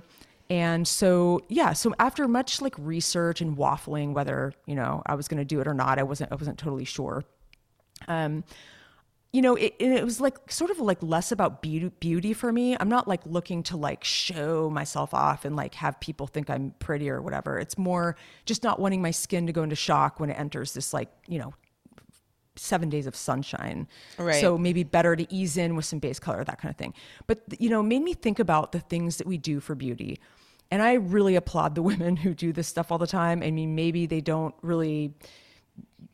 And 0.49 0.88
so, 0.88 1.41
yeah, 1.49 1.73
so 1.73 1.93
after 1.99 2.25
much 2.25 2.61
like 2.61 2.73
research 2.78 3.41
and 3.41 3.57
waffling, 3.57 4.13
whether 4.13 4.53
you 4.65 4.75
know 4.75 5.03
I 5.05 5.15
was 5.15 5.28
going 5.28 5.39
to 5.39 5.45
do 5.45 5.59
it 5.59 5.67
or 5.67 5.73
not, 5.73 5.99
I 5.99 6.03
wasn't 6.03 6.32
I 6.32 6.36
wasn't 6.36 6.57
totally 6.57 6.86
sure. 6.86 7.25
Um, 8.07 8.45
you 9.38 9.43
know, 9.43 9.55
it, 9.55 9.75
it 9.77 10.03
was 10.03 10.19
like 10.19 10.51
sort 10.51 10.71
of 10.71 10.79
like 10.79 10.97
less 11.03 11.31
about 11.31 11.61
beauty, 11.61 11.91
beauty 11.99 12.33
for 12.33 12.51
me. 12.51 12.75
I'm 12.79 12.89
not 12.89 13.07
like 13.07 13.21
looking 13.23 13.61
to 13.63 13.77
like 13.77 14.03
show 14.03 14.67
myself 14.67 15.13
off 15.13 15.45
and 15.45 15.55
like 15.55 15.75
have 15.75 15.99
people 15.99 16.25
think 16.25 16.49
I'm 16.49 16.73
pretty 16.79 17.07
or 17.07 17.21
whatever. 17.21 17.59
It's 17.59 17.77
more 17.77 18.15
just 18.47 18.63
not 18.63 18.79
wanting 18.79 18.99
my 18.99 19.11
skin 19.11 19.45
to 19.45 19.53
go 19.53 19.61
into 19.61 19.75
shock 19.75 20.19
when 20.19 20.31
it 20.31 20.39
enters 20.39 20.73
this 20.73 20.91
like, 20.91 21.09
you 21.27 21.38
know, 21.38 21.53
seven 22.55 22.89
days 22.89 23.05
of 23.05 23.15
sunshine. 23.15 23.88
Right. 24.17 24.41
So 24.41 24.57
maybe 24.57 24.83
better 24.83 25.15
to 25.15 25.31
ease 25.31 25.55
in 25.55 25.75
with 25.75 25.85
some 25.85 25.99
base 25.99 26.17
color, 26.17 26.43
that 26.43 26.59
kind 26.59 26.71
of 26.71 26.77
thing. 26.77 26.95
But, 27.27 27.43
you 27.59 27.69
know, 27.69 27.83
made 27.83 28.01
me 28.01 28.15
think 28.15 28.39
about 28.39 28.71
the 28.71 28.79
things 28.79 29.17
that 29.17 29.27
we 29.27 29.38
do 29.38 29.59
for 29.59 29.75
beauty. 29.75 30.19
And 30.71 30.81
I 30.81 30.93
really 30.93 31.35
applaud 31.35 31.75
the 31.75 31.81
women 31.91 32.17
who 32.17 32.33
do 32.33 32.51
this 32.51 32.67
stuff 32.67 32.91
all 32.91 32.97
the 32.97 33.05
time. 33.05 33.43
I 33.43 33.51
mean, 33.51 33.75
maybe 33.75 34.07
they 34.07 34.19
don't 34.19 34.55
really 34.63 35.13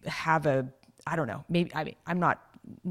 have 0.05 0.45
a, 0.45 0.67
I 1.07 1.15
don't 1.15 1.27
know, 1.27 1.45
maybe, 1.47 1.73
I 1.73 1.85
mean, 1.85 1.95
I'm 2.05 2.19
not 2.19 2.41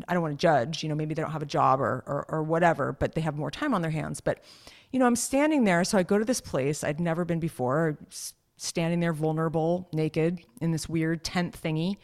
I 0.08 0.12
don't 0.12 0.22
want 0.22 0.38
to 0.38 0.42
judge, 0.42 0.82
you 0.82 0.88
know, 0.88 0.94
maybe 0.94 1.14
they 1.14 1.22
don't 1.22 1.30
have 1.30 1.42
a 1.42 1.46
job 1.46 1.80
or, 1.80 2.04
or, 2.06 2.26
or 2.28 2.42
whatever, 2.42 2.92
but 2.92 3.14
they 3.14 3.20
have 3.22 3.36
more 3.36 3.50
time 3.50 3.74
on 3.74 3.82
their 3.82 3.90
hands. 3.90 4.20
But, 4.20 4.42
you 4.90 4.98
know, 4.98 5.06
I'm 5.06 5.16
standing 5.16 5.64
there. 5.64 5.84
So 5.84 5.98
I 5.98 6.02
go 6.02 6.18
to 6.18 6.24
this 6.24 6.40
place 6.40 6.84
I'd 6.84 7.00
never 7.00 7.24
been 7.24 7.40
before, 7.40 7.98
standing 8.56 9.00
there 9.00 9.12
vulnerable, 9.12 9.88
naked 9.92 10.40
in 10.60 10.72
this 10.72 10.88
weird 10.88 11.24
tent 11.24 11.58
thingy 11.60 11.96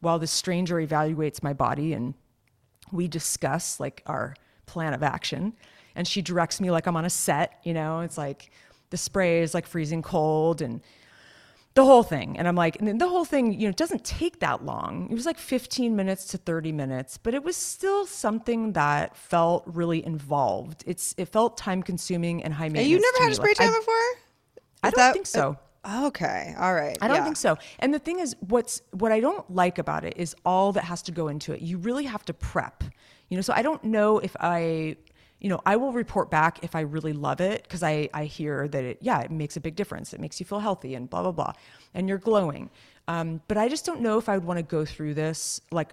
while 0.00 0.18
this 0.18 0.30
stranger 0.30 0.76
evaluates 0.76 1.42
my 1.42 1.52
body 1.52 1.92
and 1.92 2.14
we 2.92 3.08
discuss 3.08 3.80
like 3.80 4.02
our 4.06 4.34
plan 4.66 4.94
of 4.94 5.02
action. 5.02 5.54
And 5.96 6.06
she 6.06 6.22
directs 6.22 6.60
me 6.60 6.70
like 6.70 6.86
I'm 6.86 6.96
on 6.96 7.04
a 7.04 7.10
set, 7.10 7.58
you 7.64 7.72
know, 7.72 8.00
it's 8.00 8.18
like 8.18 8.50
the 8.90 8.96
spray 8.96 9.40
is 9.40 9.54
like 9.54 9.66
freezing 9.66 10.02
cold 10.02 10.60
and 10.62 10.80
the 11.74 11.84
whole 11.84 12.02
thing. 12.02 12.38
And 12.38 12.46
I'm 12.46 12.54
like, 12.54 12.76
and 12.78 12.86
then 12.86 12.98
the 12.98 13.08
whole 13.08 13.24
thing, 13.24 13.58
you 13.58 13.66
know, 13.66 13.72
doesn't 13.72 14.04
take 14.04 14.40
that 14.40 14.64
long. 14.64 15.08
It 15.10 15.14
was 15.14 15.26
like 15.26 15.38
15 15.38 15.96
minutes 15.96 16.26
to 16.26 16.38
30 16.38 16.72
minutes, 16.72 17.18
but 17.18 17.34
it 17.34 17.42
was 17.42 17.56
still 17.56 18.06
something 18.06 18.72
that 18.72 19.16
felt 19.16 19.64
really 19.66 20.04
involved. 20.04 20.84
It's 20.86 21.14
it 21.18 21.26
felt 21.26 21.56
time 21.58 21.82
consuming 21.82 22.44
and 22.44 22.54
high 22.54 22.68
maintenance. 22.68 22.88
You 22.88 23.00
never 23.00 23.24
had 23.24 23.32
a 23.32 23.34
spray 23.34 23.50
like, 23.50 23.56
tan 23.56 23.72
before? 23.72 23.94
I 24.82 24.90
don't 24.90 25.12
think 25.12 25.26
so. 25.26 25.58
Okay, 25.86 26.54
all 26.58 26.74
right. 26.74 26.96
I 27.02 27.08
don't 27.08 27.18
yeah. 27.18 27.24
think 27.24 27.36
so. 27.36 27.58
And 27.78 27.92
the 27.92 27.98
thing 27.98 28.18
is, 28.20 28.34
what's 28.40 28.80
what 28.92 29.12
I 29.12 29.20
don't 29.20 29.48
like 29.50 29.78
about 29.78 30.04
it 30.04 30.14
is 30.16 30.34
all 30.44 30.72
that 30.72 30.84
has 30.84 31.02
to 31.02 31.12
go 31.12 31.28
into 31.28 31.52
it. 31.52 31.60
You 31.60 31.76
really 31.78 32.04
have 32.04 32.24
to 32.26 32.34
prep. 32.34 32.84
You 33.28 33.36
know, 33.36 33.42
so 33.42 33.52
I 33.52 33.62
don't 33.62 33.82
know 33.84 34.18
if 34.18 34.36
I, 34.38 34.96
you 35.40 35.48
know, 35.48 35.60
I 35.66 35.76
will 35.76 35.92
report 35.92 36.30
back 36.30 36.60
if 36.62 36.74
I 36.74 36.80
really 36.80 37.12
love 37.12 37.40
it 37.40 37.62
because 37.64 37.82
I 37.82 38.08
I 38.14 38.24
hear 38.24 38.68
that 38.68 38.84
it 38.84 38.98
yeah 39.00 39.20
it 39.20 39.30
makes 39.30 39.56
a 39.56 39.60
big 39.60 39.76
difference. 39.76 40.12
It 40.12 40.20
makes 40.20 40.40
you 40.40 40.46
feel 40.46 40.60
healthy 40.60 40.94
and 40.94 41.08
blah 41.08 41.22
blah 41.22 41.32
blah, 41.32 41.52
and 41.92 42.08
you're 42.08 42.18
glowing. 42.18 42.70
Um, 43.06 43.42
but 43.48 43.58
I 43.58 43.68
just 43.68 43.84
don't 43.84 44.00
know 44.00 44.18
if 44.18 44.28
I 44.28 44.36
would 44.38 44.46
want 44.46 44.58
to 44.58 44.62
go 44.62 44.84
through 44.84 45.14
this 45.14 45.60
like 45.70 45.92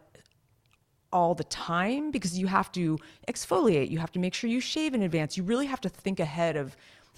all 1.11 1.35
the 1.35 1.43
time 1.45 2.11
because 2.11 2.37
you 2.37 2.47
have 2.47 2.71
to 2.71 2.97
exfoliate, 3.27 3.89
you 3.89 3.99
have 3.99 4.11
to 4.13 4.19
make 4.19 4.33
sure 4.33 4.49
you 4.49 4.61
shave 4.61 4.93
in 4.93 5.01
advance. 5.01 5.35
You 5.35 5.43
really 5.43 5.65
have 5.65 5.81
to 5.81 5.89
think 5.89 6.19
ahead 6.19 6.55
of 6.55 6.75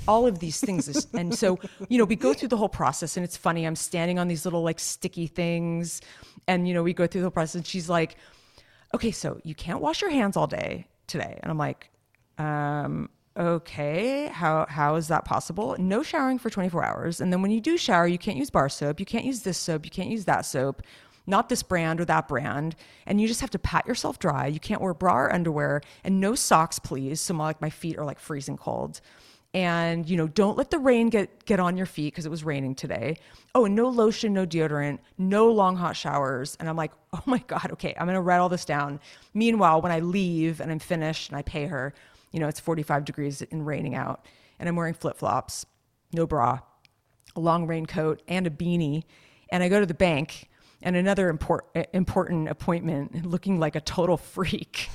all 0.08 0.26
of 0.26 0.40
these 0.40 0.60
things. 0.60 1.08
and 1.14 1.38
so, 1.38 1.60
you 1.90 1.98
know, 1.98 2.06
we 2.06 2.16
go 2.16 2.34
through 2.34 2.48
the 2.48 2.58
whole 2.58 2.70
process 2.70 3.18
and 3.18 3.24
it's 3.24 3.38
funny. 3.38 3.66
I'm 3.66 3.76
standing 3.76 4.20
on 4.20 4.28
these 4.28 4.46
little 4.46 4.64
like 4.64 4.80
sticky 4.80 5.28
things 5.28 6.02
and, 6.48 6.68
you 6.68 6.74
know, 6.74 6.84
we 6.84 6.94
go 6.94 7.08
through 7.08 7.22
the 7.22 7.32
process 7.32 7.56
and 7.56 7.68
she's 7.68 7.90
like, 7.90 8.18
okay, 8.94 9.12
so 9.12 9.40
you 9.44 9.56
can't 9.56 9.80
wash 9.80 10.02
your 10.02 10.10
hands 10.10 10.38
all 10.38 10.48
day 10.48 10.88
today. 11.08 11.40
And 11.42 11.52
I'm 11.52 11.58
like, 11.58 11.90
um, 12.38 13.10
okay, 13.38 14.28
how, 14.28 14.66
how 14.70 14.96
is 14.96 15.08
that 15.08 15.26
possible? 15.26 15.76
No 15.80 16.04
showering 16.04 16.40
for 16.40 16.50
24 16.50 16.84
hours. 16.84 17.22
And 17.22 17.32
then 17.32 17.42
when 17.42 17.52
you 17.52 17.62
do 17.62 17.78
shower, 17.78 18.08
you 18.08 18.18
can't 18.18 18.38
use 18.38 18.50
bar 18.50 18.70
soap. 18.70 19.00
You 19.00 19.06
can't 19.06 19.26
use 19.26 19.42
this 19.42 19.58
soap. 19.58 19.86
You 19.86 19.92
can't 19.92 20.10
use 20.10 20.26
that 20.26 20.46
soap 20.46 20.84
not 21.26 21.50
this 21.50 21.64
brand 21.64 22.02
or 22.02 22.06
that 22.06 22.28
brand. 22.28 22.76
And 23.06 23.20
you 23.22 23.28
just 23.28 23.42
have 23.42 23.50
to 23.52 23.60
pat 23.60 23.88
yourself 23.88 24.20
dry. 24.20 24.48
You 24.48 24.60
can't 24.60 24.82
wear 24.82 24.94
bra 24.94 25.18
or 25.18 25.34
underwear 25.34 25.82
and 26.04 26.20
no 26.20 26.36
socks, 26.36 26.80
please. 26.80 27.22
So 27.22 27.34
my, 27.34 27.46
like 27.46 27.62
my 27.62 27.70
feet 27.70 27.98
are 27.98 28.06
like 28.06 28.20
freezing 28.20 28.58
cold. 28.58 29.02
And 29.56 30.10
you 30.10 30.18
know, 30.18 30.28
don't 30.28 30.58
let 30.58 30.72
the 30.72 30.80
rain 30.80 31.10
get 31.10 31.46
get 31.46 31.60
on 31.60 31.78
your 31.78 31.86
feet 31.86 32.14
because 32.14 32.26
it 32.26 32.30
was 32.30 32.44
raining 32.44 32.74
today. 32.74 33.18
Oh, 33.54 33.66
and 33.66 33.76
no 33.76 33.88
lotion, 33.88 34.34
no 34.34 34.48
deodorant, 34.48 34.98
no 35.20 35.52
long 35.52 35.76
hot 35.78 35.96
showers. 35.96 36.58
And 36.60 36.68
I'm 36.68 36.76
like, 36.76 36.92
oh 37.14 37.22
my 37.28 37.38
god, 37.46 37.70
okay, 37.74 37.94
I'm 38.00 38.08
gonna 38.08 38.22
write 38.22 38.40
all 38.40 38.50
this 38.50 38.66
down. 38.66 39.00
Meanwhile, 39.36 39.82
when 39.82 39.92
I 39.92 40.00
leave 40.00 40.60
and 40.60 40.72
I'm 40.72 40.80
finished 40.80 41.30
and 41.30 41.38
I 41.38 41.44
pay 41.44 41.68
her, 41.68 41.94
you 42.34 42.40
know, 42.40 42.48
it's 42.48 42.60
45 42.60 43.06
degrees 43.06 43.42
and 43.50 43.66
raining 43.66 43.96
out, 43.96 44.26
and 44.60 44.68
I'm 44.68 44.76
wearing 44.76 44.94
flip 44.94 45.18
flops, 45.18 45.66
no 46.12 46.28
bra, 46.28 46.60
a 47.36 47.40
long 47.40 47.66
raincoat, 47.68 48.22
and 48.28 48.46
a 48.46 48.50
beanie. 48.50 49.04
And 49.50 49.64
I 49.64 49.70
go 49.70 49.80
to 49.80 49.86
the 49.86 49.94
bank 49.94 50.50
and 50.84 50.96
another 50.96 51.30
import, 51.30 51.66
important 51.94 52.50
appointment 52.50 53.26
looking 53.26 53.60
like 53.60 53.76
a 53.76 53.82
total 53.82 54.18
freak. 54.18 54.90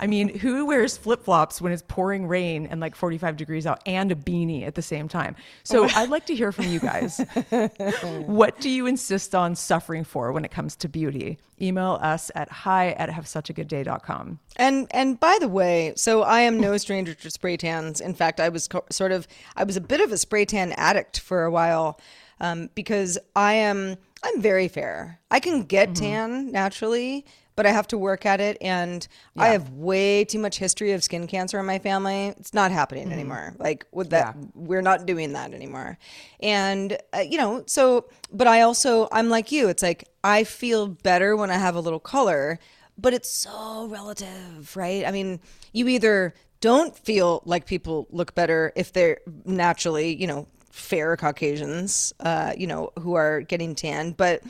I 0.00 0.06
mean, 0.06 0.28
who 0.28 0.66
wears 0.66 0.96
flip 0.96 1.24
flops 1.24 1.60
when 1.60 1.72
it's 1.72 1.82
pouring 1.86 2.26
rain 2.26 2.66
and 2.66 2.80
like 2.80 2.94
45 2.94 3.36
degrees 3.36 3.66
out 3.66 3.82
and 3.86 4.12
a 4.12 4.14
beanie 4.14 4.66
at 4.66 4.74
the 4.74 4.82
same 4.82 5.08
time? 5.08 5.34
So 5.64 5.88
I'd 5.94 6.10
like 6.10 6.26
to 6.26 6.34
hear 6.34 6.52
from 6.52 6.66
you 6.66 6.78
guys. 6.78 7.20
what 8.26 8.60
do 8.60 8.70
you 8.70 8.86
insist 8.86 9.34
on 9.34 9.54
suffering 9.56 10.04
for 10.04 10.32
when 10.32 10.44
it 10.44 10.50
comes 10.50 10.76
to 10.76 10.88
beauty? 10.88 11.38
Email 11.60 11.98
us 12.02 12.30
at 12.34 12.50
hi 12.50 12.90
at 12.90 13.08
havesuchagoodday.com. 13.08 14.38
And 14.56 14.86
and 14.90 15.18
by 15.18 15.38
the 15.40 15.48
way, 15.48 15.94
so 15.96 16.22
I 16.22 16.40
am 16.40 16.60
no 16.60 16.76
stranger 16.76 17.14
to 17.14 17.30
spray 17.30 17.56
tans. 17.56 18.00
In 18.00 18.14
fact, 18.14 18.40
I 18.40 18.48
was 18.48 18.68
co- 18.68 18.84
sort 18.90 19.12
of 19.12 19.26
I 19.56 19.64
was 19.64 19.76
a 19.76 19.80
bit 19.80 20.00
of 20.00 20.12
a 20.12 20.18
spray 20.18 20.44
tan 20.44 20.72
addict 20.72 21.20
for 21.20 21.44
a 21.44 21.50
while 21.50 21.98
um, 22.40 22.68
because 22.74 23.18
I 23.34 23.54
am 23.54 23.96
I'm 24.22 24.40
very 24.40 24.68
fair. 24.68 25.20
I 25.30 25.40
can 25.40 25.62
get 25.64 25.90
Mm-hmm. 25.90 26.04
tan 26.04 26.52
naturally, 26.52 27.26
but 27.56 27.66
I 27.66 27.70
have 27.70 27.86
to 27.88 27.98
work 27.98 28.24
at 28.24 28.40
it. 28.40 28.56
And 28.60 29.06
I 29.36 29.48
have 29.48 29.70
way 29.70 30.24
too 30.24 30.38
much 30.38 30.58
history 30.58 30.92
of 30.92 31.02
skin 31.04 31.26
cancer 31.26 31.58
in 31.58 31.66
my 31.66 31.78
family. 31.78 32.28
It's 32.38 32.54
not 32.54 32.70
happening 32.70 33.04
Mm-hmm. 33.04 33.12
anymore. 33.12 33.54
Like 33.58 33.84
with 33.92 34.10
that, 34.10 34.36
we're 34.54 34.80
not 34.82 35.06
doing 35.06 35.32
that 35.32 35.52
anymore. 35.52 35.98
And 36.40 36.96
uh, 37.14 37.18
you 37.20 37.36
know, 37.38 37.64
so 37.66 38.06
but 38.32 38.46
I 38.46 38.62
also 38.62 39.08
I'm 39.12 39.28
like 39.28 39.50
you. 39.52 39.68
It's 39.68 39.82
like 39.82 40.08
I 40.24 40.44
feel 40.44 40.86
better 40.86 41.36
when 41.36 41.50
I 41.50 41.56
have 41.58 41.74
a 41.74 41.80
little 41.80 42.00
color, 42.00 42.58
but 42.96 43.12
it's 43.12 43.28
so 43.30 43.86
relative, 43.90 44.76
right? 44.76 45.04
I 45.04 45.10
mean, 45.10 45.40
you 45.72 45.88
either 45.88 46.34
don't 46.60 46.96
feel 46.96 47.42
like 47.44 47.66
people 47.66 48.06
look 48.10 48.34
better 48.36 48.72
if 48.76 48.92
they're 48.92 49.18
naturally, 49.44 50.14
you 50.14 50.28
know, 50.28 50.46
fair 50.72 51.16
Caucasians, 51.16 52.12
uh, 52.20 52.52
you 52.56 52.66
know, 52.66 52.90
who 52.98 53.14
are 53.14 53.42
getting 53.42 53.74
tan. 53.74 54.12
But, 54.12 54.42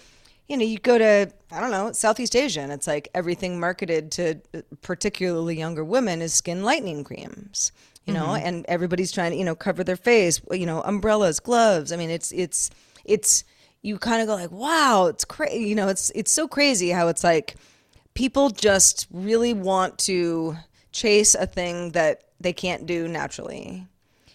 you 0.48 0.56
know, 0.56 0.64
you 0.64 0.78
go 0.78 0.96
to, 0.96 1.30
I 1.50 1.60
don't 1.60 1.70
know, 1.70 1.92
Southeast 1.92 2.34
Asia, 2.34 2.60
and 2.60 2.72
it's 2.72 2.86
like 2.86 3.08
everything 3.14 3.60
marketed 3.60 4.12
to 4.12 4.40
particularly 4.80 5.58
younger 5.58 5.84
women 5.84 6.22
is 6.22 6.32
skin 6.32 6.62
lightening 6.62 7.04
creams, 7.04 7.72
you 8.06 8.14
know, 8.14 8.34
and 8.34 8.64
everybody's 8.68 9.12
trying 9.12 9.32
to, 9.32 9.36
you 9.36 9.44
know, 9.44 9.54
cover 9.54 9.84
their 9.84 9.96
face, 9.96 10.40
you 10.52 10.66
know, 10.66 10.80
umbrellas, 10.82 11.40
gloves. 11.40 11.92
I 11.92 11.96
mean, 11.96 12.10
it's, 12.10 12.32
it's, 12.32 12.70
it's, 13.04 13.44
you 13.82 13.98
kind 13.98 14.22
of 14.22 14.28
go 14.28 14.34
like, 14.34 14.52
wow, 14.52 15.06
it's 15.06 15.24
crazy. 15.24 15.68
You 15.68 15.74
know, 15.74 15.88
it's, 15.88 16.10
it's 16.14 16.30
so 16.30 16.46
crazy 16.48 16.90
how 16.90 17.08
it's 17.08 17.24
like 17.24 17.56
people 18.14 18.50
just 18.50 19.08
really 19.10 19.54
want 19.54 19.98
to 19.98 20.56
chase 20.92 21.34
a 21.34 21.46
thing 21.46 21.90
that 21.92 22.24
they 22.40 22.52
can't 22.52 22.86
do 22.86 23.08
naturally. 23.08 23.86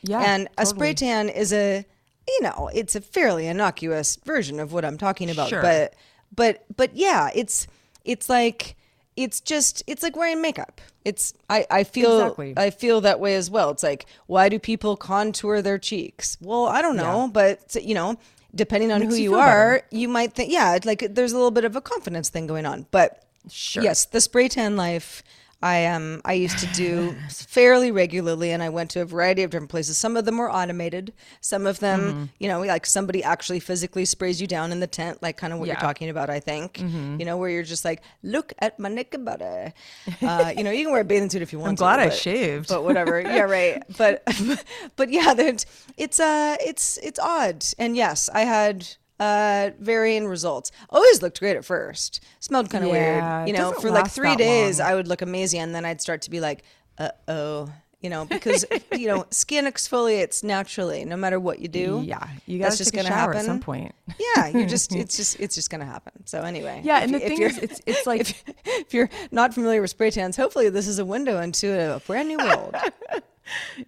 Yeah, 0.03 0.19
And 0.21 0.47
a 0.57 0.65
spray 0.65 0.93
tan 0.93 1.29
is 1.29 1.51
a, 1.53 1.85
you 2.27 2.41
know, 2.41 2.69
it's 2.73 2.95
a 2.95 3.01
fairly 3.01 3.47
innocuous 3.47 4.17
version 4.25 4.59
of 4.59 4.73
what 4.73 4.85
I'm 4.85 4.97
talking 4.97 5.29
about. 5.29 5.49
Sure. 5.49 5.61
But, 5.61 5.93
but, 6.35 6.65
but 6.75 6.95
yeah, 6.95 7.29
it's, 7.33 7.67
it's 8.05 8.29
like, 8.29 8.75
it's 9.15 9.39
just, 9.41 9.81
it's 9.87 10.03
like 10.03 10.15
wearing 10.15 10.41
makeup. 10.41 10.79
It's, 11.03 11.33
I, 11.49 11.65
I 11.71 11.83
feel, 11.83 12.19
Exactly. 12.21 12.53
I 12.57 12.69
feel 12.69 13.01
that 13.01 13.19
way 13.19 13.35
as 13.35 13.49
well. 13.49 13.69
It's 13.71 13.81
like, 13.83 14.05
why 14.27 14.49
do 14.49 14.59
people 14.59 14.95
contour 14.97 15.61
their 15.61 15.77
cheeks? 15.79 16.37
Well, 16.41 16.65
I 16.65 16.81
don't 16.81 16.97
know, 16.97 17.29
but 17.31 17.75
you 17.81 17.95
know, 17.95 18.17
depending 18.53 18.91
on 18.91 19.01
who 19.01 19.15
you 19.15 19.23
you, 19.31 19.35
are, 19.35 19.75
better. 19.75 19.87
you 19.91 20.07
might 20.09 20.33
think, 20.33 20.51
yeah, 20.51 20.75
it's 20.75 20.85
like 20.85 21.05
there's 21.15 21.31
a 21.31 21.35
little 21.35 21.51
bit 21.51 21.63
of 21.65 21.75
a 21.75 21.81
confidence 21.81 22.29
thing 22.29 22.45
going 22.47 22.65
on. 22.65 22.85
But 22.91 23.23
Sure. 23.49 23.81
yes, 23.81 24.05
the 24.05 24.19
spray 24.19 24.49
tan 24.49 24.75
life. 24.75 25.23
I 25.61 25.87
um 25.87 26.21
I 26.23 26.33
used 26.33 26.59
to 26.59 26.67
do 26.67 27.15
fairly 27.29 27.91
regularly, 27.91 28.51
and 28.51 28.61
I 28.61 28.69
went 28.69 28.91
to 28.91 29.01
a 29.01 29.05
variety 29.05 29.41
of 29.43 29.49
different 29.49 29.69
places. 29.71 29.97
Some 29.97 30.15
of 30.15 30.25
them 30.25 30.37
were 30.37 30.51
automated. 30.51 31.13
Some 31.41 31.65
of 31.65 31.79
them, 31.79 31.99
Mm-hmm. 32.01 32.23
you 32.39 32.47
know, 32.47 32.61
like 32.61 32.85
somebody 32.85 33.23
actually 33.23 33.59
physically 33.59 34.05
sprays 34.05 34.39
you 34.39 34.45
down 34.47 34.71
in 34.71 34.79
the 34.79 34.87
tent, 34.87 35.23
like 35.23 35.35
kind 35.37 35.53
of 35.53 35.59
what 35.59 35.67
Yeah. 35.67 35.73
Mm-hmm. 35.73 35.81
you're 35.83 35.87
talking 35.89 36.09
about. 36.09 36.29
I 36.29 36.39
think, 36.39 36.79
you 36.79 37.25
know, 37.25 37.37
where 37.37 37.49
you're 37.49 37.63
just 37.63 37.83
like, 37.85 38.01
look 38.21 38.53
at 38.59 38.77
my 38.79 38.89
naked 38.89 39.25
body. 39.25 39.73
Uh, 40.21 40.53
you 40.55 40.63
know, 40.63 40.71
you 40.71 40.83
can 40.83 40.91
wear 40.91 41.01
a 41.01 41.05
bathing 41.05 41.29
suit 41.29 41.41
if 41.41 41.51
you 41.51 41.59
want. 41.63 41.69
I'm 41.69 41.75
to, 41.77 41.79
glad 41.81 41.99
I 41.99 42.09
shaved. 42.09 42.69
but 42.69 42.83
whatever. 42.83 43.19
yeah, 43.37 43.41
right. 43.41 43.81
But 43.97 44.23
but 44.95 45.09
yeah, 45.09 45.33
that 45.33 45.65
it's 45.97 46.19
uh 46.19 46.55
it's 46.61 46.97
it's 46.97 47.19
odd. 47.19 47.65
And 47.79 47.95
yes, 47.95 48.29
I 48.33 48.41
had 48.41 48.87
uh 49.19 49.71
varying 49.79 50.27
results. 50.27 50.71
Always 50.89 51.21
looked 51.21 51.39
great 51.39 51.57
at 51.57 51.65
first. 51.65 52.23
Smelled 52.39 52.69
kind 52.69 52.83
of 52.83 52.91
Yeah, 52.91 53.37
weird. 53.39 53.47
You 53.49 53.53
know, 53.55 53.71
for 53.73 53.89
like 53.91 54.09
3 54.11 54.35
days 54.35 54.79
long. 54.79 54.89
I 54.89 54.95
would 54.95 55.07
look 55.07 55.21
amazing 55.21 55.61
and 55.61 55.73
then 55.75 55.85
I'd 55.85 56.01
start 56.01 56.21
to 56.23 56.29
be 56.29 56.39
like, 56.39 56.63
"Uh-oh." 56.99 57.69
You 57.99 58.11
know, 58.11 58.25
because 58.25 58.63
you 58.91 59.07
know, 59.07 59.25
skin 59.31 59.65
exfoliates 59.65 60.43
naturally 60.43 61.03
no 61.03 61.17
matter 61.17 61.39
what 61.39 61.57
you 61.57 61.67
do. 61.67 62.03
Yeah, 62.05 62.27
you 62.45 62.59
gotta 62.59 62.77
just 62.77 62.93
a 62.93 62.95
gonna 62.95 63.07
shower 63.09 63.33
at 63.33 63.43
some 63.43 63.59
point. 63.59 63.95
Yeah, 64.19 64.49
you 64.49 64.67
just 64.67 64.93
it's 65.01 65.17
just 65.17 65.39
it's 65.39 65.55
just 65.55 65.71
gonna 65.71 65.85
happen. 65.85 66.13
So 66.27 66.41
anyway, 66.41 66.81
Yeah, 66.83 66.99
and 66.99 67.11
the 67.11 67.19
you- 67.19 67.27
thing 67.27 67.37
you're- 67.39 67.51
is, 67.51 67.57
it's 67.57 67.81
it's 67.87 68.05
like 68.11 68.21
if, 68.21 68.43
if 68.65 68.93
you're 68.93 69.09
not 69.31 69.55
familiar 69.55 69.81
with 69.81 69.89
spray 69.89 70.11
tans, 70.11 70.37
hopefully 70.37 70.69
this 70.69 70.87
is 70.87 70.99
a 70.99 71.05
window 71.05 71.41
into 71.41 71.95
a 71.95 71.99
brand 72.01 72.27
new 72.27 72.37
world. 72.37 72.75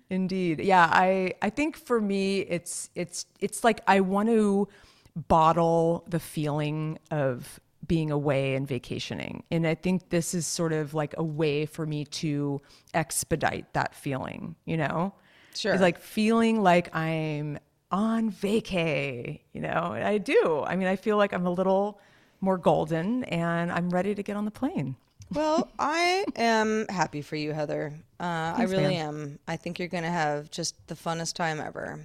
Indeed. 0.10 0.60
Yeah, 0.62 0.88
I 0.92 1.34
I 1.42 1.50
think 1.50 1.76
for 1.78 2.00
me 2.02 2.40
it's 2.40 2.90
it's 2.96 3.26
it's 3.40 3.64
like 3.64 3.82
I 3.88 4.00
want 4.00 4.30
to 4.30 4.68
bottle 5.28 6.04
the 6.08 6.20
feeling 6.20 6.98
of 7.12 7.60
being 7.88 8.12
away 8.12 8.56
and 8.56 8.68
vacationing. 8.68 9.44
And 9.52 9.66
I 9.66 9.76
think 9.76 10.10
this 10.10 10.34
is 10.34 10.46
sort 10.46 10.74
of 10.74 10.94
like 10.94 11.16
a 11.18 11.24
way 11.24 11.66
for 11.66 11.86
me 11.86 12.06
to 12.06 12.62
expedite 12.94 13.74
that 13.74 13.96
feeling, 13.96 14.56
you 14.66 14.78
know? 14.78 15.14
Sure. 15.56 15.74
It's 15.74 15.82
like 15.82 16.00
feeling 16.00 16.62
like 16.62 16.96
I'm 16.96 17.58
on 17.92 18.32
vacay, 18.32 19.40
you 19.54 19.62
know? 19.62 19.94
And 19.94 20.04
I 20.04 20.20
do. 20.20 20.64
I 20.66 20.76
mean, 20.76 20.88
I 20.88 20.96
feel 20.96 21.18
like 21.18 21.34
I'm 21.34 21.46
a 21.46 21.52
little 21.52 22.00
more 22.42 22.58
golden 22.58 23.24
and 23.26 23.72
I'm 23.72 23.90
ready 23.90 24.14
to 24.16 24.24
get 24.24 24.38
on 24.38 24.46
the 24.46 24.52
plane. 24.52 24.96
Well, 25.32 25.70
I 25.78 26.26
am 26.36 26.88
happy 26.90 27.22
for 27.22 27.36
you, 27.36 27.54
Heather. 27.54 27.94
Uh, 28.20 28.54
I 28.58 28.64
really 28.64 28.96
man. 28.96 29.08
am. 29.08 29.40
I 29.48 29.58
think 29.58 29.78
you're 29.78 29.88
going 29.88 30.04
to 30.04 30.10
have 30.10 30.50
just 30.50 30.76
the 30.88 30.96
funnest 30.96 31.34
time 31.34 31.60
ever. 31.60 32.00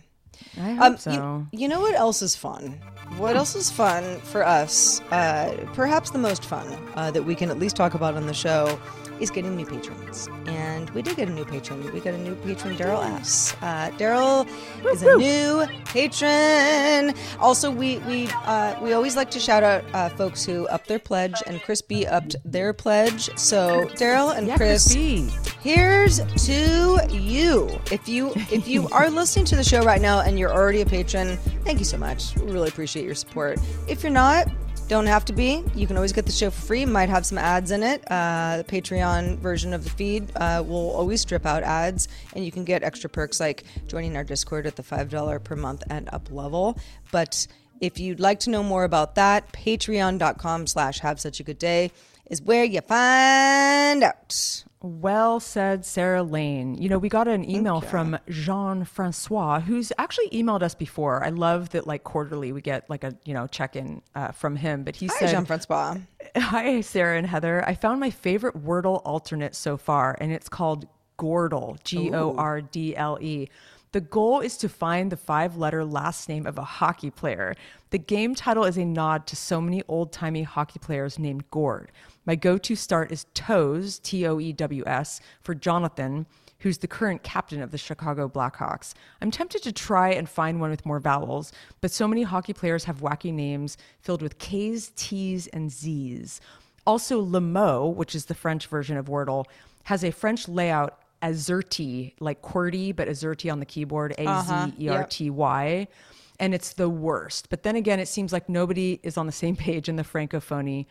I 0.60 0.70
hope 0.72 0.82
Um, 0.82 0.96
so. 0.98 1.46
you, 1.52 1.60
you 1.60 1.68
know 1.68 1.80
what 1.80 1.94
else 1.94 2.22
is 2.22 2.34
fun? 2.36 2.80
What 3.18 3.36
else 3.36 3.54
is 3.54 3.70
fun 3.70 4.20
for 4.20 4.44
us? 4.46 5.00
Uh, 5.10 5.56
perhaps 5.74 6.10
the 6.10 6.18
most 6.18 6.44
fun 6.44 6.66
uh, 6.94 7.10
that 7.10 7.22
we 7.22 7.34
can 7.34 7.50
at 7.50 7.58
least 7.58 7.76
talk 7.76 7.94
about 7.94 8.14
on 8.14 8.26
the 8.26 8.34
show 8.34 8.78
is 9.24 9.30
getting 9.30 9.56
new 9.56 9.66
patrons. 9.66 10.28
And 10.46 10.88
we 10.90 11.02
did 11.02 11.16
get 11.16 11.28
a 11.28 11.32
new 11.32 11.44
patron. 11.44 11.82
We 11.92 12.00
got 12.00 12.14
a 12.14 12.18
new 12.18 12.36
patron, 12.36 12.76
Daryl 12.76 13.02
S. 13.20 13.56
Uh, 13.60 13.90
Daryl 13.98 14.46
is 14.86 15.02
a 15.02 15.16
new 15.16 15.66
patron. 15.86 17.14
Also, 17.40 17.70
we 17.70 17.98
we 18.00 18.28
uh, 18.44 18.78
we 18.80 18.92
always 18.92 19.16
like 19.16 19.30
to 19.32 19.40
shout 19.40 19.62
out 19.62 19.84
uh, 19.92 20.08
folks 20.10 20.44
who 20.44 20.68
upped 20.68 20.86
their 20.86 20.98
pledge, 20.98 21.42
and 21.46 21.60
Chris 21.62 21.82
B 21.82 22.06
upped 22.06 22.36
their 22.44 22.72
pledge. 22.72 23.30
So 23.38 23.86
Daryl 23.96 24.36
and 24.36 24.46
yeah, 24.46 24.56
Chris, 24.56 24.92
Chris 24.92 25.54
Here's 25.64 26.18
to 26.46 27.06
you. 27.10 27.80
If 27.90 28.06
you 28.06 28.32
if 28.52 28.68
you 28.68 28.86
are 28.92 29.08
listening 29.08 29.46
to 29.46 29.56
the 29.56 29.64
show 29.64 29.82
right 29.82 30.00
now 30.00 30.20
and 30.20 30.38
you're 30.38 30.52
already 30.52 30.82
a 30.82 30.86
patron, 30.86 31.38
thank 31.64 31.78
you 31.78 31.86
so 31.86 31.96
much. 31.96 32.36
We 32.36 32.52
really 32.52 32.68
appreciate 32.68 33.06
your 33.06 33.14
support. 33.14 33.58
If 33.88 34.02
you're 34.02 34.12
not, 34.12 34.46
don't 34.94 35.06
have 35.06 35.24
to 35.24 35.32
be. 35.32 35.60
You 35.74 35.88
can 35.88 35.96
always 35.96 36.12
get 36.12 36.24
the 36.24 36.30
show 36.30 36.50
for 36.50 36.66
free. 36.66 36.84
Might 36.84 37.08
have 37.08 37.26
some 37.26 37.36
ads 37.36 37.72
in 37.72 37.82
it. 37.82 38.04
Uh, 38.08 38.58
the 38.58 38.64
Patreon 38.64 39.38
version 39.38 39.74
of 39.74 39.82
the 39.82 39.90
feed 39.90 40.30
uh, 40.36 40.62
will 40.64 40.90
always 40.92 41.20
strip 41.20 41.44
out 41.44 41.64
ads, 41.64 42.06
and 42.32 42.44
you 42.44 42.52
can 42.52 42.62
get 42.64 42.84
extra 42.84 43.10
perks 43.10 43.40
like 43.40 43.64
joining 43.88 44.16
our 44.16 44.22
Discord 44.22 44.68
at 44.68 44.76
the 44.76 44.84
five 44.84 45.10
dollar 45.10 45.40
per 45.40 45.56
month 45.56 45.82
and 45.90 46.08
up 46.12 46.30
level. 46.30 46.78
But 47.10 47.48
if 47.80 47.98
you'd 47.98 48.20
like 48.20 48.38
to 48.40 48.50
know 48.50 48.62
more 48.62 48.84
about 48.84 49.16
that, 49.16 49.52
patreon.com 49.52 50.68
slash 50.68 51.00
have 51.00 51.18
such 51.18 51.40
a 51.40 51.42
good 51.42 51.58
day 51.58 51.90
is 52.30 52.40
where 52.40 52.62
you 52.62 52.80
find 52.80 54.04
out. 54.04 54.64
Well 54.84 55.40
said, 55.40 55.86
Sarah 55.86 56.22
Lane. 56.22 56.74
You 56.74 56.90
know, 56.90 56.98
we 56.98 57.08
got 57.08 57.26
an 57.26 57.48
email 57.48 57.80
from 57.80 58.18
Jean 58.28 58.84
Francois, 58.84 59.60
who's 59.60 59.90
actually 59.96 60.28
emailed 60.28 60.62
us 60.62 60.74
before. 60.74 61.24
I 61.24 61.30
love 61.30 61.70
that, 61.70 61.86
like 61.86 62.04
quarterly, 62.04 62.52
we 62.52 62.60
get 62.60 62.90
like 62.90 63.02
a 63.02 63.16
you 63.24 63.32
know 63.32 63.46
check 63.46 63.76
in 63.76 64.02
uh, 64.14 64.32
from 64.32 64.56
him. 64.56 64.84
But 64.84 64.96
he 64.96 65.06
Hi, 65.06 65.18
said, 65.20 65.30
Jean 65.30 65.46
Francois. 65.46 65.96
Hi, 66.36 66.82
Sarah 66.82 67.16
and 67.16 67.26
Heather. 67.26 67.66
I 67.66 67.74
found 67.74 67.98
my 67.98 68.10
favorite 68.10 68.62
Wordle 68.62 69.00
alternate 69.06 69.54
so 69.54 69.78
far, 69.78 70.18
and 70.20 70.30
it's 70.30 70.50
called 70.50 70.86
Gordle, 71.18 71.82
G 71.82 72.12
O 72.12 72.36
R 72.36 72.60
D 72.60 72.94
L 72.94 73.16
E. 73.22 73.48
The 73.94 74.00
goal 74.00 74.40
is 74.40 74.56
to 74.56 74.68
find 74.68 75.12
the 75.12 75.16
five 75.16 75.56
letter 75.56 75.84
last 75.84 76.28
name 76.28 76.48
of 76.48 76.58
a 76.58 76.64
hockey 76.64 77.10
player. 77.10 77.54
The 77.90 77.98
game 77.98 78.34
title 78.34 78.64
is 78.64 78.76
a 78.76 78.84
nod 78.84 79.24
to 79.28 79.36
so 79.36 79.60
many 79.60 79.84
old 79.86 80.12
timey 80.12 80.42
hockey 80.42 80.80
players 80.80 81.16
named 81.16 81.48
Gord. 81.52 81.92
My 82.26 82.34
go 82.34 82.58
to 82.58 82.74
start 82.74 83.12
is 83.12 83.26
Toews, 83.36 84.02
T 84.02 84.26
O 84.26 84.40
E 84.40 84.52
W 84.52 84.82
S, 84.84 85.20
for 85.42 85.54
Jonathan, 85.54 86.26
who's 86.58 86.78
the 86.78 86.88
current 86.88 87.22
captain 87.22 87.62
of 87.62 87.70
the 87.70 87.78
Chicago 87.78 88.28
Blackhawks. 88.28 88.94
I'm 89.20 89.30
tempted 89.30 89.62
to 89.62 89.70
try 89.70 90.08
and 90.08 90.28
find 90.28 90.60
one 90.60 90.70
with 90.70 90.84
more 90.84 90.98
vowels, 90.98 91.52
but 91.80 91.92
so 91.92 92.08
many 92.08 92.24
hockey 92.24 92.52
players 92.52 92.82
have 92.86 93.00
wacky 93.00 93.32
names 93.32 93.76
filled 94.00 94.22
with 94.22 94.38
K's, 94.38 94.90
T's, 94.96 95.46
and 95.46 95.70
Z's. 95.70 96.40
Also, 96.84 97.20
Le 97.20 97.40
Mot, 97.40 97.94
which 97.94 98.16
is 98.16 98.24
the 98.24 98.34
French 98.34 98.66
version 98.66 98.96
of 98.96 99.06
Wordle, 99.06 99.44
has 99.84 100.02
a 100.02 100.10
French 100.10 100.48
layout 100.48 100.98
Azerty, 101.24 102.12
like 102.20 102.42
QWERTY, 102.42 102.94
but 102.94 103.08
Azerty 103.08 103.50
on 103.50 103.58
the 103.58 103.66
keyboard, 103.66 104.14
A 104.18 104.42
Z 104.42 104.74
E 104.78 104.88
R 104.88 105.04
T 105.04 105.30
Y. 105.30 105.88
Uh-huh, 105.90 106.10
and 106.40 106.54
it's 106.54 106.74
the 106.74 106.88
worst. 106.88 107.48
But 107.48 107.62
then 107.62 107.76
again, 107.76 108.00
it 108.00 108.08
seems 108.08 108.32
like 108.32 108.48
nobody 108.48 109.00
is 109.02 109.16
on 109.16 109.26
the 109.26 109.32
same 109.32 109.56
page 109.56 109.88
in 109.88 109.96
the 109.96 110.02
Francophonie. 110.02 110.86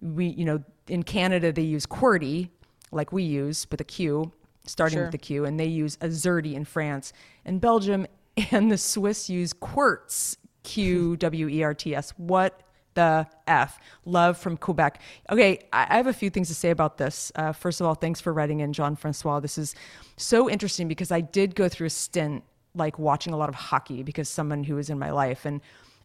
We, 0.00 0.26
you 0.26 0.44
know, 0.44 0.62
in 0.88 1.02
Canada, 1.02 1.52
they 1.52 1.62
use 1.62 1.86
QWERTY, 1.86 2.48
like 2.92 3.12
we 3.12 3.22
use, 3.24 3.66
with 3.70 3.80
a 3.80 3.84
Q, 3.84 4.32
starting 4.66 5.00
with 5.00 5.10
the 5.10 5.18
Q, 5.18 5.44
and 5.44 5.58
they 5.58 5.66
use 5.66 5.96
Azerty 5.98 6.54
in 6.54 6.64
France. 6.64 7.12
In 7.44 7.58
Belgium 7.58 8.06
and 8.50 8.70
the 8.70 8.78
Swiss 8.78 9.28
use 9.28 9.52
QWERTZ, 9.52 10.36
Q 10.62 11.16
W 11.16 11.48
E 11.48 11.62
R 11.62 11.74
T 11.74 11.94
S. 11.94 12.12
What 12.16 12.62
the 12.94 13.26
F. 13.46 13.78
Love 14.04 14.38
from 14.38 14.56
Quebec. 14.56 15.00
Okay, 15.30 15.60
I 15.72 15.96
have 15.96 16.06
a 16.06 16.12
few 16.12 16.30
things 16.30 16.48
to 16.48 16.54
say 16.54 16.70
about 16.70 16.98
this. 16.98 17.32
Uh, 17.34 17.52
first 17.52 17.80
of 17.80 17.86
all, 17.86 17.94
thanks 17.94 18.20
for 18.20 18.32
writing 18.32 18.60
in, 18.60 18.72
Jean 18.72 18.96
Francois. 18.96 19.40
This 19.40 19.58
is 19.58 19.74
so 20.16 20.48
interesting 20.48 20.88
because 20.88 21.10
I 21.10 21.20
did 21.20 21.54
go 21.54 21.68
through 21.68 21.88
a 21.88 21.90
stint 21.90 22.44
like 22.74 22.98
watching 22.98 23.32
a 23.32 23.36
lot 23.36 23.48
of 23.48 23.54
hockey 23.54 24.02
because 24.02 24.28
someone 24.28 24.64
who 24.64 24.74
was 24.76 24.90
in 24.90 24.98
my 24.98 25.10
life, 25.10 25.44
and 25.44 25.60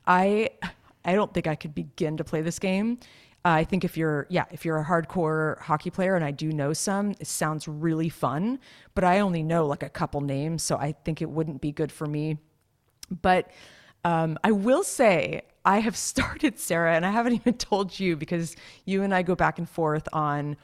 I, 0.06 0.50
I 1.06 1.16
don't 1.16 1.34
think 1.34 1.48
I 1.48 1.56
could 1.56 1.74
begin 1.74 2.18
to 2.18 2.24
play 2.24 2.42
this 2.42 2.60
game. 2.60 3.00
Uh, 3.46 3.52
I 3.52 3.64
think 3.64 3.86
if 3.86 3.96
you're, 3.96 4.28
yeah, 4.30 4.46
if 4.52 4.66
you're 4.66 4.78
a 4.78 4.86
hardcore 4.86 5.60
hockey 5.60 5.90
player, 5.90 6.16
and 6.16 6.26
I 6.26 6.32
do 6.32 6.52
know 6.52 6.74
some, 6.74 7.12
it 7.20 7.28
sounds 7.28 7.68
really 7.68 8.10
fun. 8.10 8.60
But 8.96 9.06
I 9.06 9.20
only 9.20 9.44
know 9.44 9.66
like 9.66 9.82
a 9.82 9.90
couple 9.90 10.20
names, 10.22 10.62
so 10.62 10.76
I 10.76 10.92
think 11.06 11.22
it 11.22 11.30
wouldn't 11.30 11.62
be 11.62 11.72
good 11.72 11.92
for 11.92 12.06
me. 12.06 12.38
But 13.22 13.50
um, 14.04 14.38
I 14.44 14.52
will 14.52 14.84
say, 14.84 15.44
I 15.70 15.80
have 15.82 15.96
started, 16.12 16.60
Sarah, 16.60 16.96
and 16.96 17.06
I 17.06 17.12
haven't 17.12 17.34
even 17.34 17.54
told 17.54 18.00
you 18.00 18.16
because 18.16 18.56
you 18.86 19.04
and 19.04 19.14
I 19.14 19.22
go 19.22 19.36
back 19.36 19.60
and 19.60 19.70
forth 19.70 20.08
on 20.12 20.58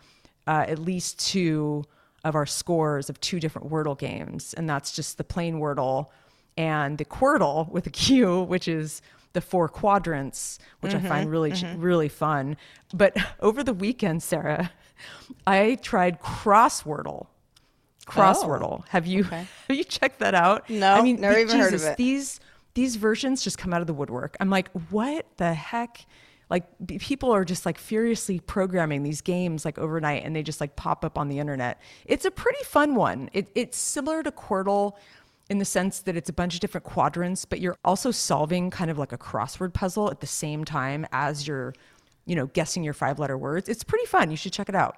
uh, 0.47 0.65
at 0.67 0.79
least 0.79 1.19
two 1.19 1.85
of 2.23 2.33
our 2.33 2.47
scores 2.47 3.09
of 3.09 3.21
two 3.21 3.39
different 3.39 3.69
Wordle 3.69 3.97
games. 3.97 4.55
And 4.55 4.67
that's 4.67 4.91
just 4.91 5.17
the 5.17 5.23
plain 5.23 5.59
Wordle 5.59 6.07
and 6.57 6.97
the 6.97 7.05
Quordle 7.05 7.69
with 7.69 7.85
a 7.85 7.91
Q, 7.91 8.41
which 8.41 8.67
is 8.67 9.03
the 9.33 9.41
four 9.41 9.69
quadrants, 9.69 10.57
which 10.79 10.95
I 10.95 10.99
find 10.99 11.29
really, 11.29 11.53
really 11.77 12.09
fun. 12.09 12.57
But 12.93 13.15
over 13.41 13.63
the 13.63 13.73
weekend, 13.73 14.23
Sarah, 14.23 14.71
I 15.45 15.75
tried 15.81 16.19
Crosswordle. 16.19 17.27
Crosswordle. 18.07 18.87
have 18.89 19.07
you 19.07 19.23
have 19.23 19.47
you 19.69 19.83
checked 19.83 20.19
that 20.19 20.35
out? 20.35 20.69
No, 20.69 20.93
I 20.93 21.01
mean, 21.01 21.19
never 21.19 21.39
even 21.39 21.59
heard 21.59 21.73
of 21.73 21.83
it. 21.83 21.97
These 21.97 22.39
these 22.75 22.97
versions 22.97 23.43
just 23.43 23.57
come 23.57 23.73
out 23.73 23.81
of 23.81 23.87
the 23.87 23.93
woodwork. 23.93 24.37
I'm 24.39 24.49
like, 24.49 24.69
what 24.91 25.25
the 25.37 25.53
heck? 25.53 26.05
Like 26.49 26.65
people 26.99 27.31
are 27.31 27.43
just 27.43 27.65
like 27.65 27.79
furiously 27.79 28.39
programming 28.39 29.01
these 29.01 29.21
games 29.21 29.65
like 29.65 29.79
overnight, 29.79 30.23
and 30.23 30.35
they 30.35 30.43
just 30.43 30.61
like 30.61 30.75
pop 30.75 31.03
up 31.03 31.17
on 31.17 31.27
the 31.27 31.39
internet. 31.39 31.81
It's 32.05 32.25
a 32.25 32.31
pretty 32.31 32.63
fun 32.63 32.93
one. 32.93 33.29
It, 33.33 33.49
it's 33.55 33.77
similar 33.77 34.21
to 34.21 34.31
Quordle 34.31 34.93
in 35.49 35.57
the 35.57 35.65
sense 35.65 35.99
that 36.01 36.15
it's 36.15 36.29
a 36.29 36.33
bunch 36.33 36.53
of 36.53 36.59
different 36.59 36.85
quadrants, 36.85 37.45
but 37.45 37.59
you're 37.59 37.77
also 37.83 38.11
solving 38.11 38.69
kind 38.69 38.91
of 38.91 38.97
like 38.97 39.11
a 39.11 39.17
crossword 39.17 39.73
puzzle 39.73 40.11
at 40.11 40.19
the 40.19 40.27
same 40.27 40.65
time 40.65 41.05
as 41.11 41.47
you're, 41.47 41.73
you 42.25 42.35
know, 42.35 42.47
guessing 42.47 42.83
your 42.83 42.93
five 42.93 43.19
letter 43.19 43.37
words. 43.37 43.69
It's 43.69 43.83
pretty 43.83 44.05
fun. 44.05 44.29
You 44.29 44.37
should 44.37 44.53
check 44.53 44.69
it 44.69 44.75
out. 44.75 44.97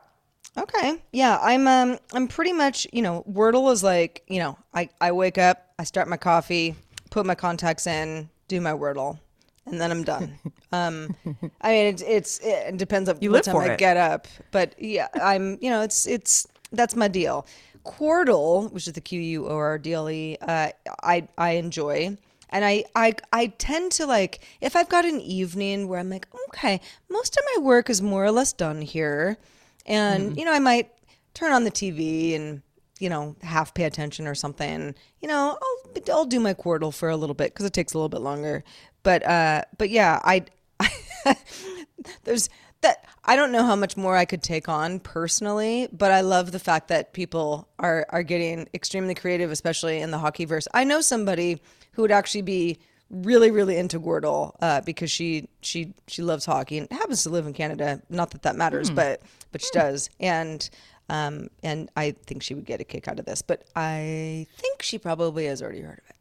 Okay. 0.57 1.01
Yeah, 1.11 1.39
I'm 1.41 1.67
um 1.67 1.99
I'm 2.13 2.27
pretty 2.27 2.53
much, 2.53 2.87
you 2.91 3.01
know, 3.01 3.23
Wordle 3.29 3.71
is 3.71 3.83
like, 3.83 4.23
you 4.27 4.39
know, 4.39 4.57
I, 4.73 4.89
I 4.99 5.11
wake 5.11 5.37
up, 5.37 5.73
I 5.77 5.83
start 5.83 6.07
my 6.07 6.17
coffee, 6.17 6.75
put 7.09 7.25
my 7.25 7.35
contacts 7.35 7.87
in, 7.87 8.29
do 8.47 8.61
my 8.61 8.71
Wordle, 8.71 9.19
and 9.65 9.79
then 9.81 9.91
I'm 9.91 10.03
done. 10.03 10.37
um 10.71 11.15
I 11.61 11.71
mean 11.71 11.85
it's 11.93 12.01
it's 12.03 12.39
it 12.43 12.77
depends 12.77 13.09
on 13.09 13.17
You 13.21 13.31
what 13.31 13.43
time 13.43 13.57
I 13.57 13.73
it. 13.73 13.79
get 13.79 13.97
up. 13.97 14.27
But 14.51 14.75
yeah, 14.79 15.07
I'm 15.21 15.57
you 15.61 15.69
know, 15.69 15.81
it's 15.81 16.05
it's 16.07 16.47
that's 16.71 16.95
my 16.95 17.07
deal. 17.07 17.45
Quordle, 17.85 18.71
which 18.71 18.87
is 18.87 18.93
the 18.93 19.01
Q 19.01 19.19
U 19.19 19.47
O 19.47 19.55
R 19.55 19.77
D 19.77 19.93
L 19.93 20.09
E, 20.09 20.37
uh 20.41 20.69
I 21.03 21.27
I 21.37 21.51
enjoy. 21.51 22.17
And 22.49 22.63
I, 22.63 22.85
I 22.95 23.13
I 23.33 23.47
tend 23.47 23.91
to 23.93 24.05
like 24.05 24.39
if 24.61 24.75
I've 24.75 24.87
got 24.89 25.03
an 25.03 25.19
evening 25.19 25.87
where 25.89 25.99
I'm 25.99 26.09
like, 26.09 26.27
okay, 26.49 26.79
most 27.09 27.35
of 27.37 27.43
my 27.55 27.61
work 27.63 27.89
is 27.89 28.01
more 28.01 28.23
or 28.23 28.31
less 28.31 28.53
done 28.53 28.81
here. 28.81 29.37
And, 29.85 30.37
you 30.37 30.43
know, 30.45 30.51
I 30.53 30.59
might 30.59 30.91
turn 31.33 31.53
on 31.53 31.63
the 31.63 31.71
TV 31.71 32.35
and, 32.35 32.61
you 32.99 33.09
know, 33.09 33.35
half 33.41 33.73
pay 33.73 33.83
attention 33.83 34.27
or 34.27 34.35
something. 34.35 34.95
You 35.21 35.27
know, 35.27 35.57
I'll 35.61 36.15
I'll 36.15 36.25
do 36.25 36.39
my 36.39 36.53
Quordle 36.53 36.93
for 36.93 37.09
a 37.09 37.17
little 37.17 37.35
bit 37.35 37.53
because 37.53 37.65
it 37.65 37.73
takes 37.73 37.93
a 37.93 37.97
little 37.97 38.09
bit 38.09 38.21
longer. 38.21 38.63
But 39.03 39.25
uh 39.25 39.63
but 39.77 39.89
yeah, 39.89 40.19
I 40.23 40.45
I 40.79 41.35
there's 42.23 42.49
that 42.81 43.05
I 43.23 43.35
don't 43.35 43.51
know 43.51 43.63
how 43.63 43.75
much 43.75 43.97
more 43.97 44.15
I 44.15 44.25
could 44.25 44.43
take 44.43 44.69
on 44.69 44.99
personally, 44.99 45.87
but 45.91 46.11
I 46.11 46.21
love 46.21 46.51
the 46.51 46.59
fact 46.59 46.87
that 46.89 47.13
people 47.13 47.67
are 47.79 48.05
are 48.09 48.23
getting 48.23 48.67
extremely 48.73 49.15
creative, 49.15 49.51
especially 49.51 49.99
in 49.99 50.11
the 50.11 50.17
hockey 50.17 50.45
verse. 50.45 50.67
I 50.73 50.83
know 50.83 51.01
somebody 51.01 51.61
who 51.93 52.03
would 52.03 52.11
actually 52.11 52.43
be 52.43 52.79
really 53.09 53.51
really 53.51 53.77
into 53.77 53.99
Wordle 53.99 54.55
uh, 54.61 54.81
because 54.81 55.09
she 55.09 55.47
she 55.61 55.93
she 56.07 56.21
loves 56.21 56.45
hockey 56.45 56.77
and 56.77 56.91
happens 56.91 57.23
to 57.23 57.29
live 57.29 57.47
in 57.47 57.53
Canada. 57.53 58.01
Not 58.09 58.31
that 58.31 58.43
that 58.43 58.55
matters, 58.55 58.89
but 58.89 59.21
but 59.51 59.61
she 59.61 59.69
does, 59.73 60.09
and 60.19 60.69
um 61.09 61.49
and 61.63 61.89
I 61.95 62.11
think 62.25 62.43
she 62.43 62.53
would 62.53 62.65
get 62.65 62.81
a 62.81 62.83
kick 62.83 63.07
out 63.07 63.19
of 63.19 63.25
this. 63.25 63.41
But 63.41 63.63
I 63.75 64.47
think 64.57 64.81
she 64.81 64.97
probably 64.97 65.45
has 65.45 65.61
already 65.61 65.81
heard 65.81 65.99
of 65.99 66.09
it. 66.09 66.15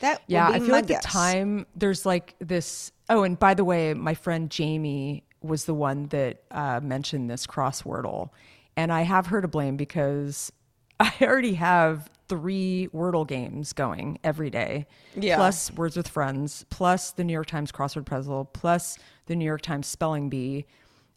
That 0.00 0.22
Yeah, 0.26 0.46
would 0.48 0.54
be 0.54 0.56
I 0.56 0.60
feel 0.60 0.74
like 0.74 0.86
guess. 0.86 1.02
the 1.02 1.08
time 1.08 1.66
there's 1.74 2.06
like 2.06 2.34
this. 2.38 2.92
Oh, 3.08 3.22
and 3.24 3.38
by 3.38 3.54
the 3.54 3.64
way, 3.64 3.94
my 3.94 4.14
friend 4.14 4.50
Jamie 4.50 5.24
was 5.42 5.64
the 5.64 5.74
one 5.74 6.06
that 6.08 6.42
uh, 6.50 6.80
mentioned 6.82 7.30
this 7.30 7.46
crosswordle, 7.46 8.30
and 8.76 8.92
I 8.92 9.02
have 9.02 9.26
her 9.26 9.40
to 9.40 9.48
blame 9.48 9.76
because 9.76 10.52
I 11.00 11.12
already 11.22 11.54
have 11.54 12.08
three 12.28 12.88
Wordle 12.94 13.26
games 13.26 13.72
going 13.72 14.18
every 14.22 14.50
day. 14.50 14.86
Yeah. 15.16 15.36
Plus 15.36 15.72
Words 15.72 15.96
with 15.96 16.06
Friends, 16.08 16.64
plus 16.70 17.12
the 17.12 17.24
New 17.24 17.32
York 17.32 17.46
Times 17.46 17.72
crossword 17.72 18.04
puzzle, 18.04 18.44
plus 18.44 18.98
the 19.26 19.34
New 19.34 19.44
York 19.46 19.62
Times 19.62 19.86
spelling 19.86 20.28
bee. 20.28 20.66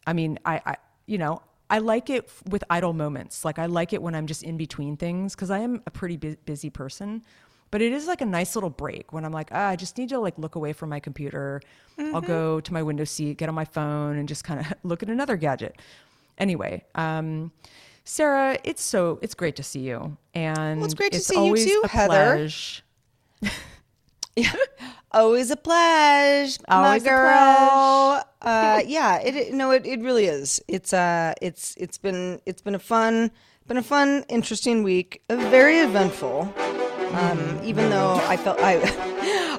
I 0.06 0.12
mean, 0.12 0.38
I, 0.44 0.60
I 0.66 0.76
you 1.06 1.18
know. 1.18 1.42
I 1.72 1.78
like 1.78 2.10
it 2.10 2.30
with 2.50 2.62
idle 2.68 2.92
moments. 2.92 3.46
Like 3.46 3.58
I 3.58 3.64
like 3.64 3.94
it 3.94 4.02
when 4.02 4.14
I'm 4.14 4.26
just 4.26 4.42
in 4.42 4.58
between 4.58 4.98
things 4.98 5.34
because 5.34 5.50
I 5.50 5.60
am 5.60 5.82
a 5.86 5.90
pretty 5.90 6.18
bu- 6.18 6.36
busy 6.44 6.68
person. 6.68 7.22
But 7.70 7.80
it 7.80 7.94
is 7.94 8.06
like 8.06 8.20
a 8.20 8.26
nice 8.26 8.54
little 8.54 8.68
break 8.68 9.14
when 9.14 9.24
I'm 9.24 9.32
like, 9.32 9.48
ah, 9.52 9.68
I 9.68 9.76
just 9.76 9.96
need 9.96 10.10
to 10.10 10.18
like 10.18 10.36
look 10.36 10.54
away 10.54 10.74
from 10.74 10.90
my 10.90 11.00
computer. 11.00 11.62
Mm-hmm. 11.98 12.14
I'll 12.14 12.20
go 12.20 12.60
to 12.60 12.72
my 12.74 12.82
window 12.82 13.04
seat, 13.04 13.38
get 13.38 13.48
on 13.48 13.54
my 13.54 13.64
phone, 13.64 14.18
and 14.18 14.28
just 14.28 14.44
kind 14.44 14.60
of 14.60 14.66
look 14.82 15.02
at 15.02 15.08
another 15.08 15.38
gadget. 15.38 15.80
Anyway, 16.36 16.84
um, 16.94 17.50
Sarah, 18.04 18.58
it's 18.64 18.82
so 18.82 19.18
it's 19.22 19.34
great 19.34 19.56
to 19.56 19.62
see 19.62 19.80
you, 19.80 20.18
and 20.34 20.80
well, 20.80 20.84
it's 20.84 20.94
great 20.94 21.12
to 21.12 21.18
it's 21.18 21.26
see 21.26 21.46
you 21.46 21.56
too, 21.56 21.82
Heather. 21.88 22.50
yeah, 24.36 24.52
always 25.12 25.50
a 25.50 25.56
pleasure, 25.56 26.58
always 26.68 27.02
my 27.02 27.08
girl. 27.08 28.24
uh, 28.42 28.80
yeah, 28.86 29.20
it, 29.20 29.36
it 29.36 29.54
no, 29.54 29.70
it, 29.70 29.86
it 29.86 30.00
really 30.00 30.26
is. 30.26 30.60
It's 30.68 30.92
uh, 30.92 31.34
it's 31.42 31.74
it's 31.76 31.98
been 31.98 32.40
it's 32.46 32.62
been 32.62 32.74
a 32.74 32.78
fun, 32.78 33.30
been 33.66 33.76
a 33.76 33.82
fun, 33.82 34.24
interesting 34.28 34.82
week, 34.82 35.22
very 35.28 35.78
eventful. 35.78 36.52
Um, 37.12 37.60
even 37.62 37.90
though 37.90 38.14
I 38.26 38.38
felt 38.38 38.58
I, 38.60 38.80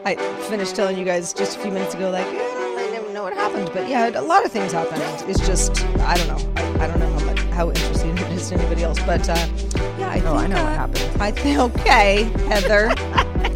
I 0.05 0.15
finished 0.49 0.75
telling 0.75 0.97
you 0.97 1.05
guys 1.05 1.33
just 1.33 1.57
a 1.57 1.59
few 1.59 1.71
minutes 1.71 1.93
ago, 1.93 2.09
like 2.09 2.25
I 2.25 2.89
didn't 2.91 3.13
know 3.13 3.21
what 3.23 3.33
happened, 3.33 3.69
but 3.73 3.87
yeah, 3.87 4.09
a 4.19 4.21
lot 4.21 4.43
of 4.43 4.51
things 4.51 4.71
happened. 4.71 5.03
It's 5.29 5.45
just 5.45 5.85
I 5.99 6.15
don't 6.17 6.27
know. 6.27 6.53
I, 6.55 6.85
I 6.85 6.87
don't 6.87 6.99
know 6.99 7.11
how 7.19 7.25
much 7.25 7.39
how 7.53 7.67
interesting 7.69 8.02
to 8.49 8.55
anybody 8.55 8.83
else, 8.83 8.99
but 9.05 9.27
uh, 9.29 9.35
yeah, 9.97 10.09
I 10.09 10.19
oh, 10.19 10.21
think 10.21 10.25
I 10.25 10.47
know 10.47 10.57
uh, 10.57 10.63
what 10.63 10.73
happened. 10.73 11.21
I 11.21 11.31
think 11.31 11.59
okay, 11.59 12.23
Heather, 12.47 12.89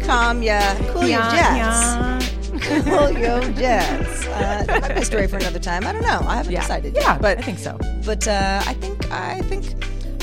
calm 0.04 0.42
ya, 0.42 0.60
cool 0.92 1.06
your 1.06 1.20
jets. 1.20 2.34
cool 2.84 3.10
your 3.12 3.40
jets. 3.52 4.26
Uh, 4.26 4.64
that 4.66 4.82
might 4.82 4.94
be 4.94 5.00
a 5.00 5.04
story 5.04 5.26
for 5.26 5.36
another 5.36 5.58
time. 5.58 5.86
I 5.86 5.92
don't 5.92 6.02
know. 6.02 6.20
I 6.26 6.36
haven't 6.36 6.52
yeah. 6.52 6.60
decided 6.60 6.94
yeah, 6.94 7.12
yet. 7.12 7.22
But 7.22 7.38
I 7.38 7.42
think 7.42 7.58
so. 7.58 7.78
But 8.04 8.26
uh, 8.26 8.62
I 8.66 8.74
think 8.74 9.10
I 9.10 9.40
think 9.42 9.74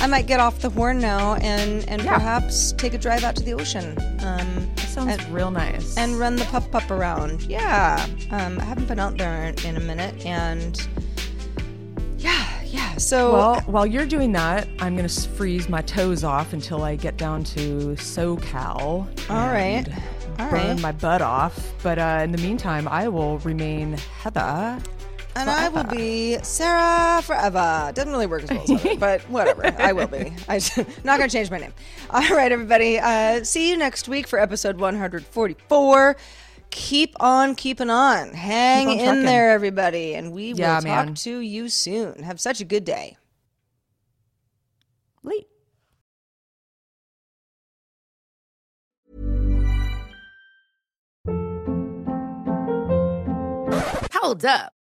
I 0.01 0.07
might 0.07 0.27
get 0.27 0.39
off 0.39 0.59
the 0.59 0.69
horn 0.69 0.99
now 0.99 1.35
and 1.35 1.87
and 1.87 2.03
Yeah. 2.03 2.15
perhaps 2.15 2.73
take 2.73 2.93
a 2.93 2.97
drive 2.97 3.23
out 3.23 3.35
to 3.37 3.43
the 3.43 3.53
ocean. 3.53 3.97
Um, 4.21 4.69
sounds 4.77 5.11
and, 5.11 5.33
real 5.33 5.51
nice. 5.51 5.97
and 5.97 6.19
run 6.19 6.35
the 6.35 6.45
pup 6.45 6.69
pup 6.71 6.89
around. 6.91 7.43
Yeah, 7.43 8.05
um, 8.31 8.59
I 8.59 8.63
haven't 8.65 8.87
been 8.87 8.99
out 8.99 9.17
there 9.17 9.53
in 9.63 9.77
a 9.77 9.79
minute, 9.79 10.25
and 10.25 10.75
yeah. 12.75 12.97
So 12.97 13.31
well, 13.31 13.61
while 13.61 13.85
you're 13.85 14.05
doing 14.05 14.33
that, 14.33 14.67
I'm 14.79 14.95
gonna 14.95 15.07
freeze 15.09 15.69
my 15.69 15.81
toes 15.81 16.23
off 16.23 16.53
until 16.53 16.83
I 16.83 16.95
get 16.95 17.17
down 17.17 17.43
to 17.45 17.95
SoCal. 17.95 19.29
all 19.29 19.47
right, 19.47 19.85
all 20.39 20.49
burn 20.49 20.67
right. 20.67 20.79
my 20.81 20.91
butt 20.91 21.21
off. 21.21 21.73
But 21.81 21.99
uh, 21.99 22.21
in 22.23 22.31
the 22.31 22.37
meantime, 22.37 22.87
I 22.87 23.07
will 23.07 23.39
remain 23.39 23.93
Heather. 24.19 24.81
And 25.37 25.49
I 25.49 25.67
will 25.67 25.83
be 25.83 26.37
Sarah 26.43 27.21
forever. 27.21 27.91
Doesn't 27.93 28.11
really 28.11 28.25
work 28.25 28.43
as 28.43 28.51
well 28.51 28.61
as 28.61 28.81
Heather, 28.81 28.95
but 28.99 29.21
whatever. 29.23 29.65
I 29.77 29.91
will 29.91 30.07
be. 30.07 30.33
I'm 30.47 30.61
not 31.03 31.17
going 31.17 31.29
to 31.29 31.35
change 31.35 31.51
my 31.51 31.57
name. 31.57 31.73
All 32.09 32.29
right, 32.29 32.49
everybody. 32.53 32.99
Uh, 32.99 33.43
see 33.43 33.69
you 33.69 33.75
next 33.75 34.07
week 34.07 34.27
for 34.27 34.39
episode 34.39 34.79
144. 34.79 36.15
Keep 36.77 37.15
on 37.21 37.55
keeping 37.55 37.89
on. 37.89 38.33
Hang 38.33 38.87
Keep 38.87 38.93
on 38.95 38.99
in 38.99 39.05
trucking. 39.05 39.23
there, 39.25 39.51
everybody. 39.51 40.13
And 40.13 40.33
we 40.33 40.51
will 40.51 40.59
Yeah, 40.59 40.73
talk 40.75 40.83
man. 40.83 41.13
to 41.15 41.39
you 41.39 41.69
soon. 41.69 42.21
Have 42.23 42.37
such 42.41 42.59
a 42.59 42.65
good 42.65 42.83
day. 42.83 43.15
Late. 45.23 45.47
Hold 54.13 54.45
up. 54.45 54.74